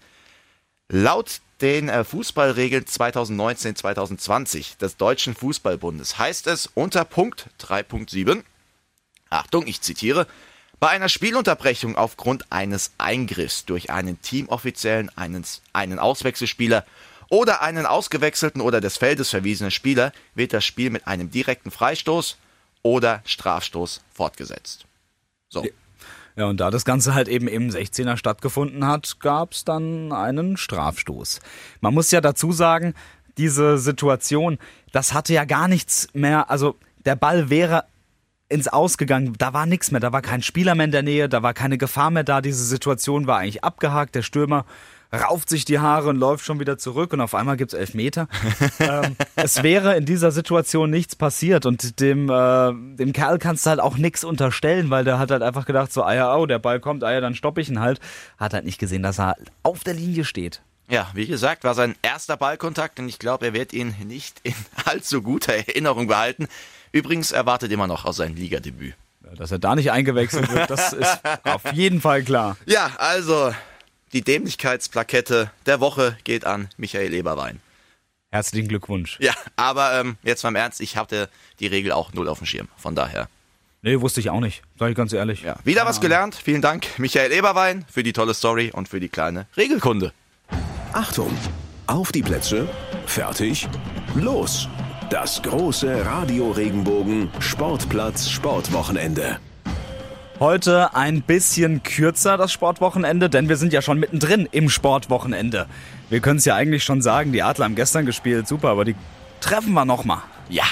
laut 0.89 1.41
den 1.61 1.89
äh, 1.89 2.03
Fußballregeln 2.03 2.85
2019-2020 2.85 4.77
des 4.77 4.97
Deutschen 4.97 5.35
Fußballbundes 5.35 6.17
heißt 6.17 6.47
es 6.47 6.67
unter 6.73 7.05
Punkt 7.05 7.47
3.7, 7.59 8.43
Achtung, 9.29 9.67
ich 9.67 9.81
zitiere, 9.81 10.27
bei 10.79 10.89
einer 10.89 11.09
Spielunterbrechung 11.09 11.95
aufgrund 11.95 12.51
eines 12.51 12.91
Eingriffs 12.97 13.65
durch 13.65 13.91
einen 13.91 14.21
Teamoffiziellen, 14.21 15.15
einen, 15.15 15.45
einen 15.73 15.99
Auswechselspieler 15.99 16.85
oder 17.29 17.61
einen 17.61 17.85
ausgewechselten 17.85 18.61
oder 18.61 18.81
des 18.81 18.97
Feldes 18.97 19.29
verwiesenen 19.29 19.71
Spieler 19.71 20.11
wird 20.33 20.53
das 20.53 20.65
Spiel 20.65 20.89
mit 20.89 21.07
einem 21.07 21.29
direkten 21.29 21.69
Freistoß 21.69 22.37
oder 22.81 23.21
Strafstoß 23.25 24.01
fortgesetzt. 24.11 24.85
So. 25.47 25.65
Ja, 26.41 26.47
und 26.47 26.59
da 26.59 26.71
das 26.71 26.85
Ganze 26.85 27.13
halt 27.13 27.27
eben 27.27 27.47
im 27.47 27.69
16er 27.69 28.17
stattgefunden 28.17 28.87
hat, 28.87 29.19
gab 29.19 29.51
es 29.51 29.63
dann 29.63 30.11
einen 30.11 30.57
Strafstoß. 30.57 31.39
Man 31.81 31.93
muss 31.93 32.09
ja 32.09 32.19
dazu 32.19 32.51
sagen, 32.51 32.95
diese 33.37 33.77
Situation, 33.77 34.57
das 34.91 35.13
hatte 35.13 35.35
ja 35.35 35.45
gar 35.45 35.67
nichts 35.67 36.07
mehr, 36.13 36.49
also 36.49 36.77
der 37.05 37.15
Ball 37.15 37.51
wäre 37.51 37.83
ins 38.49 38.67
Ausgegangen, 38.67 39.35
da 39.37 39.53
war 39.53 39.67
nichts 39.67 39.91
mehr, 39.91 39.99
da 39.99 40.13
war 40.13 40.23
kein 40.23 40.41
Spieler 40.41 40.73
mehr 40.73 40.85
in 40.85 40.91
der 40.91 41.03
Nähe, 41.03 41.29
da 41.29 41.43
war 41.43 41.53
keine 41.53 41.77
Gefahr 41.77 42.09
mehr 42.09 42.23
da, 42.23 42.41
diese 42.41 42.65
Situation 42.65 43.27
war 43.27 43.37
eigentlich 43.37 43.63
abgehakt, 43.63 44.15
der 44.15 44.23
Stürmer 44.23 44.65
rauft 45.13 45.49
sich 45.49 45.65
die 45.65 45.79
Haare 45.79 46.09
und 46.09 46.17
läuft 46.17 46.45
schon 46.45 46.59
wieder 46.59 46.77
zurück 46.77 47.13
und 47.13 47.21
auf 47.21 47.35
einmal 47.35 47.57
gibt's 47.57 47.73
elf 47.73 47.93
Meter. 47.93 48.27
ähm, 48.79 49.15
es 49.35 49.63
wäre 49.63 49.95
in 49.97 50.05
dieser 50.05 50.31
Situation 50.31 50.89
nichts 50.89 51.15
passiert 51.15 51.65
und 51.65 51.99
dem, 51.99 52.29
äh, 52.29 52.71
dem 52.97 53.13
Kerl 53.13 53.37
kannst 53.37 53.65
du 53.65 53.71
halt 53.71 53.79
auch 53.79 53.97
nichts 53.97 54.23
unterstellen, 54.23 54.89
weil 54.89 55.03
der 55.03 55.19
hat 55.19 55.31
halt 55.31 55.41
einfach 55.41 55.65
gedacht, 55.65 55.91
so, 55.91 56.03
ah 56.03 56.13
ja, 56.13 56.35
oh, 56.35 56.45
der 56.45 56.59
Ball 56.59 56.79
kommt, 56.79 57.03
ah 57.03 57.11
ja, 57.11 57.21
dann 57.21 57.35
stopp 57.35 57.57
ich 57.57 57.69
ihn 57.69 57.79
halt. 57.79 57.99
Hat 58.37 58.53
halt 58.53 58.65
nicht 58.65 58.79
gesehen, 58.79 59.03
dass 59.03 59.19
er 59.19 59.35
auf 59.63 59.83
der 59.83 59.93
Linie 59.93 60.23
steht. 60.23 60.61
Ja, 60.89 61.09
wie 61.13 61.25
gesagt, 61.25 61.63
war 61.63 61.73
sein 61.73 61.95
erster 62.01 62.35
Ballkontakt 62.35 62.99
und 62.99 63.07
ich 63.07 63.17
glaube, 63.17 63.45
er 63.45 63.53
wird 63.53 63.71
ihn 63.71 63.95
nicht 64.05 64.39
in 64.43 64.53
allzu 64.85 65.21
guter 65.21 65.53
Erinnerung 65.53 66.07
behalten. 66.07 66.47
Übrigens 66.91 67.31
erwartet 67.31 67.71
immer 67.71 67.87
noch 67.87 68.05
aus 68.05 68.17
seinem 68.17 68.35
Ligadebüt. 68.35 68.95
Dass 69.37 69.51
er 69.51 69.59
da 69.59 69.75
nicht 69.75 69.91
eingewechselt 69.91 70.51
wird, 70.51 70.69
das 70.69 70.91
ist 70.91 71.19
auf 71.43 71.71
jeden 71.71 72.01
Fall 72.01 72.23
klar. 72.23 72.57
Ja, 72.65 72.91
also 72.97 73.53
die 74.13 74.21
Dämlichkeitsplakette 74.21 75.51
der 75.65 75.79
Woche 75.79 76.17
geht 76.23 76.45
an 76.45 76.69
Michael 76.77 77.13
Eberwein. 77.13 77.59
Herzlichen 78.29 78.67
Glückwunsch. 78.67 79.17
Ja, 79.19 79.33
aber 79.57 79.99
ähm, 79.99 80.17
jetzt 80.23 80.43
mal 80.43 80.49
im 80.49 80.55
Ernst, 80.55 80.79
ich 80.79 80.95
hatte 80.95 81.29
die 81.59 81.67
Regel 81.67 81.91
auch 81.91 82.13
null 82.13 82.29
auf 82.29 82.39
dem 82.39 82.47
Schirm. 82.47 82.69
Von 82.77 82.95
daher. 82.95 83.27
Nee, 83.81 83.99
wusste 83.99 84.19
ich 84.19 84.29
auch 84.29 84.39
nicht. 84.39 84.61
Sag 84.77 84.89
ich 84.89 84.95
ganz 84.95 85.11
ehrlich. 85.11 85.41
Ja, 85.41 85.57
wieder 85.63 85.85
was 85.85 85.99
gelernt. 85.99 86.35
Vielen 86.35 86.61
Dank, 86.61 86.87
Michael 86.97 87.31
Eberwein, 87.31 87.85
für 87.91 88.03
die 88.03 88.13
tolle 88.13 88.33
Story 88.33 88.71
und 88.71 88.87
für 88.87 88.99
die 88.99 89.09
kleine 89.09 89.47
Regelkunde. 89.57 90.13
Achtung! 90.93 91.35
Auf 91.87 92.11
die 92.11 92.21
Plätze, 92.21 92.69
fertig, 93.05 93.67
los! 94.15 94.69
Das 95.09 95.41
große 95.41 96.05
Radio 96.05 96.51
Regenbogen 96.51 97.29
Sportplatz 97.39 98.29
Sportwochenende. 98.29 99.39
Heute 100.41 100.95
ein 100.95 101.21
bisschen 101.21 101.83
kürzer 101.83 102.35
das 102.35 102.51
Sportwochenende, 102.51 103.29
denn 103.29 103.47
wir 103.47 103.57
sind 103.57 103.73
ja 103.73 103.83
schon 103.83 103.99
mittendrin 103.99 104.49
im 104.51 104.71
Sportwochenende. 104.71 105.67
Wir 106.09 106.19
können 106.19 106.39
es 106.39 106.45
ja 106.45 106.55
eigentlich 106.55 106.83
schon 106.83 107.03
sagen, 107.03 107.31
die 107.31 107.43
Adler 107.43 107.65
haben 107.65 107.75
gestern 107.75 108.07
gespielt, 108.07 108.47
super, 108.47 108.69
aber 108.69 108.83
die 108.83 108.95
treffen 109.39 109.71
wir 109.73 109.85
nochmal. 109.85 110.23
Ja, 110.49 110.63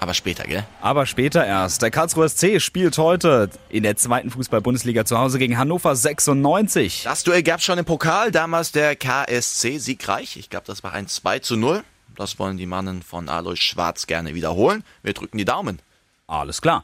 aber 0.00 0.14
später, 0.14 0.42
gell? 0.48 0.64
Aber 0.80 1.06
später 1.06 1.46
erst. 1.46 1.80
Der 1.80 1.92
Karlsruher 1.92 2.28
SC 2.28 2.60
spielt 2.60 2.98
heute 2.98 3.50
in 3.68 3.84
der 3.84 3.94
zweiten 3.94 4.32
Fußball-Bundesliga 4.32 5.04
zu 5.04 5.16
Hause 5.16 5.38
gegen 5.38 5.56
Hannover 5.58 5.94
96. 5.94 7.04
Das 7.04 7.22
Duell 7.22 7.44
gab 7.44 7.62
schon 7.62 7.78
im 7.78 7.84
Pokal, 7.84 8.32
damals 8.32 8.72
der 8.72 8.96
KSC 8.96 9.78
siegreich. 9.78 10.36
Ich 10.36 10.50
glaube, 10.50 10.66
das 10.66 10.82
war 10.82 10.92
ein 10.92 11.06
2 11.06 11.38
zu 11.38 11.56
0. 11.56 11.84
Das 12.16 12.40
wollen 12.40 12.56
die 12.56 12.66
Mannen 12.66 13.04
von 13.04 13.28
Alois 13.28 13.60
Schwarz 13.60 14.08
gerne 14.08 14.34
wiederholen. 14.34 14.82
Wir 15.04 15.12
drücken 15.12 15.38
die 15.38 15.44
Daumen. 15.44 15.78
Alles 16.26 16.60
klar. 16.60 16.82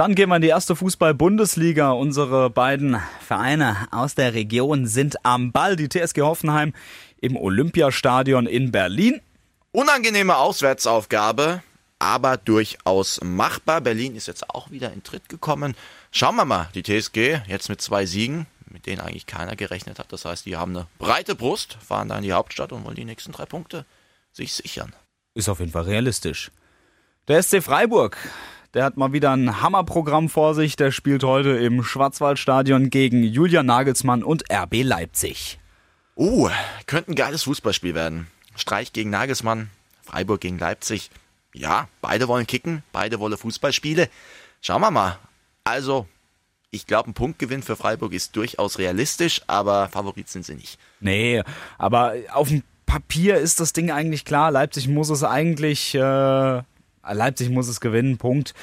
Dann 0.00 0.14
gehen 0.14 0.30
wir 0.30 0.36
in 0.36 0.40
die 0.40 0.48
erste 0.48 0.76
Fußball-Bundesliga. 0.76 1.90
Unsere 1.90 2.48
beiden 2.48 2.98
Vereine 3.20 3.86
aus 3.90 4.14
der 4.14 4.32
Region 4.32 4.86
sind 4.86 5.26
am 5.26 5.52
Ball. 5.52 5.76
Die 5.76 5.90
TSG 5.90 6.22
Hoffenheim 6.22 6.72
im 7.20 7.36
Olympiastadion 7.36 8.46
in 8.46 8.72
Berlin. 8.72 9.20
Unangenehme 9.72 10.38
Auswärtsaufgabe, 10.38 11.62
aber 11.98 12.38
durchaus 12.38 13.20
machbar. 13.22 13.82
Berlin 13.82 14.16
ist 14.16 14.26
jetzt 14.26 14.48
auch 14.48 14.70
wieder 14.70 14.90
in 14.90 15.02
Tritt 15.02 15.28
gekommen. 15.28 15.76
Schauen 16.12 16.36
wir 16.36 16.46
mal, 16.46 16.70
die 16.74 16.82
TSG 16.82 17.42
jetzt 17.46 17.68
mit 17.68 17.82
zwei 17.82 18.06
Siegen, 18.06 18.46
mit 18.70 18.86
denen 18.86 19.02
eigentlich 19.02 19.26
keiner 19.26 19.54
gerechnet 19.54 19.98
hat. 19.98 20.10
Das 20.14 20.24
heißt, 20.24 20.46
die 20.46 20.56
haben 20.56 20.74
eine 20.74 20.86
breite 20.98 21.34
Brust, 21.34 21.76
fahren 21.86 22.08
da 22.08 22.16
in 22.16 22.22
die 22.22 22.32
Hauptstadt 22.32 22.72
und 22.72 22.86
wollen 22.86 22.96
die 22.96 23.04
nächsten 23.04 23.32
drei 23.32 23.44
Punkte 23.44 23.84
sich 24.32 24.54
sichern. 24.54 24.94
Ist 25.34 25.50
auf 25.50 25.60
jeden 25.60 25.72
Fall 25.72 25.82
realistisch. 25.82 26.50
Der 27.28 27.42
SC 27.42 27.62
Freiburg, 27.62 28.16
der 28.74 28.84
hat 28.84 28.96
mal 28.96 29.12
wieder 29.12 29.32
ein 29.32 29.60
Hammerprogramm 29.60 30.28
vor 30.28 30.54
sich. 30.54 30.76
Der 30.76 30.92
spielt 30.92 31.24
heute 31.24 31.50
im 31.50 31.82
Schwarzwaldstadion 31.82 32.90
gegen 32.90 33.22
Julian 33.22 33.66
Nagelsmann 33.66 34.22
und 34.22 34.44
RB 34.52 34.82
Leipzig. 34.82 35.58
Uh, 36.16 36.50
könnte 36.86 37.12
ein 37.12 37.14
geiles 37.14 37.44
Fußballspiel 37.44 37.94
werden. 37.94 38.26
Streich 38.54 38.92
gegen 38.92 39.10
Nagelsmann, 39.10 39.70
Freiburg 40.02 40.40
gegen 40.40 40.58
Leipzig. 40.58 41.10
Ja, 41.54 41.88
beide 42.00 42.28
wollen 42.28 42.46
kicken, 42.46 42.82
beide 42.92 43.18
wollen 43.18 43.36
Fußballspiele. 43.36 44.08
Schauen 44.60 44.82
wir 44.82 44.90
mal. 44.90 45.18
Also, 45.64 46.06
ich 46.70 46.86
glaube, 46.86 47.10
ein 47.10 47.14
Punktgewinn 47.14 47.62
für 47.62 47.76
Freiburg 47.76 48.12
ist 48.12 48.36
durchaus 48.36 48.78
realistisch, 48.78 49.42
aber 49.46 49.88
Favorit 49.88 50.28
sind 50.28 50.44
sie 50.44 50.54
nicht. 50.54 50.78
Nee, 51.00 51.42
aber 51.78 52.14
auf 52.32 52.48
dem 52.48 52.62
Papier 52.86 53.38
ist 53.38 53.60
das 53.60 53.72
Ding 53.72 53.90
eigentlich 53.90 54.24
klar. 54.24 54.50
Leipzig 54.50 54.88
muss 54.88 55.10
es 55.10 55.24
eigentlich, 55.24 55.94
äh, 55.94 56.62
Leipzig 57.08 57.50
muss 57.50 57.68
es 57.68 57.80
gewinnen, 57.80 58.18
Punkt. 58.18 58.54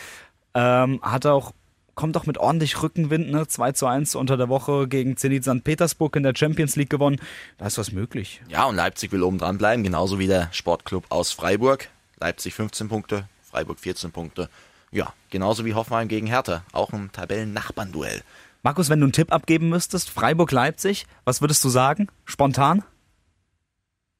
Ähm, 0.53 0.99
hat 1.01 1.25
auch, 1.25 1.53
kommt 1.95 2.17
auch 2.17 2.25
mit 2.25 2.37
ordentlich 2.37 2.81
Rückenwind, 2.81 3.29
ne? 3.29 3.47
2 3.47 3.71
zu 3.73 3.87
1 3.87 4.15
unter 4.15 4.37
der 4.37 4.49
Woche 4.49 4.87
gegen 4.87 5.17
Zenit 5.17 5.43
St. 5.43 5.63
Petersburg 5.63 6.15
in 6.15 6.23
der 6.23 6.33
Champions 6.35 6.75
League 6.75 6.89
gewonnen. 6.89 7.19
Da 7.57 7.67
ist 7.67 7.77
was 7.77 7.91
möglich. 7.91 8.41
Ja, 8.47 8.65
und 8.65 8.75
Leipzig 8.75 9.11
will 9.11 9.23
oben 9.23 9.37
dran 9.37 9.57
bleiben, 9.57 9.83
genauso 9.83 10.19
wie 10.19 10.27
der 10.27 10.49
Sportclub 10.51 11.05
aus 11.09 11.31
Freiburg. 11.31 11.89
Leipzig 12.19 12.53
15 12.53 12.87
Punkte, 12.89 13.27
Freiburg 13.43 13.79
14 13.79 14.11
Punkte. 14.11 14.49
Ja, 14.91 15.13
genauso 15.29 15.65
wie 15.65 15.73
Hoffenheim 15.73 16.07
gegen 16.07 16.27
Hertha, 16.27 16.63
auch 16.71 16.93
ein 16.93 17.11
Tabellennachbarn-Duell. 17.11 18.23
Markus, 18.63 18.89
wenn 18.89 18.99
du 18.99 19.05
einen 19.05 19.13
Tipp 19.13 19.31
abgeben 19.31 19.69
müsstest, 19.69 20.09
Freiburg-Leipzig, 20.09 21.05
was 21.25 21.41
würdest 21.41 21.63
du 21.63 21.69
sagen? 21.69 22.07
Spontan? 22.25 22.83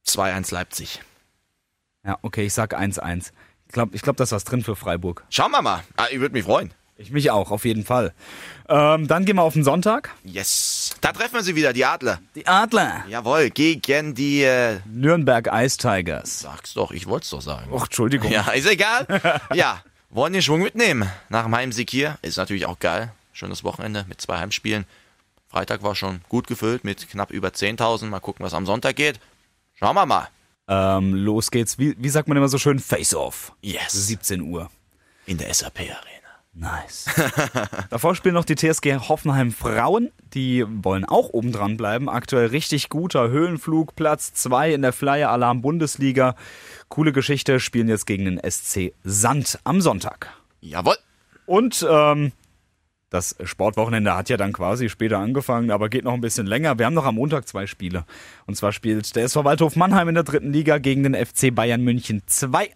2-1 0.06 0.54
Leipzig. 0.54 1.02
Ja, 2.06 2.18
okay, 2.22 2.46
ich 2.46 2.54
sag 2.54 2.78
1-1. 2.80 3.32
Ich 3.68 3.74
glaube, 3.74 3.96
ich 3.96 4.02
glaub, 4.02 4.18
da 4.18 4.24
ist 4.24 4.32
was 4.32 4.44
drin 4.44 4.64
für 4.64 4.76
Freiburg. 4.76 5.24
Schauen 5.30 5.52
wir 5.52 5.62
mal. 5.62 5.84
Ah, 5.98 6.08
ich 6.12 6.20
würde 6.20 6.34
mich 6.34 6.46
freuen. 6.46 6.74
Ich 7.00 7.12
mich 7.12 7.30
auch, 7.30 7.52
auf 7.52 7.64
jeden 7.64 7.86
Fall. 7.86 8.14
Ähm, 8.68 9.08
dann 9.08 9.24
gehen 9.24 9.36
wir 9.36 9.44
auf 9.44 9.54
den 9.54 9.64
Sonntag. 9.64 10.16
Yes. 10.24 10.96
Da 11.00 11.12
treffen 11.12 11.36
wir 11.36 11.44
sie 11.44 11.56
wieder, 11.56 11.72
die 11.72 11.86
Adler. 11.86 12.20
Die 12.34 12.48
Adler. 12.48 13.06
Jawohl, 13.08 13.52
gegen 13.52 14.16
die 14.16 14.42
äh, 14.42 14.80
Nürnberg 14.86 15.48
Ice 15.52 15.78
Tigers. 15.78 16.40
Sag's 16.40 16.74
doch, 16.74 16.92
ich 16.92 17.06
wollt's 17.06 17.30
doch 17.30 17.42
sagen. 17.42 17.72
Ach, 17.76 17.84
Entschuldigung. 17.84 18.32
Ja, 18.32 18.50
ist 18.50 18.68
egal. 18.68 19.06
ja, 19.54 19.84
wollen 20.10 20.34
den 20.34 20.42
Schwung 20.42 20.64
mitnehmen. 20.64 21.08
Nach 21.30 21.44
dem 21.44 21.56
Heimsieg 21.56 21.92
hier. 21.92 22.18
Ist 22.24 22.38
natürlich 22.38 22.66
auch 22.66 22.80
geil. 22.80 23.12
Schönes 23.32 23.64
Wochenende 23.64 24.06
mit 24.10 24.20
zwei 24.20 24.40
Heimspielen. 24.40 24.86
Freitag 25.50 25.84
war 25.84 25.94
schon 25.94 26.22
gut 26.30 26.48
gefüllt 26.48 26.84
mit 26.84 27.10
knapp 27.10 27.30
über 27.30 27.50
10.000. 27.50 28.06
Mal 28.08 28.20
gucken, 28.20 28.44
was 28.44 28.56
am 28.56 28.66
Sonntag 28.66 28.96
geht. 28.96 29.20
Schauen 29.76 29.96
wir 29.96 30.08
mal. 30.08 30.30
Ähm, 30.68 31.14
los 31.14 31.52
geht's. 31.52 31.80
Wie, 31.80 31.96
wie 31.98 32.10
sagt 32.10 32.28
man 32.28 32.38
immer 32.38 32.50
so 32.50 32.58
schön? 32.58 32.80
Face-Off. 32.80 33.54
Yes. 33.62 33.94
17 33.94 34.42
Uhr. 34.42 34.70
In 35.26 35.38
der 35.38 35.54
SAP 35.54 35.80
Arena. 35.80 36.28
Nice. 36.60 37.06
Davor 37.92 38.16
spielen 38.16 38.34
noch 38.34 38.46
die 38.46 38.56
TSG 38.56 38.96
Hoffenheim 39.10 39.52
Frauen. 39.52 40.12
Die 40.34 40.66
wollen 40.68 41.06
auch 41.06 41.30
oben 41.30 41.52
dran 41.52 41.78
bleiben. 41.78 42.10
Aktuell 42.10 42.48
richtig 42.48 42.90
guter 42.90 43.30
Höhenflug, 43.30 43.96
Platz 43.96 44.34
2 44.34 44.74
in 44.74 44.82
der 44.82 44.92
Flyer 44.92 45.30
Alarm 45.30 45.62
Bundesliga. 45.62 46.36
Coole 46.90 47.12
Geschichte, 47.12 47.60
spielen 47.60 47.88
jetzt 47.90 48.08
gegen 48.08 48.26
den 48.26 48.42
SC 48.50 48.94
Sand 49.04 49.60
am 49.66 49.82
Sonntag. 49.82 50.34
Jawohl. 50.60 50.98
Und 51.46 51.86
ähm, 51.88 52.32
das 53.10 53.36
Sportwochenende 53.44 54.16
hat 54.16 54.30
ja 54.30 54.38
dann 54.38 54.52
quasi 54.52 54.90
später 54.90 55.20
angefangen, 55.20 55.72
aber 55.72 55.90
geht 55.90 56.04
noch 56.04 56.14
ein 56.14 56.22
bisschen 56.22 56.46
länger. 56.46 56.78
Wir 56.78 56.86
haben 56.86 56.94
noch 56.94 57.06
am 57.06 57.16
Montag 57.16 57.48
zwei 57.48 57.66
Spiele. 57.66 58.06
Und 58.46 58.56
zwar 58.56 58.74
spielt 58.74 59.16
der 59.16 59.24
SV 59.24 59.46
Waldhof 59.46 59.76
Mannheim 59.76 60.10
in 60.10 60.16
der 60.16 60.24
dritten 60.24 60.52
Liga 60.52 60.78
gegen 60.78 61.04
den 61.04 61.14
FC 61.16 61.54
Bayern 61.54 61.82
München 61.82 62.24
2. 62.26 62.70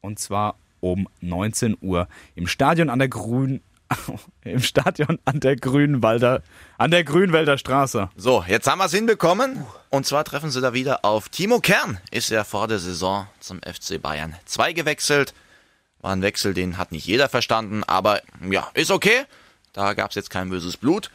Und 0.00 0.18
zwar 0.18 0.56
um 0.80 1.08
19 1.20 1.76
Uhr 1.80 2.08
im 2.34 2.46
Stadion 2.46 2.90
an 2.90 2.98
der 2.98 3.08
Grün 3.08 3.60
im 4.42 4.60
Stadion 4.60 5.20
an 5.24 5.38
der 5.38 5.54
Grünwalder 5.54 6.42
an 6.76 6.90
der 6.90 7.04
Grünwälder 7.04 7.56
Straße. 7.56 8.10
So, 8.16 8.44
jetzt 8.48 8.68
haben 8.68 8.78
wir 8.78 8.86
es 8.86 8.92
hinbekommen 8.92 9.64
und 9.90 10.06
zwar 10.06 10.24
treffen 10.24 10.50
sie 10.50 10.60
da 10.60 10.74
wieder 10.74 11.04
auf 11.04 11.28
Timo 11.28 11.60
Kern. 11.60 12.00
Ist 12.10 12.30
ja 12.30 12.42
vor 12.42 12.66
der 12.66 12.80
Saison 12.80 13.28
zum 13.38 13.60
FC 13.60 14.02
Bayern 14.02 14.34
2 14.46 14.72
gewechselt. 14.72 15.34
War 16.00 16.12
ein 16.12 16.22
Wechsel, 16.22 16.52
den 16.52 16.78
hat 16.78 16.90
nicht 16.90 17.06
jeder 17.06 17.28
verstanden, 17.28 17.84
aber 17.84 18.22
ja, 18.50 18.68
ist 18.74 18.90
okay. 18.90 19.24
Da 19.76 19.92
gab 19.92 20.08
es 20.08 20.14
jetzt 20.14 20.30
kein 20.30 20.48
böses 20.48 20.78
Blut 20.78 21.10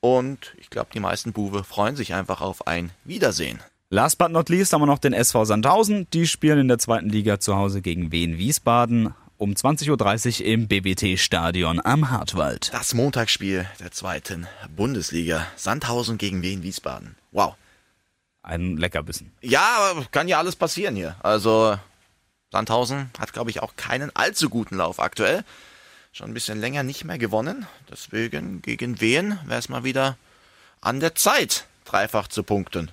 und 0.00 0.52
ich 0.58 0.68
glaube, 0.68 0.90
die 0.92 0.98
meisten 0.98 1.32
Buwe 1.32 1.62
freuen 1.62 1.94
sich 1.94 2.12
einfach 2.12 2.40
auf 2.40 2.66
ein 2.66 2.90
Wiedersehen. 3.04 3.60
Last 3.88 4.18
but 4.18 4.32
not 4.32 4.48
least 4.48 4.72
haben 4.72 4.82
wir 4.82 4.86
noch 4.86 4.98
den 4.98 5.12
SV 5.12 5.44
Sandhausen. 5.44 6.08
Die 6.12 6.26
spielen 6.26 6.58
in 6.58 6.68
der 6.68 6.78
zweiten 6.78 7.08
Liga 7.08 7.38
zu 7.38 7.54
Hause 7.54 7.82
gegen 7.82 8.10
Wien 8.10 8.36
Wiesbaden 8.36 9.14
um 9.36 9.52
20.30 9.52 10.40
Uhr 10.40 10.46
im 10.46 10.66
BBT-Stadion 10.66 11.80
am 11.84 12.10
Hartwald. 12.10 12.72
Das 12.74 12.94
Montagsspiel 12.94 13.66
der 13.78 13.92
zweiten 13.92 14.48
Bundesliga. 14.74 15.46
Sandhausen 15.54 16.18
gegen 16.18 16.42
Wien 16.42 16.64
Wiesbaden. 16.64 17.14
Wow. 17.30 17.54
Ein 18.42 18.76
Leckerbissen. 18.76 19.30
Ja, 19.40 19.94
kann 20.10 20.26
ja 20.26 20.38
alles 20.38 20.56
passieren 20.56 20.96
hier. 20.96 21.14
Also 21.22 21.78
Sandhausen 22.50 23.10
hat, 23.20 23.32
glaube 23.32 23.50
ich, 23.50 23.62
auch 23.62 23.76
keinen 23.76 24.14
allzu 24.16 24.50
guten 24.50 24.76
Lauf 24.78 24.98
aktuell. 24.98 25.44
Schon 26.12 26.30
ein 26.30 26.34
bisschen 26.34 26.60
länger 26.60 26.82
nicht 26.82 27.04
mehr 27.04 27.18
gewonnen. 27.18 27.66
Deswegen 27.90 28.62
gegen 28.62 29.00
wen 29.00 29.38
wäre 29.46 29.58
es 29.58 29.68
mal 29.68 29.84
wieder 29.84 30.16
an 30.80 31.00
der 31.00 31.14
Zeit, 31.14 31.66
dreifach 31.84 32.28
zu 32.28 32.42
punkten. 32.42 32.90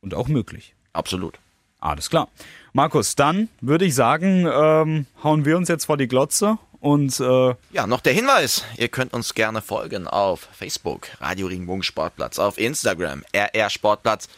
Und 0.00 0.14
auch 0.14 0.28
möglich. 0.28 0.74
Absolut. 0.92 1.38
Alles 1.78 2.10
klar. 2.10 2.28
Markus, 2.72 3.14
dann 3.16 3.48
würde 3.60 3.84
ich 3.84 3.94
sagen, 3.94 4.46
ähm, 4.46 5.06
hauen 5.22 5.44
wir 5.44 5.56
uns 5.56 5.68
jetzt 5.68 5.86
vor 5.86 5.96
die 5.96 6.08
Glotze 6.08 6.58
und 6.80 7.20
äh 7.20 7.54
ja, 7.72 7.86
noch 7.86 8.00
der 8.00 8.12
Hinweis, 8.12 8.64
ihr 8.76 8.88
könnt 8.88 9.12
uns 9.12 9.34
gerne 9.34 9.62
folgen 9.62 10.06
auf 10.06 10.48
Facebook, 10.52 11.08
Radio 11.20 11.46
Regenbogen 11.46 11.82
Sportplatz, 11.82 12.38
auf 12.38 12.58
Instagram, 12.58 13.24
RR 13.34 13.70
Sportplatz 13.70 14.28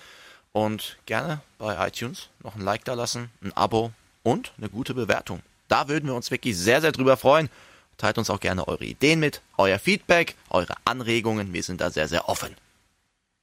und 0.52 0.98
gerne 1.06 1.40
bei 1.58 1.86
iTunes 1.86 2.28
noch 2.42 2.56
ein 2.56 2.62
Like 2.62 2.84
da 2.84 2.94
lassen, 2.94 3.30
ein 3.42 3.52
Abo 3.56 3.92
und 4.22 4.52
eine 4.58 4.68
gute 4.68 4.94
Bewertung. 4.94 5.40
Da 5.72 5.88
würden 5.88 6.06
wir 6.06 6.14
uns 6.14 6.30
wirklich 6.30 6.54
sehr, 6.58 6.82
sehr 6.82 6.92
drüber 6.92 7.16
freuen. 7.16 7.48
Teilt 7.96 8.18
uns 8.18 8.28
auch 8.28 8.40
gerne 8.40 8.68
eure 8.68 8.84
Ideen 8.84 9.20
mit, 9.20 9.40
euer 9.56 9.78
Feedback, 9.78 10.34
eure 10.50 10.74
Anregungen. 10.84 11.54
Wir 11.54 11.62
sind 11.62 11.80
da 11.80 11.90
sehr, 11.90 12.08
sehr 12.08 12.28
offen. 12.28 12.54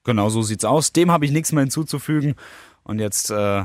Genau 0.04 0.30
so 0.30 0.44
sieht's 0.44 0.64
aus. 0.64 0.94
Dem 0.94 1.10
habe 1.10 1.26
ich 1.26 1.32
nichts 1.32 1.52
mehr 1.54 1.64
hinzuzufügen. 1.64 2.36
Und 2.84 3.00
jetzt 3.00 3.32
äh, 3.32 3.64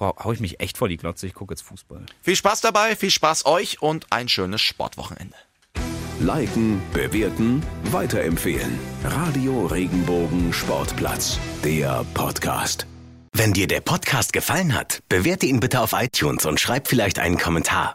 hau 0.00 0.32
ich 0.32 0.40
mich 0.40 0.60
echt 0.60 0.78
vor 0.78 0.88
die 0.88 0.96
Glotze. 0.96 1.26
Ich 1.26 1.34
gucke 1.34 1.52
jetzt 1.52 1.60
Fußball. 1.60 2.06
Viel 2.22 2.36
Spaß 2.36 2.62
dabei, 2.62 2.96
viel 2.96 3.10
Spaß 3.10 3.44
euch 3.44 3.82
und 3.82 4.06
ein 4.10 4.30
schönes 4.30 4.62
Sportwochenende. 4.62 5.36
Liken, 6.18 6.80
bewerten, 6.94 7.62
weiterempfehlen. 7.90 8.78
Radio 9.04 9.66
Regenbogen 9.66 10.54
Sportplatz, 10.54 11.38
der 11.62 12.06
Podcast. 12.14 12.86
Wenn 13.34 13.52
dir 13.52 13.66
der 13.66 13.82
Podcast 13.82 14.32
gefallen 14.32 14.72
hat, 14.72 15.00
bewerte 15.10 15.44
ihn 15.44 15.60
bitte 15.60 15.80
auf 15.82 15.92
iTunes 15.92 16.46
und 16.46 16.58
schreib 16.58 16.88
vielleicht 16.88 17.18
einen 17.18 17.36
Kommentar. 17.36 17.94